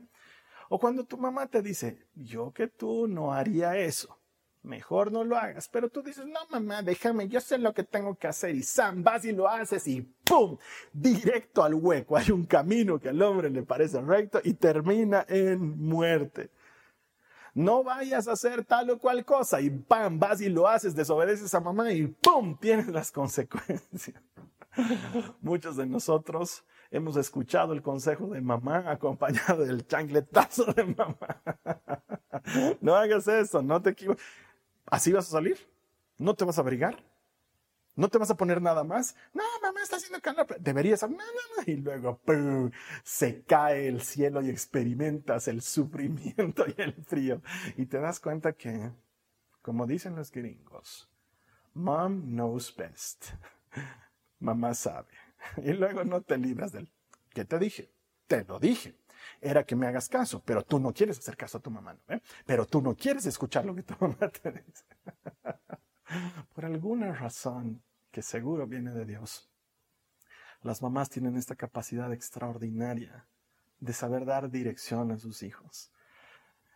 O 0.69 0.79
cuando 0.79 1.05
tu 1.05 1.17
mamá 1.17 1.45
te 1.45 1.61
dice, 1.61 2.07
yo 2.15 2.51
que 2.51 2.67
tú 2.67 3.07
no 3.07 3.33
haría 3.33 3.77
eso, 3.77 4.17
mejor 4.65 5.11
no 5.11 5.23
lo 5.23 5.37
hagas, 5.37 5.69
pero 5.69 5.89
tú 5.89 6.01
dices, 6.01 6.25
no 6.25 6.39
mamá, 6.49 6.81
déjame, 6.81 7.27
yo 7.27 7.39
sé 7.39 7.57
lo 7.57 7.73
que 7.73 7.83
tengo 7.83 8.15
que 8.15 8.27
hacer 8.27 8.55
y 8.55 8.63
Sam, 8.63 9.03
vas 9.03 9.23
y 9.25 9.31
lo 9.31 9.47
haces 9.47 9.87
y 9.87 10.01
¡pum! 10.01 10.57
Directo 10.91 11.63
al 11.63 11.75
hueco. 11.75 12.17
Hay 12.17 12.31
un 12.31 12.45
camino 12.45 12.99
que 12.99 13.09
al 13.09 13.21
hombre 13.21 13.49
le 13.49 13.63
parece 13.63 14.01
recto 14.01 14.41
y 14.43 14.53
termina 14.53 15.25
en 15.29 15.79
muerte 15.79 16.49
no 17.55 17.83
vayas 17.83 18.27
a 18.27 18.33
hacer 18.33 18.65
tal 18.65 18.89
o 18.91 18.99
cual 18.99 19.23
cosa 19.25 19.61
y 19.61 19.69
¡pam! 19.69 20.19
vas 20.19 20.41
y 20.41 20.49
lo 20.49 20.67
haces, 20.67 20.93
desobedeces 20.93 21.53
a 21.55 21.61
mamá 21.61 21.91
y 21.91 22.05
¡pum! 22.07 22.57
tienes 22.59 22.87
las 22.87 23.11
consecuencias. 23.11 24.21
Muchos 25.41 25.77
de 25.77 25.85
nosotros 25.85 26.65
hemos 26.91 27.15
escuchado 27.15 27.71
el 27.71 27.81
consejo 27.81 28.27
de 28.27 28.41
mamá 28.41 28.83
acompañado 28.91 29.65
del 29.65 29.87
chancletazo 29.87 30.65
de 30.73 30.83
mamá. 30.83 31.41
No 32.79 32.93
hagas 32.93 33.27
eso, 33.27 33.63
no 33.63 33.81
te 33.81 33.91
equivoques. 33.91 34.23
¿Así 34.85 35.11
vas 35.11 35.27
a 35.27 35.31
salir? 35.31 35.57
¿No 36.17 36.35
te 36.35 36.45
vas 36.45 36.57
a 36.57 36.61
abrigar? 36.61 37.03
¿No 37.95 38.09
te 38.09 38.17
vas 38.17 38.29
a 38.29 38.35
poner 38.35 38.61
nada 38.61 38.83
más? 38.83 39.15
No, 39.33 39.43
mamá 39.61 39.81
está 39.81 39.95
haciendo 39.95 40.21
calor. 40.21 40.47
Deberías. 40.59 41.01
No, 41.03 41.09
no, 41.09 41.15
no. 41.17 41.63
Y 41.65 41.77
luego 41.77 42.19
se 43.03 43.43
cae 43.43 43.87
el 43.87 44.01
cielo 44.01 44.41
y 44.41 44.49
experimentas 44.49 45.47
el 45.47 45.61
sufrimiento 45.61 46.65
y 46.67 46.81
el 46.81 46.93
frío. 46.93 47.41
Y 47.77 47.85
te 47.85 47.99
das 47.99 48.19
cuenta 48.19 48.53
que, 48.53 48.91
como 49.61 49.87
dicen 49.87 50.15
los 50.15 50.31
gringos, 50.31 51.09
mom 51.73 52.21
knows 52.23 52.75
best. 52.75 53.27
Mamá 54.39 54.73
sabe. 54.73 55.13
Y 55.63 55.71
luego 55.71 56.03
no 56.03 56.21
te 56.21 56.37
libras 56.37 56.73
del. 56.73 56.91
¿Qué 57.33 57.45
te 57.45 57.59
dije? 57.59 57.91
Te 58.27 58.43
lo 58.43 58.59
dije. 58.59 58.95
Era 59.41 59.65
que 59.65 59.75
me 59.75 59.87
hagas 59.87 60.09
caso, 60.09 60.41
pero 60.43 60.63
tú 60.63 60.79
no 60.79 60.93
quieres 60.93 61.19
hacer 61.19 61.37
caso 61.37 61.57
a 61.57 61.61
tu 61.61 61.71
mamá, 61.71 61.93
¿no? 62.07 62.21
Pero 62.45 62.65
tú 62.65 62.81
no 62.81 62.95
quieres 62.95 63.25
escuchar 63.25 63.65
lo 63.65 63.75
que 63.75 63.83
tu 63.83 63.95
mamá 63.99 64.29
te 64.29 64.51
dice. 64.51 64.85
Por 66.53 66.65
alguna 66.65 67.13
razón 67.13 67.83
que 68.11 68.21
seguro 68.21 68.67
viene 68.67 68.91
de 68.91 69.05
Dios. 69.05 69.49
Las 70.61 70.81
mamás 70.81 71.09
tienen 71.09 71.35
esta 71.35 71.55
capacidad 71.55 72.11
extraordinaria 72.13 73.27
de 73.79 73.93
saber 73.93 74.25
dar 74.25 74.49
dirección 74.49 75.11
a 75.11 75.17
sus 75.17 75.43
hijos. 75.43 75.91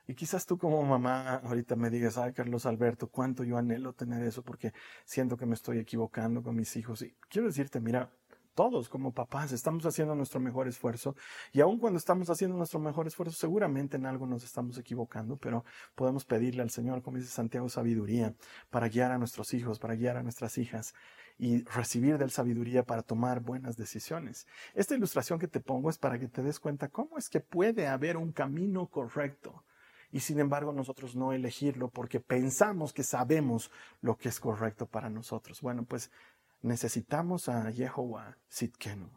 Y 0.10 0.16
quizás 0.16 0.46
tú 0.48 0.58
como 0.58 0.82
mamá 0.84 1.36
ahorita 1.36 1.76
me 1.76 1.92
digas, 1.92 2.18
ay 2.18 2.34
Carlos 2.34 2.66
Alberto, 2.66 3.10
cuánto 3.10 3.44
yo 3.44 3.58
anhelo 3.58 3.94
tener 3.94 4.24
eso 4.24 4.44
porque 4.44 4.74
siento 5.06 5.38
que 5.38 5.46
me 5.46 5.54
estoy 5.54 5.78
equivocando 5.78 6.42
con 6.42 6.56
mis 6.56 6.76
hijos. 6.78 7.04
Y 7.04 7.16
quiero 7.30 7.48
decirte, 7.48 7.80
mira, 7.80 8.12
todos 8.56 8.90
como 8.90 9.14
papás 9.14 9.52
estamos 9.52 9.86
haciendo 9.86 10.16
nuestro 10.16 10.40
mejor 10.40 10.68
esfuerzo 10.68 11.16
y 11.52 11.62
aun 11.62 11.80
cuando 11.80 11.98
estamos 11.98 12.30
haciendo 12.30 12.58
nuestro 12.58 12.80
mejor 12.80 13.08
esfuerzo 13.08 13.36
seguramente 13.36 13.98
en 13.98 14.06
algo 14.06 14.28
nos 14.28 14.44
estamos 14.44 14.78
equivocando, 14.78 15.38
pero 15.38 15.64
podemos 15.96 16.26
pedirle 16.26 16.62
al 16.62 16.70
Señor, 16.70 17.02
como 17.02 17.18
dice 17.18 17.30
Santiago, 17.30 17.70
sabiduría 17.70 18.34
para 18.70 18.90
guiar 18.90 19.12
a 19.12 19.18
nuestros 19.18 19.54
hijos, 19.54 19.80
para 19.80 19.96
guiar 19.96 20.18
a 20.18 20.24
nuestras 20.24 20.58
hijas 20.58 20.94
y 21.38 21.64
recibir 21.64 22.18
de 22.18 22.26
él 22.26 22.32
sabiduría 22.32 22.84
para 22.84 23.02
tomar 23.02 23.40
buenas 23.40 23.78
decisiones. 23.78 24.46
Esta 24.76 24.96
ilustración 24.96 25.40
que 25.40 25.48
te 25.48 25.62
pongo 25.62 25.90
es 25.90 25.98
para 25.98 26.20
que 26.20 26.28
te 26.28 26.44
des 26.44 26.60
cuenta 26.60 26.90
cómo 26.90 27.18
es 27.18 27.30
que 27.30 27.40
puede 27.40 27.88
haber 27.88 28.18
un 28.18 28.34
camino 28.34 28.88
correcto 28.88 29.64
y 30.12 30.20
sin 30.22 30.40
embargo 30.40 30.74
nosotros 30.74 31.16
no 31.16 31.34
elegirlo 31.34 31.90
porque 31.90 32.20
pensamos 32.20 32.94
que 32.94 33.04
sabemos 33.04 33.72
lo 34.02 34.18
que 34.18 34.30
es 34.30 34.40
correcto 34.40 34.88
para 34.88 35.10
nosotros. 35.10 35.62
Bueno, 35.62 35.86
pues 35.86 36.12
Necesitamos 36.62 37.48
a 37.48 37.72
Jehová 37.72 38.38
Sitkenu. 38.50 39.10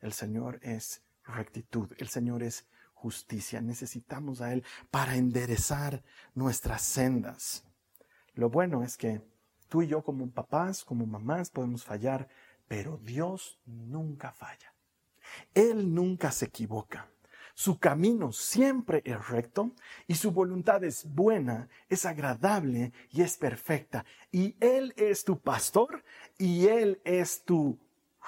El 0.00 0.12
Señor 0.12 0.58
es 0.62 1.02
rectitud, 1.24 1.92
el 1.98 2.08
Señor 2.08 2.42
es 2.42 2.66
justicia. 2.94 3.60
Necesitamos 3.60 4.40
a 4.40 4.52
Él 4.52 4.64
para 4.90 5.16
enderezar 5.16 6.02
nuestras 6.34 6.82
sendas. 6.82 7.64
Lo 8.34 8.50
bueno 8.50 8.82
es 8.82 8.96
que 8.96 9.22
tú 9.68 9.82
y 9.82 9.86
yo 9.86 10.02
como 10.02 10.28
papás, 10.30 10.84
como 10.84 11.06
mamás 11.06 11.50
podemos 11.50 11.84
fallar, 11.84 12.28
pero 12.66 12.98
Dios 12.98 13.58
nunca 13.66 14.32
falla. 14.32 14.74
Él 15.54 15.94
nunca 15.94 16.32
se 16.32 16.46
equivoca. 16.46 17.08
Su 17.54 17.78
camino 17.78 18.32
siempre 18.32 19.02
es 19.04 19.28
recto 19.28 19.72
y 20.06 20.14
su 20.14 20.30
voluntad 20.32 20.82
es 20.84 21.04
buena, 21.04 21.68
es 21.88 22.06
agradable 22.06 22.92
y 23.10 23.22
es 23.22 23.36
perfecta. 23.36 24.04
Y 24.30 24.56
Él 24.60 24.94
es 24.96 25.24
tu 25.24 25.40
pastor 25.40 26.04
y 26.38 26.66
Él 26.66 27.00
es 27.04 27.44
tu 27.44 27.78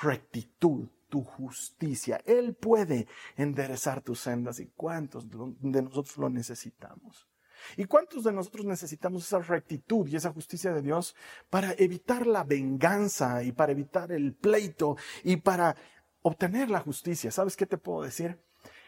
rectitud, 0.01 0.89
tu 1.09 1.23
justicia. 1.23 2.21
Él 2.25 2.55
puede 2.55 3.07
enderezar 3.37 4.03
tus 4.03 4.21
sendas 4.21 4.61
y 4.61 4.67
cuántos 4.67 5.27
de 5.29 5.83
nosotros 5.83 6.17
lo 6.19 6.31
necesitamos. 6.31 7.29
¿Y 7.77 7.85
cuántos 7.85 8.25
de 8.25 8.33
nosotros 8.33 8.67
necesitamos 8.67 9.25
esa 9.25 9.39
rectitud 9.39 10.07
y 10.09 10.17
esa 10.17 10.33
justicia 10.33 10.73
de 10.73 10.83
Dios 10.83 11.15
para 11.49 11.73
evitar 11.79 12.27
la 12.27 12.45
venganza 12.45 13.43
y 13.43 13.53
para 13.53 13.73
evitar 13.73 14.13
el 14.13 14.35
pleito 14.35 14.97
y 15.23 15.37
para 15.37 15.77
obtener 16.23 16.71
la 16.71 16.81
justicia? 16.81 17.31
¿Sabes 17.31 17.57
qué 17.57 17.67
te 17.67 17.79
puedo 17.79 18.03
decir? 18.03 18.39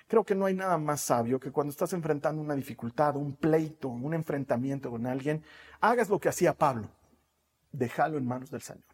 Creo 0.07 0.25
que 0.25 0.35
no 0.35 0.45
hay 0.45 0.55
nada 0.55 0.77
más 0.77 1.01
sabio 1.01 1.41
que 1.41 1.51
cuando 1.51 1.71
estás 1.71 1.93
enfrentando 1.93 2.41
una 2.41 2.55
dificultad, 2.55 3.17
un 3.17 3.35
pleito, 3.37 3.89
un 3.89 4.13
enfrentamiento 4.13 4.91
con 4.91 5.07
alguien, 5.07 5.43
hagas 5.81 6.09
lo 6.09 6.21
que 6.21 6.29
hacía 6.29 6.53
Pablo. 6.53 6.91
Déjalo 7.73 8.19
en 8.19 8.27
manos 8.27 8.51
del 8.51 8.61
Señor. 8.61 8.85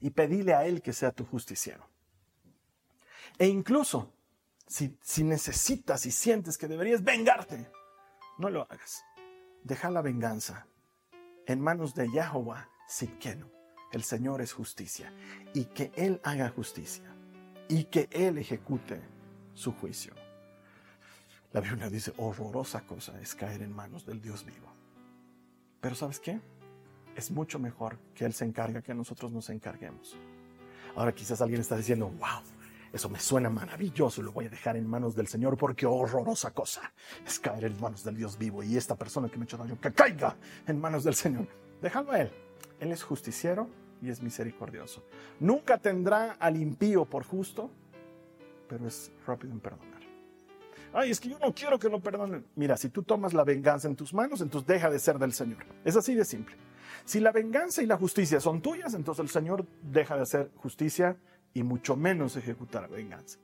Y 0.00 0.10
pedile 0.10 0.54
a 0.54 0.66
Él 0.66 0.82
que 0.82 0.92
sea 0.92 1.10
tu 1.10 1.24
justiciero. 1.24 1.86
E 3.38 3.46
incluso, 3.46 4.12
si, 4.66 4.96
si 5.00 5.24
necesitas 5.24 6.04
y 6.04 6.10
sientes 6.10 6.58
que 6.58 6.68
deberías 6.68 7.02
vengarte, 7.02 7.70
no 8.38 8.50
lo 8.50 8.62
hagas. 8.62 9.04
Deja 9.62 9.90
la 9.90 10.02
venganza 10.02 10.66
en 11.46 11.60
manos 11.60 11.94
de 11.94 12.10
Yahweh 12.12 12.66
Sitkenu. 12.88 13.50
El 13.90 14.02
Señor 14.04 14.42
es 14.42 14.52
justicia. 14.52 15.12
Y 15.54 15.66
que 15.66 15.92
Él 15.96 16.20
haga 16.24 16.50
justicia. 16.50 17.04
Y 17.68 17.84
que 17.84 18.08
Él 18.10 18.38
ejecute 18.38 19.00
su 19.54 19.72
juicio. 19.72 20.14
La 21.52 21.60
Biblia 21.60 21.90
dice, 21.90 22.12
horrorosa 22.16 22.80
cosa 22.82 23.20
es 23.20 23.34
caer 23.34 23.62
en 23.62 23.72
manos 23.72 24.06
del 24.06 24.20
Dios 24.20 24.44
vivo. 24.44 24.72
Pero 25.80 25.94
¿sabes 25.94 26.18
qué? 26.18 26.40
Es 27.14 27.30
mucho 27.30 27.58
mejor 27.58 27.98
que 28.14 28.24
Él 28.24 28.32
se 28.32 28.44
encargue 28.44 28.82
que 28.82 28.94
nosotros 28.94 29.32
nos 29.32 29.50
encarguemos. 29.50 30.16
Ahora 30.96 31.14
quizás 31.14 31.42
alguien 31.42 31.60
está 31.60 31.76
diciendo, 31.76 32.08
wow, 32.08 32.40
Eso 32.92 33.08
me 33.08 33.18
suena 33.18 33.48
maravilloso, 33.48 34.20
lo 34.20 34.32
voy 34.32 34.46
a 34.46 34.50
dejar 34.50 34.76
en 34.76 34.86
manos 34.86 35.14
del 35.14 35.26
Señor 35.26 35.56
porque 35.56 35.86
horrorosa 35.86 36.50
cosa 36.50 36.92
es 37.26 37.40
caer 37.40 37.64
en 37.64 37.80
manos 37.80 38.04
del 38.04 38.16
Dios 38.16 38.36
vivo 38.36 38.62
y 38.62 38.76
esta 38.76 38.96
persona 38.96 39.30
que 39.30 39.38
me 39.38 39.44
ha 39.44 39.46
hecho 39.46 39.56
daño, 39.56 39.80
que 39.80 39.92
caiga 39.92 40.36
en 40.66 40.78
manos 40.78 41.02
del 41.02 41.14
Señor. 41.14 41.48
Déjalo 41.80 42.12
a 42.12 42.20
Él. 42.20 42.30
Él 42.80 42.92
es 42.92 43.02
justiciero 43.02 43.68
y 44.02 44.10
es 44.10 44.22
misericordioso. 44.22 45.02
Nunca 45.40 45.78
tendrá 45.78 46.32
al 46.32 46.56
impío 46.56 47.06
por 47.06 47.24
justo, 47.24 47.70
pero 48.72 48.88
es 48.88 49.12
rápido 49.26 49.52
en 49.52 49.60
perdonar. 49.60 50.00
Ay, 50.94 51.10
es 51.10 51.20
que 51.20 51.28
yo 51.28 51.38
no 51.38 51.52
quiero 51.52 51.78
que 51.78 51.90
lo 51.90 52.00
perdonen. 52.00 52.46
Mira, 52.56 52.78
si 52.78 52.88
tú 52.88 53.02
tomas 53.02 53.34
la 53.34 53.44
venganza 53.44 53.86
en 53.86 53.96
tus 53.96 54.14
manos, 54.14 54.40
entonces 54.40 54.66
deja 54.66 54.88
de 54.88 54.98
ser 54.98 55.18
del 55.18 55.34
Señor. 55.34 55.66
Es 55.84 55.94
así 55.94 56.14
de 56.14 56.24
simple. 56.24 56.56
Si 57.04 57.20
la 57.20 57.32
venganza 57.32 57.82
y 57.82 57.86
la 57.86 57.98
justicia 57.98 58.40
son 58.40 58.62
tuyas, 58.62 58.94
entonces 58.94 59.22
el 59.22 59.28
Señor 59.28 59.66
deja 59.82 60.16
de 60.16 60.22
hacer 60.22 60.50
justicia 60.56 61.18
y 61.52 61.62
mucho 61.62 61.96
menos 61.96 62.34
ejecutar 62.36 62.88
venganza. 62.88 63.38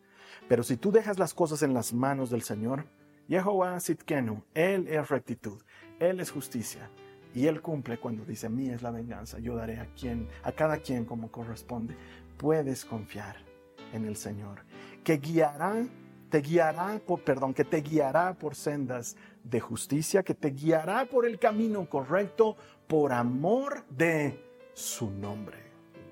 Pero 0.48 0.62
si 0.62 0.78
tú 0.78 0.92
dejas 0.92 1.18
las 1.18 1.34
cosas 1.34 1.62
en 1.62 1.74
las 1.74 1.92
manos 1.92 2.30
del 2.30 2.40
Señor, 2.40 2.86
Jehová 3.28 3.78
Sitkenu, 3.80 4.44
Él 4.54 4.88
es 4.88 5.10
rectitud, 5.10 5.60
Él 6.00 6.20
es 6.20 6.30
justicia, 6.30 6.88
y 7.34 7.48
Él 7.48 7.60
cumple 7.60 7.98
cuando 7.98 8.24
dice, 8.24 8.48
mí 8.48 8.70
es 8.70 8.80
la 8.80 8.92
venganza, 8.92 9.38
yo 9.40 9.56
daré 9.56 9.78
a 9.78 9.92
quien, 9.92 10.26
a 10.42 10.52
cada 10.52 10.78
quien 10.78 11.04
como 11.04 11.30
corresponde. 11.30 11.94
Puedes 12.38 12.86
confiar 12.86 13.47
en 13.92 14.04
el 14.04 14.16
Señor, 14.16 14.64
que 15.04 15.18
guiará, 15.18 15.86
te 16.30 16.40
guiará, 16.40 17.00
por, 17.06 17.22
perdón, 17.22 17.54
que 17.54 17.64
te 17.64 17.80
guiará 17.80 18.34
por 18.34 18.54
sendas 18.54 19.16
de 19.44 19.60
justicia, 19.60 20.22
que 20.22 20.34
te 20.34 20.50
guiará 20.50 21.06
por 21.06 21.26
el 21.26 21.38
camino 21.38 21.88
correcto, 21.88 22.56
por 22.86 23.12
amor 23.12 23.84
de 23.88 24.42
su 24.74 25.10
nombre. 25.10 25.58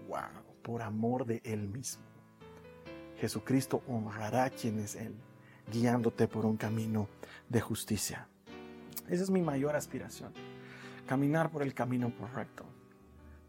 Wow 0.09 0.47
por 0.67 0.83
amor 0.83 1.25
de 1.25 1.41
Él 1.45 1.69
mismo. 1.69 2.03
Jesucristo 3.21 3.85
honrará 3.87 4.51
quien 4.51 4.81
es 4.81 4.97
Él, 4.97 5.15
guiándote 5.71 6.27
por 6.27 6.45
un 6.45 6.57
camino 6.57 7.09
de 7.49 7.61
justicia. 7.61 8.27
Esa 9.09 9.23
es 9.23 9.31
mi 9.31 9.43
mayor 9.43 9.77
aspiración, 9.77 10.33
caminar 11.07 11.53
por 11.53 11.63
el 11.63 11.73
camino 11.73 12.13
correcto. 12.19 12.65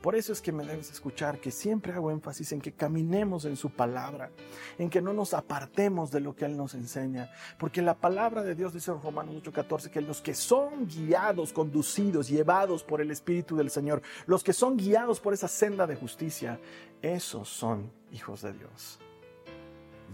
Por 0.08 0.16
eso 0.16 0.32
es 0.32 0.40
que 0.40 0.54
me 0.54 0.64
debes 0.64 0.90
escuchar 0.90 1.38
que 1.42 1.52
siempre 1.52 1.92
hago 1.92 2.12
énfasis 2.12 2.54
en 2.54 2.62
que 2.62 2.72
caminemos 2.72 3.44
en 3.44 3.58
su 3.58 3.72
palabra, 3.72 4.32
en 4.78 4.90
que 4.90 5.02
no 5.02 5.12
nos 5.12 5.34
apartemos 5.34 6.12
de 6.12 6.22
lo 6.22 6.34
que 6.34 6.46
Él 6.46 6.56
nos 6.56 6.76
enseña, 6.76 7.30
porque 7.60 7.82
la 7.82 7.94
palabra 7.94 8.42
de 8.42 8.56
Dios 8.56 8.72
dice 8.72 8.92
en 8.92 9.02
Romanos 9.02 9.36
8:14 9.36 9.90
que 9.90 10.00
los 10.00 10.22
que 10.22 10.34
son 10.34 10.88
guiados, 10.88 11.52
conducidos, 11.52 12.30
llevados 12.30 12.86
por 12.86 13.02
el 13.02 13.12
Espíritu 13.12 13.58
del 13.58 13.70
Señor, 13.70 14.02
los 14.28 14.46
que 14.46 14.54
son 14.54 14.78
guiados 14.78 15.20
por 15.20 15.34
esa 15.34 15.50
senda 15.50 15.86
de 15.86 15.98
justicia, 15.98 16.58
esos 17.02 17.50
son 17.50 17.92
hijos 18.14 18.44
de 18.44 18.54
Dios. 18.54 19.00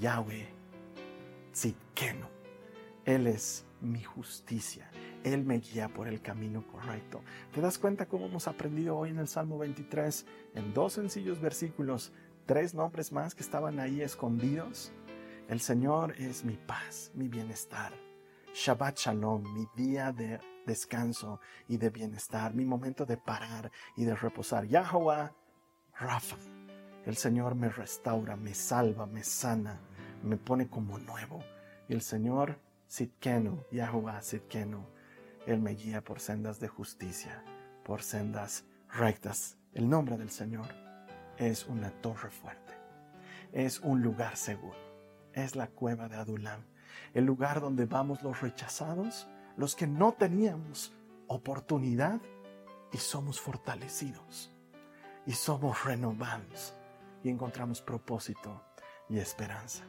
Yahweh, 0.02 0.50
Tzidkenu, 1.52 2.26
Él 3.06 3.28
es 3.28 3.64
mi 3.80 4.02
justicia. 4.02 4.90
Él 5.24 5.46
me 5.46 5.60
guía 5.60 5.88
por 5.90 6.08
el 6.08 6.22
camino 6.22 6.66
correcto. 6.68 7.22
¿Te 7.54 7.62
das 7.62 7.78
cuenta 7.78 8.08
cómo 8.08 8.26
hemos 8.26 8.48
aprendido 8.48 8.98
hoy 8.98 9.10
en 9.10 9.20
el 9.20 9.28
Salmo 9.28 9.58
23, 9.58 10.26
en 10.56 10.74
dos 10.74 10.94
sencillos 10.94 11.40
versículos, 11.40 12.12
tres 12.46 12.74
nombres 12.74 13.12
más 13.12 13.34
que 13.34 13.44
estaban 13.44 13.80
ahí 13.80 14.02
escondidos? 14.02 14.92
El 15.48 15.60
Señor 15.60 16.16
es 16.18 16.44
mi 16.44 16.58
paz, 16.58 17.12
mi 17.14 17.28
bienestar. 17.28 17.94
Shabbat 18.54 18.98
Shalom, 18.98 19.44
mi 19.54 19.66
día 19.76 20.12
de 20.12 20.40
descanso 20.66 21.40
y 21.68 21.78
de 21.78 21.90
bienestar, 21.90 22.54
mi 22.54 22.66
momento 22.66 23.06
de 23.06 23.18
parar 23.18 23.72
y 23.96 24.06
de 24.06 24.16
reposar. 24.16 24.66
Yahweh 24.66 25.32
Rafa, 26.00 26.38
el 27.06 27.16
Señor 27.18 27.56
me 27.56 27.70
restaura, 27.70 28.36
me 28.36 28.54
salva, 28.54 29.06
me 29.06 29.24
sana, 29.24 29.80
me 30.22 30.38
pone 30.38 30.70
como 30.70 30.98
nuevo. 30.98 31.44
Y 31.88 31.94
el 31.94 32.02
Señor 32.02 32.60
Sitkenu, 32.88 33.64
Yahweh 33.72 34.22
Sitkenu, 34.22 34.86
él 35.46 35.60
me 35.60 35.72
guía 35.72 36.04
por 36.04 36.20
sendas 36.20 36.60
de 36.60 36.68
justicia, 36.68 37.44
por 37.84 38.02
sendas 38.02 38.66
rectas. 38.90 39.58
El 39.74 39.90
nombre 39.90 40.18
del 40.18 40.30
Señor 40.30 40.68
es 41.38 41.66
una 41.66 41.90
torre 41.90 42.30
fuerte, 42.30 42.74
es 43.52 43.80
un 43.80 44.02
lugar 44.02 44.38
seguro, 44.38 44.78
es 45.34 45.56
la 45.56 45.68
cueva 45.68 46.08
de 46.08 46.16
Adulam, 46.16 46.62
el 47.14 47.26
lugar 47.26 47.60
donde 47.60 47.86
vamos 47.86 48.22
los 48.24 48.42
rechazados, 48.42 49.28
los 49.58 49.76
que 49.76 49.88
no 49.88 50.14
teníamos 50.14 50.94
oportunidad 51.28 52.22
y 52.92 52.98
somos 52.98 53.40
fortalecidos 53.40 54.52
y 55.26 55.34
somos 55.34 55.84
renovados 55.84 56.76
y 57.24 57.30
encontramos 57.30 57.82
propósito 57.82 58.62
y 59.10 59.18
esperanza. 59.20 59.84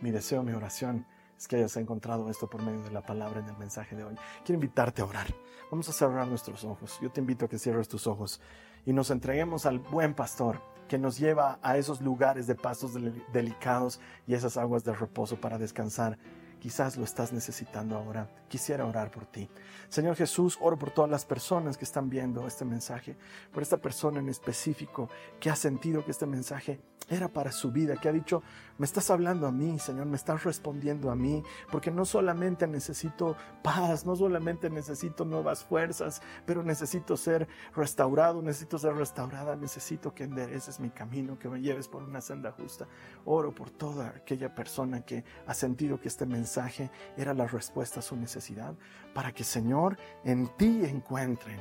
Mi 0.00 0.10
deseo, 0.10 0.42
mi 0.42 0.52
oración 0.52 1.06
que 1.48 1.56
hayas 1.56 1.76
encontrado 1.76 2.28
esto 2.30 2.48
por 2.48 2.62
medio 2.62 2.82
de 2.82 2.90
la 2.90 3.02
palabra 3.02 3.40
en 3.40 3.48
el 3.48 3.56
mensaje 3.56 3.96
de 3.96 4.04
hoy. 4.04 4.14
Quiero 4.44 4.54
invitarte 4.54 5.02
a 5.02 5.04
orar. 5.04 5.26
Vamos 5.70 5.88
a 5.88 5.92
cerrar 5.92 6.26
nuestros 6.28 6.64
ojos. 6.64 6.98
Yo 7.00 7.10
te 7.10 7.20
invito 7.20 7.46
a 7.46 7.48
que 7.48 7.58
cierres 7.58 7.88
tus 7.88 8.06
ojos 8.06 8.40
y 8.84 8.92
nos 8.92 9.10
entreguemos 9.10 9.66
al 9.66 9.78
buen 9.78 10.14
pastor 10.14 10.60
que 10.88 10.98
nos 10.98 11.18
lleva 11.18 11.58
a 11.62 11.76
esos 11.78 12.00
lugares 12.00 12.46
de 12.46 12.54
pasos 12.54 12.92
delicados 13.32 14.00
y 14.26 14.34
esas 14.34 14.56
aguas 14.56 14.84
de 14.84 14.92
reposo 14.92 15.40
para 15.40 15.58
descansar 15.58 16.18
Quizás 16.62 16.96
lo 16.96 17.02
estás 17.02 17.32
necesitando 17.32 17.96
ahora. 17.96 18.30
Quisiera 18.48 18.86
orar 18.86 19.10
por 19.10 19.26
ti. 19.26 19.50
Señor 19.88 20.14
Jesús, 20.14 20.56
oro 20.60 20.78
por 20.78 20.92
todas 20.92 21.10
las 21.10 21.24
personas 21.24 21.76
que 21.76 21.84
están 21.84 22.08
viendo 22.08 22.46
este 22.46 22.64
mensaje, 22.64 23.16
por 23.52 23.64
esta 23.64 23.78
persona 23.78 24.20
en 24.20 24.28
específico 24.28 25.08
que 25.40 25.50
ha 25.50 25.56
sentido 25.56 26.04
que 26.04 26.12
este 26.12 26.24
mensaje 26.24 26.80
era 27.08 27.28
para 27.28 27.52
su 27.52 27.70
vida, 27.72 27.96
que 27.96 28.08
ha 28.08 28.12
dicho, 28.12 28.42
me 28.78 28.86
estás 28.86 29.10
hablando 29.10 29.46
a 29.46 29.52
mí, 29.52 29.78
Señor, 29.78 30.06
me 30.06 30.16
estás 30.16 30.44
respondiendo 30.44 31.10
a 31.10 31.14
mí, 31.14 31.42
porque 31.70 31.90
no 31.90 32.04
solamente 32.04 32.66
necesito 32.66 33.36
paz, 33.62 34.06
no 34.06 34.16
solamente 34.16 34.70
necesito 34.70 35.24
nuevas 35.24 35.64
fuerzas, 35.64 36.22
pero 36.46 36.62
necesito 36.62 37.16
ser 37.16 37.48
restaurado, 37.74 38.42
necesito 38.42 38.78
ser 38.78 38.94
restaurada, 38.94 39.56
necesito 39.56 40.14
que 40.14 40.24
endereces 40.24 40.80
mi 40.80 40.90
camino, 40.90 41.38
que 41.38 41.48
me 41.48 41.60
lleves 41.60 41.88
por 41.88 42.02
una 42.02 42.20
senda 42.20 42.52
justa. 42.52 42.86
Oro 43.24 43.54
por 43.54 43.70
toda 43.70 44.08
aquella 44.08 44.54
persona 44.54 45.02
que 45.02 45.24
ha 45.46 45.54
sentido 45.54 46.00
que 46.00 46.08
este 46.08 46.26
mensaje 46.26 46.90
era 47.16 47.34
la 47.34 47.46
respuesta 47.46 48.00
a 48.00 48.02
su 48.02 48.16
necesidad, 48.16 48.74
para 49.14 49.32
que 49.32 49.44
Señor 49.44 49.98
en 50.24 50.48
ti 50.56 50.84
encuentren 50.84 51.60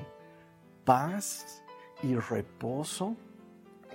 paz 0.86 1.64
y 2.02 2.16
reposo 2.16 3.16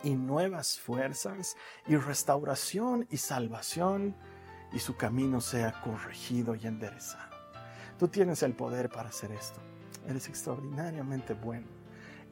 y 0.06 0.14
nuevas 0.14 0.78
fuerzas 0.78 1.56
y 1.84 1.96
restauración 1.96 3.08
y 3.10 3.16
salvación 3.16 4.14
y 4.72 4.78
su 4.78 4.96
camino 4.96 5.40
sea 5.40 5.80
corregido 5.80 6.54
y 6.54 6.64
enderezado. 6.64 7.34
Tú 7.98 8.06
tienes 8.06 8.44
el 8.44 8.54
poder 8.54 8.88
para 8.88 9.08
hacer 9.08 9.32
esto. 9.32 9.58
Eres 10.06 10.28
extraordinariamente 10.28 11.34
bueno. 11.34 11.66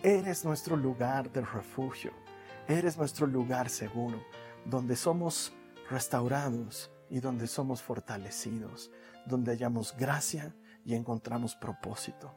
Eres 0.05 0.45
nuestro 0.45 0.77
lugar 0.77 1.33
de 1.33 1.41
refugio. 1.41 2.13
Eres 2.69 2.97
nuestro 2.97 3.27
lugar 3.27 3.69
seguro, 3.69 4.23
donde 4.65 4.95
somos 4.95 5.53
restaurados 5.91 6.93
y 7.11 7.19
donde 7.19 7.49
somos 7.49 7.83
fortalecidos, 7.83 8.93
donde 9.27 9.51
hallamos 9.51 9.97
gracia 9.97 10.55
y 10.85 10.95
encontramos 10.95 11.57
propósito. 11.57 12.33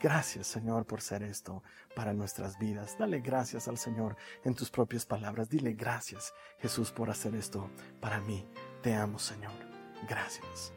Gracias 0.00 0.46
Señor 0.46 0.86
por 0.86 1.00
ser 1.00 1.22
esto 1.22 1.62
para 1.94 2.12
nuestras 2.12 2.58
vidas. 2.58 2.96
Dale 2.98 3.20
gracias 3.20 3.66
al 3.68 3.78
Señor 3.78 4.16
en 4.44 4.54
tus 4.54 4.70
propias 4.70 5.06
palabras. 5.06 5.48
Dile 5.48 5.72
gracias 5.72 6.34
Jesús 6.58 6.92
por 6.92 7.10
hacer 7.10 7.34
esto 7.34 7.70
para 8.00 8.20
mí. 8.20 8.46
Te 8.82 8.94
amo 8.94 9.18
Señor. 9.18 9.52
Gracias. 10.08 10.72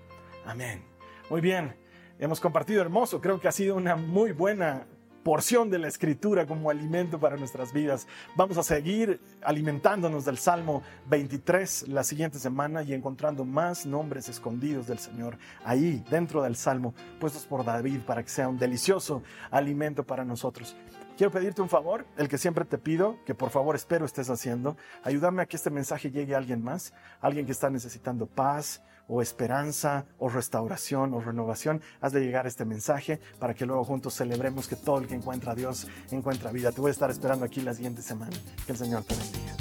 Amén. 0.45 0.83
Muy 1.29 1.41
bien. 1.41 1.75
Hemos 2.17 2.39
compartido 2.39 2.81
hermoso. 2.81 3.21
Creo 3.21 3.39
que 3.39 3.47
ha 3.47 3.51
sido 3.51 3.75
una 3.75 3.95
muy 3.95 4.31
buena 4.31 4.87
porción 5.23 5.69
de 5.69 5.79
la 5.79 5.87
escritura 5.87 6.45
como 6.45 6.69
alimento 6.69 7.19
para 7.19 7.37
nuestras 7.37 7.73
vidas. 7.73 8.07
Vamos 8.35 8.57
a 8.57 8.63
seguir 8.63 9.19
alimentándonos 9.41 10.25
del 10.25 10.37
Salmo 10.37 10.83
23 11.07 11.87
la 11.89 12.03
siguiente 12.03 12.39
semana 12.39 12.83
y 12.83 12.93
encontrando 12.93 13.45
más 13.45 13.85
nombres 13.85 14.29
escondidos 14.29 14.87
del 14.87 14.99
Señor 14.99 15.37
ahí 15.63 16.03
dentro 16.09 16.41
del 16.43 16.55
Salmo 16.55 16.93
puestos 17.19 17.45
por 17.45 17.63
David 17.63 18.01
para 18.05 18.23
que 18.23 18.29
sea 18.29 18.47
un 18.47 18.57
delicioso 18.57 19.23
alimento 19.51 20.03
para 20.03 20.23
nosotros. 20.23 20.75
Quiero 21.19 21.33
pedirte 21.33 21.61
un 21.61 21.67
favor, 21.67 22.05
el 22.15 22.29
que 22.29 22.37
siempre 22.37 22.63
te 22.63 22.77
pido, 22.77 23.17
que 23.25 23.35
por 23.35 23.49
favor 23.49 23.75
espero 23.75 24.05
estés 24.05 24.29
haciendo. 24.29 24.77
Ayúdame 25.03 25.41
a 25.41 25.47
que 25.47 25.57
este 25.57 25.69
mensaje 25.69 26.11
llegue 26.11 26.33
a 26.33 26.37
alguien 26.37 26.63
más, 26.63 26.93
alguien 27.19 27.45
que 27.45 27.51
está 27.51 27.69
necesitando 27.69 28.25
paz 28.25 28.81
o 29.05 29.21
esperanza 29.21 30.05
o 30.17 30.29
restauración 30.29 31.13
o 31.13 31.19
renovación. 31.19 31.81
Haz 31.99 32.13
de 32.13 32.21
llegar 32.21 32.47
este 32.47 32.63
mensaje 32.63 33.19
para 33.37 33.53
que 33.53 33.65
luego 33.65 33.83
juntos 33.83 34.13
celebremos 34.13 34.69
que 34.69 34.77
todo 34.77 34.99
el 34.99 35.07
que 35.07 35.15
encuentra 35.15 35.51
a 35.51 35.55
Dios 35.55 35.87
encuentra 36.09 36.53
vida. 36.53 36.71
Te 36.71 36.79
voy 36.79 36.87
a 36.87 36.91
estar 36.93 37.11
esperando 37.11 37.43
aquí 37.43 37.59
la 37.59 37.73
siguiente 37.73 38.01
semana. 38.01 38.37
Que 38.65 38.71
el 38.71 38.77
Señor 38.77 39.03
te 39.03 39.15
bendiga. 39.15 39.57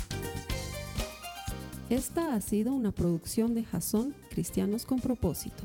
Esta 1.91 2.37
ha 2.37 2.41
sido 2.41 2.73
una 2.73 2.93
producción 2.93 3.57
de 3.57 3.65
Jason 3.65 4.15
Cristianos 4.31 4.87
con 4.87 5.01
propósito. 5.01 5.65